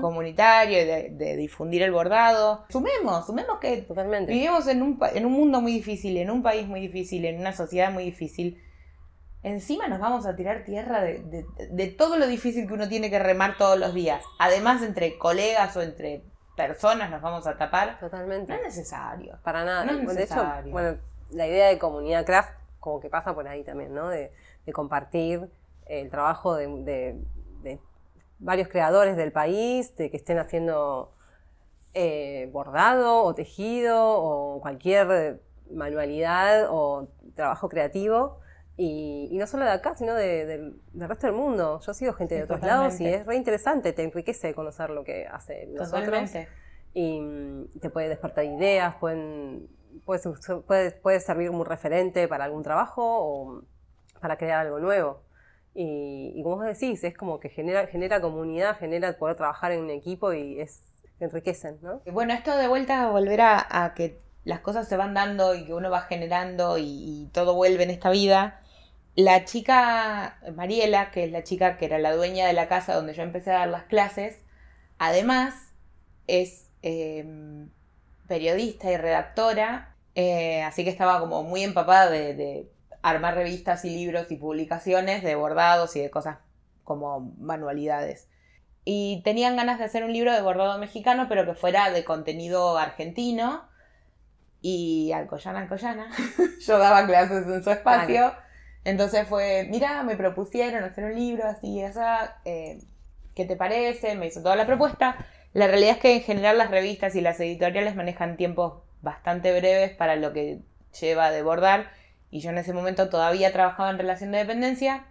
comunitario 0.00 0.78
de, 0.78 1.36
difundir 1.36 1.82
el 1.82 1.92
bordado. 1.92 2.64
Sumemos, 2.68 3.26
sumemos 3.26 3.58
que 3.58 3.78
Totalmente. 3.82 4.32
vivimos 4.32 4.66
en 4.68 4.82
un, 4.82 4.98
en 5.14 5.26
un 5.26 5.32
mundo 5.32 5.60
muy 5.60 5.72
difícil, 5.72 6.16
en 6.16 6.30
un 6.30 6.42
país 6.42 6.66
muy 6.66 6.80
difícil, 6.80 7.24
en 7.24 7.40
una 7.40 7.52
sociedad 7.52 7.92
muy 7.92 8.04
difícil. 8.04 8.62
Encima 9.42 9.88
nos 9.88 9.98
vamos 9.98 10.26
a 10.26 10.36
tirar 10.36 10.64
tierra 10.64 11.02
de, 11.02 11.94
todo 11.98 12.16
lo 12.16 12.26
difícil 12.28 12.66
que 12.68 12.74
uno 12.74 12.88
tiene 12.88 13.10
que 13.10 13.18
remar 13.18 13.56
todos 13.56 13.78
los 13.78 13.92
días. 13.92 14.22
Además, 14.38 14.82
entre 14.82 15.18
colegas 15.18 15.76
o 15.76 15.82
entre 15.82 16.22
personas 16.56 17.10
nos 17.10 17.20
vamos 17.22 17.46
a 17.46 17.56
tapar. 17.56 17.98
Totalmente. 17.98 18.52
No 18.52 18.58
es 18.58 18.64
necesario. 18.64 19.38
Para 19.42 19.64
nada. 19.64 19.84
De 19.84 20.22
hecho, 20.22 20.46
bueno, 20.70 20.98
la 21.30 21.48
idea 21.48 21.68
de 21.68 21.78
comunidad 21.78 22.24
craft 22.24 22.62
como 22.82 23.00
que 23.00 23.08
pasa 23.08 23.34
por 23.34 23.48
ahí 23.48 23.64
también, 23.64 23.94
¿no? 23.94 24.08
De, 24.08 24.30
compartir 24.72 25.48
el 25.86 26.10
trabajo 26.10 26.54
de, 26.56 27.16
varios 28.42 28.68
creadores 28.68 29.16
del 29.16 29.32
país, 29.32 29.94
de 29.96 30.10
que 30.10 30.16
estén 30.16 30.38
haciendo 30.38 31.14
eh, 31.94 32.48
bordado 32.52 33.22
o 33.22 33.34
tejido 33.34 33.98
o 33.98 34.60
cualquier 34.60 35.40
manualidad 35.70 36.66
o 36.70 37.08
trabajo 37.34 37.68
creativo. 37.68 38.40
Y, 38.76 39.28
no 39.34 39.46
solo 39.46 39.64
de 39.64 39.70
acá, 39.70 39.94
sino 39.94 40.14
del 40.14 40.80
resto 40.94 41.26
del 41.26 41.36
mundo. 41.36 41.80
Yo 41.80 41.94
sigo 41.94 42.14
gente 42.14 42.34
de 42.34 42.44
otros 42.44 42.62
lados 42.62 43.00
y 43.00 43.06
es 43.06 43.26
re 43.26 43.36
interesante, 43.36 43.92
te 43.92 44.02
enriquece 44.02 44.54
conocer 44.54 44.90
lo 44.90 45.04
que 45.04 45.26
hace 45.26 45.66
nosotros. 45.66 46.30
Y 46.94 47.20
mm, 47.20 47.78
te 47.80 47.90
puede 47.90 48.08
despertar 48.08 48.44
ideas, 48.44 48.96
pueden, 48.96 49.68
puede, 50.04 50.90
puede, 50.90 51.20
servir 51.20 51.48
como 51.48 51.60
un 51.60 51.66
referente 51.66 52.26
para 52.28 52.44
algún 52.44 52.62
trabajo 52.62 53.02
o 53.04 53.62
para 54.20 54.36
crear 54.36 54.66
algo 54.66 54.78
nuevo. 54.78 55.22
Y, 55.74 56.40
como 56.42 56.56
vos 56.56 56.66
decís, 56.66 57.02
es 57.04 57.16
como 57.16 57.40
que 57.40 57.48
genera, 57.48 57.86
genera 57.86 58.20
comunidad, 58.20 58.78
genera 58.78 59.16
poder 59.16 59.36
trabajar 59.36 59.72
en 59.72 59.80
un 59.80 59.90
equipo 59.90 60.32
y 60.32 60.60
es 60.60 60.92
enriquecen, 61.24 61.78
¿no? 61.82 62.02
Bueno, 62.12 62.34
esto 62.34 62.56
de 62.56 62.68
vuelta 62.68 63.04
a 63.04 63.10
volver 63.10 63.40
a, 63.40 63.92
que 63.96 64.20
las 64.44 64.60
cosas 64.60 64.88
se 64.88 64.96
van 64.96 65.14
dando 65.14 65.54
y 65.54 65.64
que 65.64 65.72
uno 65.72 65.90
va 65.90 66.02
generando 66.02 66.78
y, 66.78 67.30
todo 67.32 67.54
vuelve 67.54 67.84
en 67.84 67.90
esta 67.90 68.10
vida. 68.10 68.60
La 69.14 69.44
chica 69.44 70.38
Mariela, 70.54 71.10
que 71.10 71.24
es 71.24 71.32
la 71.32 71.44
chica 71.44 71.76
que 71.76 71.84
era 71.84 71.98
la 71.98 72.14
dueña 72.14 72.46
de 72.46 72.54
la 72.54 72.68
casa 72.68 72.94
donde 72.94 73.14
yo 73.14 73.22
empecé 73.22 73.50
a 73.50 73.60
dar 73.60 73.68
las 73.68 73.84
clases, 73.84 74.40
además 74.98 75.54
es 76.26 76.68
em, 76.82 77.70
periodista 78.26 78.90
y 78.90 78.96
redactora, 78.96 79.94
eh, 80.14 80.62
así 80.62 80.84
que 80.84 80.90
estaba 80.90 81.20
como 81.20 81.42
muy 81.42 81.62
empapada 81.62 82.10
de, 82.10 82.70
armar 83.02 83.34
revistas 83.34 83.84
y 83.84 83.90
libros 83.90 84.30
y 84.30 84.36
publicaciones 84.36 85.22
de 85.22 85.34
bordados 85.34 85.94
y 85.96 86.00
de 86.00 86.10
cosas 86.10 86.38
como 86.84 87.32
manualidades. 87.38 88.28
Y 88.84 89.22
tenían 89.24 89.56
ganas 89.56 89.78
de 89.78 89.84
hacer 89.84 90.04
un 90.04 90.12
libro 90.12 90.32
de 90.32 90.40
bordado 90.40 90.78
mexicano, 90.78 91.26
pero 91.28 91.44
que 91.44 91.54
fuera 91.54 91.90
de 91.90 92.04
contenido 92.04 92.78
argentino. 92.78 93.68
Y 94.60 95.12
Alcoyana, 95.12 95.60
Alcoyana, 95.60 96.08
yo 96.66 96.78
daba 96.78 97.06
clases 97.06 97.46
en 97.46 97.62
su 97.62 97.70
espacio. 97.70 98.32
Entonces 98.84 99.26
fue, 99.28 99.68
mira, 99.70 100.02
me 100.02 100.16
propusieron 100.16 100.82
hacer 100.82 101.04
un 101.04 101.14
libro 101.14 101.44
así 101.46 101.68
y 101.68 101.82
esa, 101.82 102.40
eh, 102.44 102.80
¿qué 103.34 103.44
te 103.44 103.56
parece? 103.56 104.16
Me 104.16 104.26
hizo 104.26 104.42
toda 104.42 104.56
la 104.56 104.66
propuesta. 104.66 105.16
La 105.52 105.68
realidad 105.68 105.92
es 105.92 105.98
que 105.98 106.16
en 106.16 106.22
general 106.22 106.58
las 106.58 106.70
revistas 106.70 107.14
y 107.14 107.20
las 107.20 107.38
editoriales 107.38 107.94
manejan 107.94 108.36
tiempos 108.36 108.82
bastante 109.00 109.56
breves 109.56 109.92
para 109.92 110.16
lo 110.16 110.32
que 110.32 110.60
lleva 111.00 111.30
de 111.30 111.42
bordar 111.42 111.90
y 112.32 112.40
yo 112.40 112.50
en 112.50 112.58
ese 112.58 112.72
momento 112.72 113.10
todavía 113.10 113.52
trabajaba 113.52 113.90
en 113.90 113.98
relación 113.98 114.32
de 114.32 114.38
dependencia, 114.38 115.04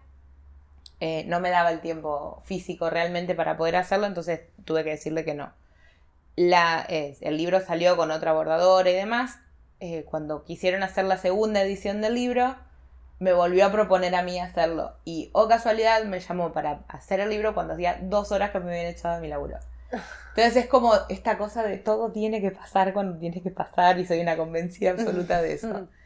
eh, 0.99 1.23
no 1.27 1.39
me 1.39 1.51
daba 1.51 1.71
el 1.71 1.79
tiempo 1.79 2.41
físico 2.45 2.89
realmente 2.89 3.35
para 3.35 3.55
poder 3.55 3.75
hacerlo, 3.77 4.07
entonces 4.07 4.41
tuve 4.65 4.83
que 4.83 4.89
decirle 4.89 5.23
que 5.23 5.35
no. 5.35 5.53
La, 6.35 6.81
el 6.89 7.37
libro 7.37 7.59
salió 7.61 7.95
con 7.95 8.09
otra 8.09 8.33
bordadora 8.33 8.89
y 8.89 8.93
demás. 8.93 9.37
Eh, 9.79 10.05
cuando 10.09 10.43
quisieron 10.43 10.81
hacer 10.81 11.05
la 11.05 11.17
segunda 11.17 11.61
edición 11.61 12.01
del 12.01 12.15
libro, 12.15 12.55
me 13.19 13.33
volvió 13.33 13.67
a 13.67 13.71
proponer 13.71 14.15
a 14.15 14.23
mí 14.23 14.39
hacerlo. 14.39 14.95
Y, 15.05 15.29
oh 15.33 15.47
casualidad, 15.47 16.03
me 16.05 16.19
llamó 16.19 16.53
para 16.53 16.81
hacer 16.87 17.19
el 17.19 17.29
libro 17.29 17.53
cuando 17.53 17.73
hacía 17.73 17.99
dos 18.01 18.31
horas 18.31 18.49
que 18.49 18.59
me 18.59 18.71
habían 18.71 18.87
echado 18.87 19.15
de 19.15 19.21
mi 19.21 19.27
laburo. 19.27 19.57
Entonces 19.91 20.55
es 20.55 20.67
como 20.67 20.93
esta 21.09 21.37
cosa 21.37 21.61
de 21.63 21.77
todo 21.77 22.11
tiene 22.11 22.41
que 22.41 22.49
pasar 22.51 22.93
cuando 22.93 23.19
tiene 23.19 23.43
que 23.43 23.51
pasar 23.51 23.99
y 23.99 24.05
soy 24.05 24.21
una 24.21 24.37
convencida 24.37 24.91
absoluta 24.91 25.41
de 25.41 25.53
eso. 25.53 25.87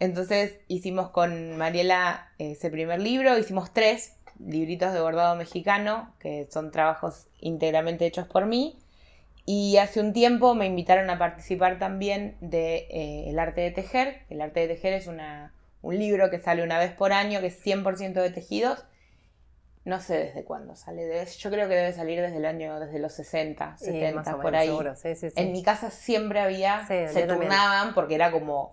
Entonces 0.00 0.54
hicimos 0.68 1.10
con 1.10 1.56
Mariela 1.56 2.28
ese 2.38 2.70
primer 2.70 3.00
libro, 3.00 3.38
hicimos 3.38 3.72
tres 3.72 4.16
libritos 4.38 4.92
de 4.92 5.00
bordado 5.00 5.36
mexicano, 5.36 6.12
que 6.18 6.46
son 6.50 6.70
trabajos 6.70 7.26
íntegramente 7.40 8.06
hechos 8.06 8.26
por 8.26 8.46
mí. 8.46 8.78
Y 9.46 9.76
hace 9.76 10.00
un 10.00 10.12
tiempo 10.12 10.54
me 10.54 10.66
invitaron 10.66 11.08
a 11.08 11.18
participar 11.18 11.78
también 11.78 12.36
de 12.40 12.88
eh, 12.90 13.24
El 13.28 13.38
arte 13.38 13.60
de 13.60 13.70
tejer. 13.70 14.22
El 14.28 14.40
arte 14.40 14.60
de 14.60 14.68
tejer 14.68 14.92
es 14.92 15.06
una 15.06 15.52
un 15.82 15.98
libro 15.98 16.30
que 16.30 16.40
sale 16.40 16.64
una 16.64 16.78
vez 16.78 16.92
por 16.92 17.12
año, 17.12 17.40
que 17.40 17.46
es 17.46 17.64
100% 17.64 18.12
de 18.14 18.30
tejidos. 18.30 18.84
No 19.86 20.00
sé 20.00 20.18
desde 20.18 20.42
cuándo 20.42 20.74
sale, 20.74 21.24
yo 21.38 21.48
creo 21.48 21.68
que 21.68 21.76
debe 21.76 21.92
salir 21.92 22.20
desde 22.20 22.38
el 22.38 22.44
año, 22.44 22.80
desde 22.80 22.98
los 22.98 23.12
60, 23.12 23.76
70, 23.78 24.36
por 24.42 24.56
ahí. 24.56 24.76
en 25.36 25.52
mi 25.52 25.62
casa 25.62 25.92
siempre 25.92 26.40
había, 26.40 26.84
se 26.88 27.22
turnaban 27.22 27.94
porque 27.94 28.16
era 28.16 28.32
como 28.32 28.72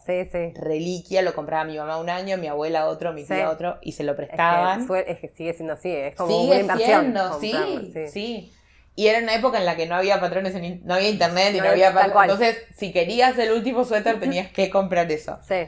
reliquia, 0.56 1.22
lo 1.22 1.36
compraba 1.36 1.66
mi 1.66 1.78
mamá 1.78 2.00
un 2.00 2.10
año, 2.10 2.40
mi 2.40 2.48
abuela 2.48 2.88
otro, 2.88 3.14
mi 3.14 3.26
tía 3.26 3.52
otro, 3.52 3.78
y 3.84 3.92
se 3.92 4.04
lo 4.04 4.16
prestaban. 4.16 4.88
Es 5.06 5.20
que, 5.20 5.30
sigue 5.30 5.54
siendo 5.54 5.74
así, 5.74 5.96
es 5.96 6.16
como 6.16 6.32
sigue 6.32 6.52
una 6.52 6.60
inversión. 6.62 7.02
Siendo, 7.02 7.40
sí, 7.40 8.10
sí. 8.12 8.54
Y 8.96 9.06
era 9.06 9.20
una 9.20 9.36
época 9.36 9.60
en 9.60 9.66
la 9.68 9.76
que 9.76 9.86
no 9.86 9.94
había 9.94 10.20
patrones, 10.20 10.56
no 10.84 10.96
había 10.96 11.10
internet 11.10 11.54
y 11.54 11.62
no, 11.62 11.70
había 11.70 11.90
Entonces, 11.90 12.58
si 12.76 12.92
querías 12.92 13.38
el 13.38 13.52
último 13.52 13.86
suéter, 13.86 14.20
tenías 14.20 14.52
que 14.52 14.72
comprar 14.72 15.12
eso. 15.12 15.38
Sí. 15.48 15.68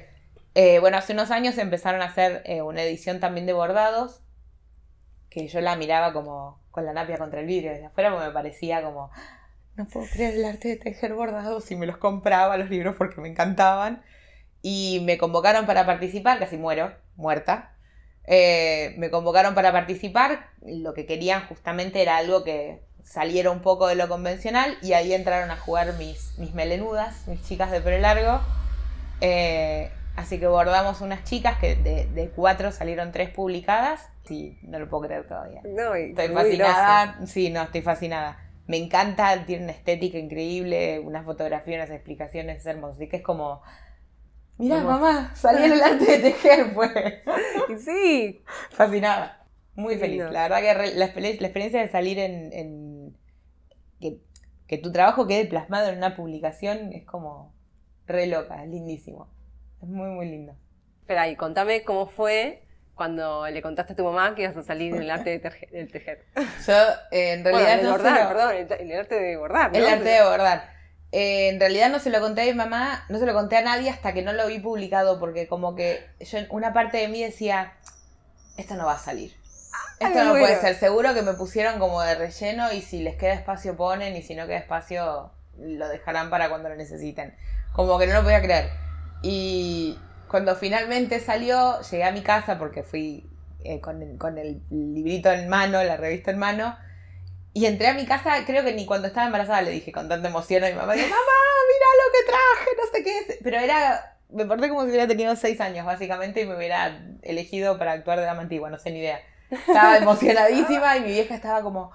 Eh, 0.55 0.79
bueno, 0.79 0.97
hace 0.97 1.13
unos 1.13 1.29
años 1.29 1.57
empezaron 1.59 2.01
a 2.01 2.05
hacer 2.05 2.41
eh, 2.45 2.63
una 2.63 2.81
edición 2.81 3.19
también 3.19 3.45
de 3.45 3.53
bordados, 3.53 4.21
que 5.35 5.49
yo 5.49 5.59
la 5.59 5.75
miraba 5.75 6.13
como 6.13 6.61
con 6.71 6.85
la 6.85 6.93
napia 6.93 7.17
contra 7.17 7.41
el 7.41 7.45
vidrio 7.45 7.71
desde 7.71 7.87
afuera, 7.87 8.09
porque 8.09 8.27
me 8.27 8.31
parecía 8.31 8.81
como, 8.81 9.11
no 9.75 9.85
puedo 9.85 10.07
creer 10.07 10.35
el 10.35 10.45
arte 10.45 10.69
de 10.69 10.77
tejer 10.77 11.13
bordados, 11.13 11.69
y 11.71 11.75
me 11.75 11.85
los 11.85 11.97
compraba 11.97 12.55
los 12.55 12.69
libros 12.69 12.95
porque 12.97 13.19
me 13.19 13.27
encantaban. 13.27 14.01
Y 14.61 15.01
me 15.03 15.17
convocaron 15.17 15.65
para 15.65 15.85
participar, 15.85 16.39
casi 16.39 16.57
muero, 16.57 16.93
muerta. 17.17 17.75
Eh, 18.27 18.95
me 18.97 19.11
convocaron 19.11 19.53
para 19.55 19.73
participar, 19.73 20.47
lo 20.65 20.93
que 20.93 21.05
querían 21.05 21.45
justamente 21.47 22.01
era 22.01 22.15
algo 22.15 22.45
que 22.45 22.81
saliera 23.03 23.51
un 23.51 23.61
poco 23.61 23.87
de 23.87 23.95
lo 23.95 24.07
convencional, 24.07 24.77
y 24.81 24.93
ahí 24.93 25.13
entraron 25.13 25.51
a 25.51 25.57
jugar 25.57 25.93
mis, 25.97 26.39
mis 26.39 26.53
melenudas, 26.53 27.27
mis 27.27 27.43
chicas 27.43 27.71
de 27.71 27.81
pelo 27.81 27.99
largo. 27.99 28.39
Así 30.15 30.39
que 30.39 30.47
bordamos 30.47 31.01
unas 31.01 31.23
chicas 31.25 31.59
que 31.59 31.75
de, 31.75 32.31
cuatro 32.35 32.71
salieron 32.71 33.11
tres 33.11 33.29
publicadas. 33.29 34.09
Sí, 34.25 34.57
no 34.63 34.79
lo 34.79 34.89
puedo 34.89 35.03
creer 35.03 35.27
todavía. 35.27 35.61
No, 35.65 35.93
estoy 35.93 36.29
fascinada. 36.29 37.19
Sí, 37.25 37.49
no, 37.49 37.63
estoy 37.63 37.81
fascinada. 37.81 38.39
Me 38.65 38.77
encanta, 38.77 39.45
tiene 39.45 39.65
una 39.65 39.73
estética 39.73 40.17
increíble, 40.17 40.99
unas 40.99 41.25
fotografías, 41.25 41.77
unas 41.77 41.91
explicaciones 41.91 42.65
hermosas. 42.65 42.97
Así 42.97 43.09
que 43.09 43.17
es 43.17 43.23
como. 43.23 43.61
Mira, 44.57 44.81
mamá, 44.81 45.31
salí 45.35 45.65
en 45.65 45.73
el 45.73 45.83
arte 45.83 46.05
de 46.05 46.19
tejer, 46.19 46.73
pues. 46.73 46.91
sí. 47.83 48.41
Fascinada. 48.71 49.45
Muy 49.75 49.97
feliz. 49.97 50.23
La 50.31 50.47
verdad 50.47 50.61
que 50.61 50.95
la, 50.95 51.05
experiencia 51.05 51.81
de 51.81 51.89
salir 51.89 52.17
en. 52.19 53.17
que, 53.99 54.21
que 54.65 54.77
tu 54.77 54.93
trabajo 54.93 55.27
quede 55.27 55.45
plasmado 55.45 55.89
en 55.89 55.97
una 55.97 56.15
publicación 56.15 56.93
es 56.93 57.05
como 57.05 57.53
re 58.07 58.27
loca, 58.27 58.63
es 58.63 58.69
lindísimo. 58.69 59.34
Es 59.85 59.91
muy, 59.91 60.09
muy 60.09 60.25
lindo. 60.25 60.55
Espera, 61.01 61.27
y 61.27 61.35
contame 61.35 61.83
cómo 61.83 62.07
fue 62.07 62.63
cuando 62.95 63.45
le 63.47 63.61
contaste 63.61 63.93
a 63.93 63.95
tu 63.95 64.03
mamá 64.03 64.33
que 64.33 64.41
ibas 64.41 64.57
a 64.57 64.63
salir 64.63 64.95
en 64.95 65.03
el 65.03 65.11
arte 65.11 65.37
del 65.71 65.91
tejer. 65.91 66.25
Yo, 66.65 66.73
eh, 67.11 67.33
en 67.33 67.43
realidad. 67.43 67.83
no 67.83 67.91
bordar, 67.91 68.27
perdón, 68.27 68.55
el, 68.55 68.97
arte 68.97 69.19
de 69.19 69.37
bordar. 69.37 69.75
El 69.75 69.85
arte 69.85 70.09
de 70.09 70.23
bordar. 70.23 70.73
Eh, 71.11 71.49
en 71.49 71.59
realidad 71.59 71.91
no 71.91 71.99
se 71.99 72.09
lo 72.09 72.19
conté 72.19 72.41
a 72.41 72.45
mi 72.45 72.55
mamá, 72.55 73.05
no 73.09 73.19
se 73.19 73.27
lo 73.27 73.35
conté 73.35 73.57
a 73.57 73.61
nadie 73.61 73.91
hasta 73.91 74.11
que 74.13 74.23
no 74.23 74.33
lo 74.33 74.47
vi 74.47 74.57
publicado, 74.57 75.19
porque 75.19 75.47
como 75.47 75.75
que 75.75 76.03
yo, 76.19 76.39
una 76.49 76.73
parte 76.73 76.97
de 76.97 77.07
mí 77.07 77.21
decía, 77.21 77.73
esto 78.57 78.73
no 78.73 78.87
va 78.87 78.93
a 78.93 78.99
salir. 78.99 79.35
Esto 79.99 80.23
no 80.23 80.31
puede 80.31 80.59
ser. 80.59 80.73
Seguro 80.73 81.13
que 81.13 81.21
me 81.21 81.33
pusieron 81.33 81.77
como 81.77 82.01
de 82.01 82.15
relleno 82.15 82.73
y 82.73 82.81
si 82.81 83.03
les 83.03 83.17
queda 83.17 83.33
espacio 83.33 83.77
ponen 83.77 84.15
y 84.15 84.23
si 84.23 84.33
no 84.33 84.47
queda 84.47 84.57
espacio 84.57 85.31
lo 85.59 85.87
dejarán 85.89 86.31
para 86.31 86.49
cuando 86.49 86.69
lo 86.69 86.75
necesiten. 86.75 87.35
Como 87.73 87.99
que 87.99 88.07
no 88.07 88.13
lo 88.13 88.23
podía 88.23 88.41
creer. 88.41 88.84
Y 89.27 89.97
cuando 90.27 90.55
finalmente 90.55 91.19
salió, 91.19 91.81
llegué 91.81 92.03
a 92.03 92.11
mi 92.11 92.21
casa 92.21 92.59
porque 92.59 92.83
fui 92.83 93.27
eh, 93.63 93.81
con, 93.81 94.03
el, 94.37 94.61
librito 94.69 95.31
en 95.31 95.49
mano, 95.49 95.83
la 95.83 95.97
revista 95.97 96.29
en 96.29 96.37
mano. 96.37 96.77
Y 97.51 97.65
entré 97.65 97.87
a 97.87 97.95
mi 97.95 98.05
casa, 98.05 98.35
creo 98.45 98.63
que 98.63 98.73
ni 98.73 98.85
cuando 98.85 99.07
estaba 99.07 99.25
embarazada 99.25 99.63
le 99.63 99.71
dije 99.71 99.91
con 99.91 100.07
tanta 100.07 100.27
emoción 100.27 100.63
a 100.63 100.67
mi 100.67 100.73
mamá, 100.73 100.93
mamá, 100.93 100.99
mira 100.99 101.09
lo 101.09 102.11
que 102.11 102.25
traje, 102.27 102.69
no 102.77 102.91
sé 102.93 103.03
qué 103.03 103.39
Pero 103.43 103.57
era, 103.57 104.15
me 104.29 104.45
porté 104.45 104.69
como 104.69 104.83
si 104.83 104.89
hubiera 104.89 105.07
tenido 105.07 105.35
seis 105.35 105.59
años 105.59 105.87
básicamente 105.87 106.41
y 106.41 106.45
me 106.45 106.55
hubiera 106.55 107.01
elegido 107.23 107.79
para 107.79 107.93
actuar 107.93 108.19
de 108.19 108.25
dama 108.25 108.43
antigua, 108.43 108.69
no 108.69 108.77
sé 108.77 108.91
ni 108.91 108.99
idea. 108.99 109.21
Estaba 109.49 109.97
emocionadísima 109.97 110.97
y 110.97 110.99
mi 110.99 111.07
vieja 111.13 111.33
estaba 111.33 111.63
como, 111.63 111.91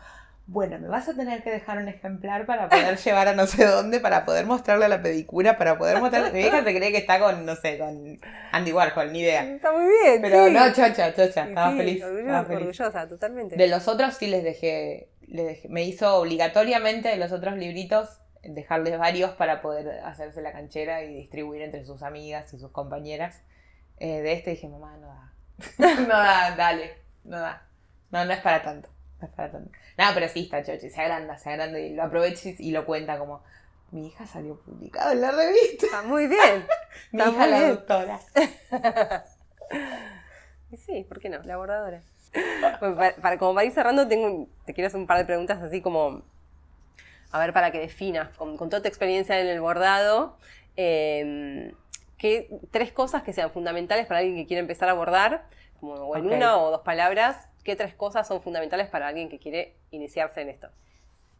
bueno, 0.50 0.80
me 0.80 0.88
vas 0.88 1.08
a 1.08 1.14
tener 1.14 1.44
que 1.44 1.50
dejar 1.50 1.78
un 1.78 1.86
ejemplar 1.86 2.44
para 2.44 2.68
poder 2.68 2.96
llevar 3.04 3.28
a 3.28 3.34
no 3.34 3.46
sé 3.46 3.64
dónde, 3.66 4.00
para 4.00 4.24
poder 4.24 4.46
mostrarle 4.46 4.86
a 4.86 4.88
la 4.88 5.00
pedicura, 5.00 5.56
para 5.56 5.78
poder 5.78 6.00
mostrarle. 6.00 6.32
Mi 6.32 6.40
hija 6.40 6.64
se 6.64 6.76
cree 6.76 6.90
que 6.90 6.98
está 6.98 7.20
con, 7.20 7.46
no 7.46 7.54
sé, 7.54 7.78
con 7.78 8.18
Andy 8.50 8.72
Warhol, 8.72 9.12
ni 9.12 9.20
idea. 9.20 9.44
Está 9.44 9.70
muy 9.70 9.84
bien. 9.84 10.20
Pero 10.20 10.50
no, 10.50 10.66
chocha, 10.72 11.14
chocha, 11.14 11.48
estaba, 11.48 11.76
feliz, 11.76 12.02
orgullosa, 12.02 13.06
totalmente. 13.06 13.54
De 13.54 13.68
los 13.68 13.86
otros 13.86 14.14
sí 14.14 14.26
les 14.26 14.42
dejé, 14.42 15.08
les 15.20 15.70
me 15.70 15.84
hizo 15.84 16.16
obligatoriamente 16.16 17.10
de 17.10 17.16
los 17.16 17.30
otros 17.30 17.56
libritos 17.56 18.18
dejarles 18.42 18.98
varios 18.98 19.30
para 19.32 19.62
poder 19.62 20.00
hacerse 20.00 20.42
la 20.42 20.50
canchera 20.50 21.04
y 21.04 21.14
distribuir 21.14 21.62
entre 21.62 21.84
sus 21.84 22.02
amigas 22.02 22.52
y 22.52 22.58
sus 22.58 22.72
compañeras. 22.72 23.40
Eh, 23.98 24.20
de 24.20 24.32
este 24.32 24.50
dije, 24.50 24.68
mamá, 24.68 24.96
no 24.96 25.06
da. 25.06 25.32
no 26.00 26.08
da, 26.08 26.56
dale, 26.56 26.94
no 27.22 27.38
da. 27.38 27.68
No, 28.10 28.24
no 28.24 28.32
es 28.32 28.40
para 28.40 28.62
tanto. 28.62 28.88
No 29.98 30.04
pero 30.14 30.28
sí 30.28 30.40
está 30.44 30.62
chochi, 30.62 30.90
se 30.90 31.00
agranda, 31.00 31.38
se 31.38 31.50
agranda 31.50 31.78
y 31.78 31.94
lo 31.94 32.02
aprovecha 32.04 32.50
y 32.58 32.70
lo 32.70 32.86
cuenta 32.86 33.18
como, 33.18 33.42
mi 33.90 34.06
hija 34.08 34.26
salió 34.26 34.56
publicada 34.60 35.12
en 35.12 35.20
la 35.20 35.30
revista. 35.32 35.86
Está 35.86 36.02
muy 36.02 36.26
bien. 36.26 36.66
mi 37.12 37.22
hija 37.22 37.46
la 37.46 37.68
doctora. 37.68 38.20
sí, 40.76 41.04
¿por 41.08 41.20
qué 41.20 41.28
no? 41.28 41.42
La 41.42 41.56
bordadora. 41.56 42.02
para, 43.20 43.38
como 43.38 43.54
para 43.54 43.66
ir 43.66 43.72
cerrando, 43.72 44.06
tengo, 44.06 44.48
te 44.64 44.74
quiero 44.74 44.88
hacer 44.88 45.00
un 45.00 45.06
par 45.06 45.18
de 45.18 45.24
preguntas 45.24 45.60
así 45.62 45.80
como, 45.80 46.22
a 47.32 47.38
ver, 47.38 47.52
para 47.52 47.72
que 47.72 47.80
definas, 47.80 48.28
con, 48.36 48.56
toda 48.56 48.82
tu 48.82 48.88
experiencia 48.88 49.40
en 49.40 49.48
el 49.48 49.60
bordado, 49.60 50.38
eh, 50.76 51.74
tres 52.70 52.92
cosas 52.92 53.22
que 53.22 53.32
sean 53.32 53.50
fundamentales 53.50 54.06
para 54.06 54.20
alguien 54.20 54.36
que 54.36 54.46
quiere 54.46 54.60
empezar 54.60 54.88
a 54.88 54.92
bordar, 54.92 55.46
como 55.80 55.94
o 55.94 56.16
en 56.16 56.26
una 56.26 56.58
o 56.58 56.70
dos 56.70 56.82
palabras, 56.82 57.48
qué 57.64 57.76
tres 57.76 57.94
cosas 57.94 58.28
son 58.28 58.42
fundamentales 58.42 58.88
para 58.88 59.08
alguien 59.08 59.28
que 59.28 59.38
quiere 59.38 59.76
iniciarse 59.90 60.42
en 60.42 60.50
esto. 60.50 60.68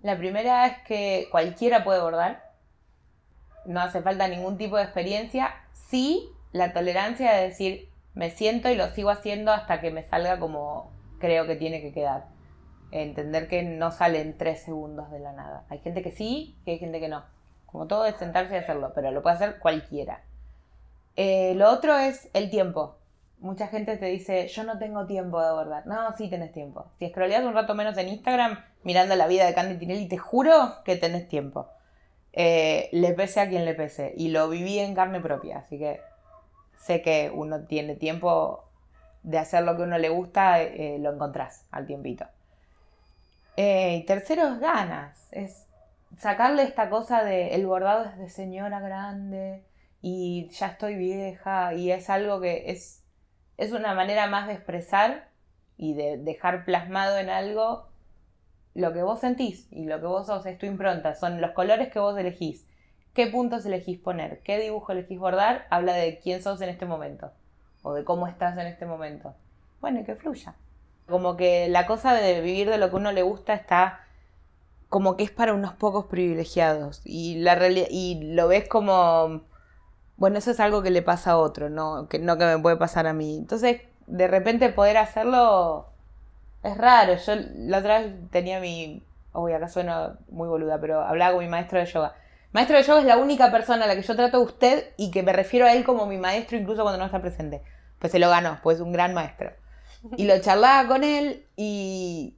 La 0.02 0.16
primera 0.16 0.66
es 0.66 0.78
que 0.86 1.28
cualquiera 1.30 1.84
puede 1.84 2.00
bordar, 2.00 2.50
no 3.66 3.80
hace 3.80 4.00
falta 4.00 4.26
ningún 4.28 4.56
tipo 4.56 4.76
de 4.76 4.84
experiencia, 4.84 5.54
sí 5.72 6.30
la 6.52 6.72
tolerancia 6.72 7.32
de 7.32 7.48
decir, 7.48 7.88
me 8.14 8.30
siento 8.30 8.68
y 8.70 8.74
lo 8.74 8.88
sigo 8.88 9.10
haciendo 9.10 9.52
hasta 9.52 9.80
que 9.80 9.90
me 9.90 10.02
salga 10.02 10.38
como 10.38 10.90
creo 11.18 11.46
que 11.46 11.56
tiene 11.56 11.80
que 11.80 11.92
quedar. 11.92 12.26
Entender 12.90 13.46
que 13.46 13.62
no 13.62 13.92
sale 13.92 14.20
en 14.20 14.36
tres 14.36 14.62
segundos 14.62 15.10
de 15.12 15.20
la 15.20 15.32
nada. 15.32 15.64
Hay 15.68 15.78
gente 15.78 16.02
que 16.02 16.10
sí 16.10 16.58
y 16.64 16.72
hay 16.72 16.78
gente 16.78 16.98
que 16.98 17.08
no. 17.08 17.24
Como 17.66 17.86
todo 17.86 18.06
es 18.06 18.16
sentarse 18.16 18.54
y 18.54 18.58
hacerlo, 18.58 18.92
pero 18.94 19.12
lo 19.12 19.22
puede 19.22 19.36
hacer 19.36 19.58
cualquiera. 19.60 20.24
Eh, 21.14 21.54
lo 21.54 21.70
otro 21.70 21.96
es 21.96 22.28
el 22.32 22.50
tiempo. 22.50 22.96
Mucha 23.40 23.66
gente 23.68 23.96
te 23.96 24.06
dice, 24.06 24.48
yo 24.48 24.64
no 24.64 24.78
tengo 24.78 25.06
tiempo 25.06 25.42
de 25.42 25.50
bordar. 25.50 25.86
No, 25.86 26.12
sí 26.16 26.28
tenés 26.28 26.52
tiempo. 26.52 26.86
Si 26.98 27.08
scrolleas 27.08 27.44
un 27.44 27.54
rato 27.54 27.74
menos 27.74 27.96
en 27.98 28.08
Instagram 28.08 28.58
mirando 28.82 29.16
la 29.16 29.26
vida 29.26 29.46
de 29.46 29.54
Candy 29.54 29.78
Tinelli, 29.78 30.08
te 30.08 30.18
juro 30.18 30.82
que 30.84 30.96
tenés 30.96 31.28
tiempo. 31.28 31.68
Eh, 32.32 32.88
le 32.92 33.12
pese 33.14 33.40
a 33.40 33.48
quien 33.48 33.64
le 33.64 33.74
pese. 33.74 34.12
Y 34.16 34.28
lo 34.28 34.48
viví 34.48 34.78
en 34.78 34.94
carne 34.94 35.20
propia, 35.20 35.58
así 35.58 35.78
que 35.78 36.00
sé 36.78 37.02
que 37.02 37.30
uno 37.34 37.64
tiene 37.64 37.96
tiempo 37.96 38.64
de 39.22 39.38
hacer 39.38 39.64
lo 39.64 39.76
que 39.76 39.82
uno 39.82 39.98
le 39.98 40.08
gusta, 40.08 40.62
eh, 40.62 40.98
lo 41.00 41.12
encontrás 41.12 41.66
al 41.70 41.86
tiempito. 41.86 42.26
y 43.56 44.04
tercero 44.04 44.48
es 44.48 44.60
ganas, 44.60 45.28
es 45.32 45.66
sacarle 46.16 46.62
esta 46.62 46.88
cosa 46.88 47.24
de 47.24 47.54
el 47.54 47.66
bordado 47.66 48.04
es 48.04 48.16
de 48.16 48.30
señora 48.30 48.80
grande, 48.80 49.62
y 50.02 50.48
ya 50.48 50.68
estoy 50.68 50.96
vieja 50.96 51.74
y 51.74 51.90
es 51.92 52.08
algo 52.10 52.40
que 52.40 52.70
es, 52.70 53.02
es 53.60 53.72
una 53.72 53.94
manera 53.94 54.26
más 54.26 54.46
de 54.46 54.54
expresar 54.54 55.28
y 55.76 55.92
de 55.92 56.16
dejar 56.16 56.64
plasmado 56.64 57.18
en 57.18 57.28
algo 57.28 57.88
lo 58.74 58.94
que 58.94 59.02
vos 59.02 59.20
sentís 59.20 59.68
y 59.70 59.84
lo 59.84 60.00
que 60.00 60.06
vos 60.06 60.26
sos, 60.26 60.46
es 60.46 60.58
tu 60.58 60.64
impronta, 60.64 61.14
son 61.14 61.42
los 61.42 61.50
colores 61.50 61.92
que 61.92 61.98
vos 61.98 62.16
elegís, 62.16 62.66
qué 63.12 63.26
puntos 63.26 63.66
elegís 63.66 63.98
poner, 63.98 64.40
qué 64.44 64.58
dibujo 64.58 64.92
elegís 64.92 65.18
bordar, 65.18 65.66
habla 65.68 65.92
de 65.92 66.18
quién 66.20 66.42
sos 66.42 66.62
en 66.62 66.70
este 66.70 66.86
momento 66.86 67.32
o 67.82 67.92
de 67.92 68.02
cómo 68.02 68.26
estás 68.26 68.56
en 68.56 68.66
este 68.66 68.86
momento. 68.86 69.34
Bueno, 69.82 70.00
y 70.00 70.04
que 70.04 70.16
fluya. 70.16 70.54
Como 71.06 71.36
que 71.36 71.68
la 71.68 71.86
cosa 71.86 72.14
de 72.14 72.40
vivir 72.40 72.70
de 72.70 72.78
lo 72.78 72.88
que 72.88 72.96
uno 72.96 73.12
le 73.12 73.22
gusta 73.22 73.52
está 73.52 74.00
como 74.88 75.18
que 75.18 75.24
es 75.24 75.30
para 75.30 75.52
unos 75.52 75.74
pocos 75.74 76.06
privilegiados 76.06 77.02
y, 77.04 77.40
la 77.40 77.58
y 77.68 78.32
lo 78.32 78.48
ves 78.48 78.68
como 78.68 79.42
bueno, 80.20 80.36
eso 80.36 80.50
es 80.50 80.60
algo 80.60 80.82
que 80.82 80.90
le 80.90 81.00
pasa 81.00 81.32
a 81.32 81.38
otro, 81.38 81.70
no 81.70 82.06
que, 82.06 82.18
no 82.18 82.36
que 82.36 82.44
me 82.44 82.58
puede 82.58 82.76
pasar 82.76 83.06
a 83.06 83.14
mí. 83.14 83.38
Entonces, 83.38 83.80
de 84.06 84.28
repente 84.28 84.68
poder 84.68 84.98
hacerlo 84.98 85.88
es 86.62 86.76
raro. 86.76 87.16
Yo 87.16 87.32
la 87.54 87.78
otra 87.78 88.00
vez 88.00 88.12
tenía 88.30 88.60
mi... 88.60 89.02
Uy, 89.32 89.54
acá 89.54 89.68
suena 89.68 90.18
muy 90.28 90.46
boluda, 90.46 90.78
pero 90.78 91.00
hablaba 91.00 91.32
con 91.32 91.42
mi 91.42 91.48
maestro 91.50 91.78
de 91.78 91.86
yoga. 91.86 92.14
Maestro 92.52 92.76
de 92.76 92.82
yoga 92.82 93.00
es 93.00 93.06
la 93.06 93.16
única 93.16 93.50
persona 93.50 93.84
a 93.84 93.88
la 93.88 93.94
que 93.94 94.02
yo 94.02 94.14
trato 94.14 94.36
a 94.36 94.40
usted 94.40 94.92
y 94.98 95.10
que 95.10 95.22
me 95.22 95.32
refiero 95.32 95.64
a 95.64 95.72
él 95.72 95.84
como 95.84 96.04
mi 96.04 96.18
maestro 96.18 96.58
incluso 96.58 96.82
cuando 96.82 96.98
no 96.98 97.06
está 97.06 97.22
presente. 97.22 97.62
Pues 97.98 98.12
se 98.12 98.18
lo 98.18 98.28
ganó, 98.28 98.58
pues 98.62 98.76
es 98.76 98.82
un 98.82 98.92
gran 98.92 99.14
maestro. 99.14 99.52
Y 100.18 100.26
lo 100.26 100.38
charlaba 100.40 100.86
con 100.86 101.02
él 101.02 101.46
y 101.56 102.36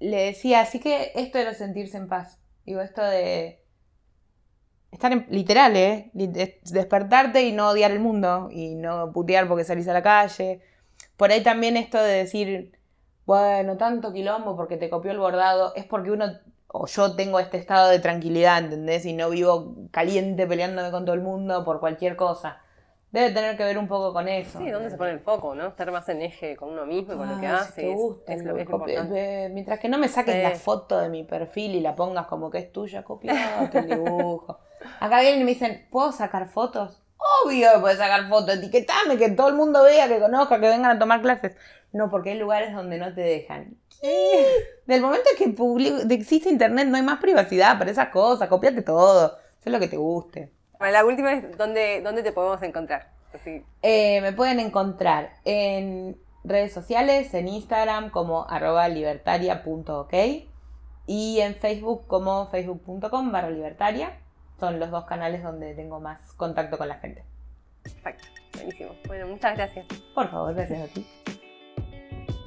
le 0.00 0.24
decía, 0.24 0.62
así 0.62 0.80
que 0.80 1.12
esto 1.14 1.36
era 1.36 1.52
sentirse 1.52 1.98
en 1.98 2.08
paz. 2.08 2.38
Digo, 2.64 2.80
esto 2.80 3.02
de 3.02 3.61
estar 4.92 5.10
en, 5.10 5.26
literal, 5.30 5.76
¿eh? 5.76 6.10
Despertarte 6.12 7.42
y 7.42 7.52
no 7.52 7.70
odiar 7.70 7.90
el 7.90 7.98
mundo 7.98 8.48
y 8.52 8.74
no 8.74 9.10
putear 9.12 9.48
porque 9.48 9.64
salís 9.64 9.88
a 9.88 9.92
la 9.92 10.02
calle. 10.02 10.60
Por 11.16 11.32
ahí 11.32 11.42
también 11.42 11.76
esto 11.76 12.00
de 12.00 12.12
decir, 12.12 12.78
bueno, 13.26 13.76
tanto 13.76 14.12
quilombo 14.12 14.56
porque 14.56 14.76
te 14.76 14.90
copió 14.90 15.10
el 15.10 15.18
bordado, 15.18 15.74
es 15.74 15.86
porque 15.86 16.10
uno, 16.10 16.26
o 16.68 16.86
yo 16.86 17.16
tengo 17.16 17.40
este 17.40 17.56
estado 17.56 17.90
de 17.90 17.98
tranquilidad, 17.98 18.58
¿entendés? 18.58 19.04
Y 19.06 19.14
no 19.14 19.30
vivo 19.30 19.74
caliente 19.90 20.46
peleándome 20.46 20.90
con 20.90 21.04
todo 21.04 21.14
el 21.14 21.22
mundo 21.22 21.64
por 21.64 21.80
cualquier 21.80 22.14
cosa. 22.14 22.60
Debe 23.10 23.30
tener 23.30 23.58
que 23.58 23.64
ver 23.64 23.76
un 23.76 23.88
poco 23.88 24.14
con 24.14 24.26
eso. 24.26 24.58
Sí, 24.58 24.70
¿dónde 24.70 24.88
se 24.88 24.96
pone 24.96 25.10
el 25.10 25.20
foco, 25.20 25.54
no? 25.54 25.66
Estar 25.66 25.92
más 25.92 26.08
en 26.08 26.22
eje 26.22 26.56
con 26.56 26.70
uno 26.70 26.86
mismo 26.86 27.12
y 27.12 27.16
con 27.18 27.28
lo 27.28 27.38
que 27.38 27.46
ah, 27.46 27.58
hace. 27.58 27.92
es, 28.26 28.42
lo, 28.42 28.58
importante. 28.58 29.50
Mientras 29.52 29.78
que 29.78 29.90
no 29.90 29.98
me 29.98 30.08
saques 30.08 30.42
la 30.42 30.52
foto 30.52 30.98
de 30.98 31.10
mi 31.10 31.22
perfil 31.22 31.74
y 31.74 31.80
la 31.80 31.94
pongas 31.94 32.26
como 32.26 32.50
que 32.50 32.56
es 32.56 32.72
tuya, 32.72 33.04
copiate 33.04 33.78
el 33.80 33.86
dibujo. 33.86 34.60
Acá 35.00 35.20
vienen 35.20 35.40
y 35.40 35.44
me 35.44 35.52
dicen, 35.52 35.86
¿puedo 35.90 36.12
sacar 36.12 36.48
fotos? 36.48 37.02
Obvio 37.44 37.72
que 37.74 37.78
puedes 37.80 37.98
sacar 37.98 38.28
fotos, 38.28 38.56
etiquetame, 38.56 39.16
que 39.16 39.30
todo 39.30 39.48
el 39.48 39.54
mundo 39.54 39.82
vea, 39.84 40.08
que 40.08 40.18
conozca, 40.18 40.60
que 40.60 40.68
vengan 40.68 40.96
a 40.96 40.98
tomar 40.98 41.22
clases. 41.22 41.56
No, 41.92 42.10
porque 42.10 42.30
hay 42.30 42.38
lugares 42.38 42.74
donde 42.74 42.98
no 42.98 43.14
te 43.14 43.20
dejan. 43.20 43.76
Del 44.86 45.00
momento 45.00 45.30
que 45.38 46.14
existe 46.14 46.48
internet 46.48 46.88
no 46.88 46.96
hay 46.96 47.02
más 47.02 47.20
privacidad 47.20 47.78
para 47.78 47.90
esas 47.90 48.08
cosas, 48.08 48.48
copiate 48.48 48.82
todo, 48.82 49.38
sé 49.60 49.70
lo 49.70 49.78
que 49.78 49.88
te 49.88 49.96
guste 49.96 50.50
la 50.90 51.04
última 51.04 51.32
es, 51.32 51.56
¿dónde, 51.56 52.00
dónde 52.02 52.22
te 52.22 52.32
podemos 52.32 52.62
encontrar? 52.62 53.12
Eh, 53.82 54.20
me 54.20 54.32
pueden 54.32 54.58
encontrar 54.60 55.34
en 55.44 56.18
redes 56.44 56.72
sociales, 56.72 57.32
en 57.34 57.48
Instagram 57.48 58.10
como 58.10 58.48
arroba 58.48 58.88
libertaria.ok 58.88 60.12
y 61.06 61.40
en 61.40 61.54
Facebook 61.54 62.06
como 62.06 62.48
facebook.com 62.48 63.32
barra 63.32 63.50
libertaria. 63.50 64.18
Son 64.62 64.78
los 64.78 64.92
dos 64.92 65.06
canales 65.06 65.42
donde 65.42 65.74
tengo 65.74 65.98
más 65.98 66.34
contacto 66.34 66.78
con 66.78 66.86
la 66.86 66.94
gente. 66.94 67.24
Perfecto, 67.82 68.28
buenísimo. 68.54 68.92
Bueno, 69.08 69.26
muchas 69.26 69.56
gracias. 69.56 69.84
Por 70.14 70.30
favor, 70.30 70.54
gracias 70.54 70.88
a 70.88 70.94
ti. 70.94 71.04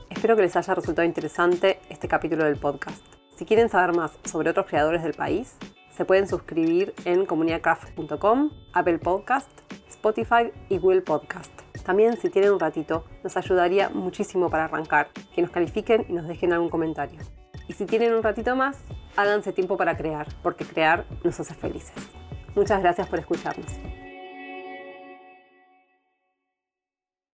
Espero 0.09 0.37
que 0.37 0.43
les 0.43 0.55
haya 0.55 0.73
resultado 0.75 1.05
interesante 1.05 1.81
este 1.89 2.07
capítulo 2.07 2.45
del 2.45 2.55
podcast. 2.55 3.05
Si 3.35 3.43
quieren 3.43 3.67
saber 3.67 3.93
más 3.93 4.17
sobre 4.23 4.51
otros 4.51 4.65
creadores 4.65 5.03
del 5.03 5.13
país, 5.13 5.57
se 5.89 6.05
pueden 6.05 6.29
suscribir 6.29 6.93
en 7.03 7.25
comunidadcraft.com, 7.25 8.49
Apple 8.71 8.99
Podcast, 8.99 9.51
Spotify 9.89 10.53
y 10.69 10.77
Google 10.77 11.01
Podcast. 11.01 11.51
También 11.83 12.15
si 12.15 12.29
tienen 12.29 12.53
un 12.53 12.61
ratito, 12.61 13.03
nos 13.25 13.35
ayudaría 13.35 13.89
muchísimo 13.89 14.49
para 14.49 14.63
arrancar, 14.63 15.09
que 15.35 15.41
nos 15.41 15.51
califiquen 15.51 16.05
y 16.07 16.13
nos 16.13 16.29
dejen 16.29 16.53
algún 16.53 16.69
comentario. 16.69 17.19
Y 17.67 17.73
si 17.73 17.85
tienen 17.85 18.13
un 18.13 18.23
ratito 18.23 18.55
más, 18.55 18.77
háganse 19.15 19.51
tiempo 19.53 19.77
para 19.77 19.97
crear, 19.97 20.27
porque 20.43 20.65
crear 20.65 21.05
nos 21.23 21.39
hace 21.39 21.53
felices. 21.53 21.93
Muchas 22.55 22.81
gracias 22.81 23.07
por 23.07 23.19
escucharnos. 23.19 23.71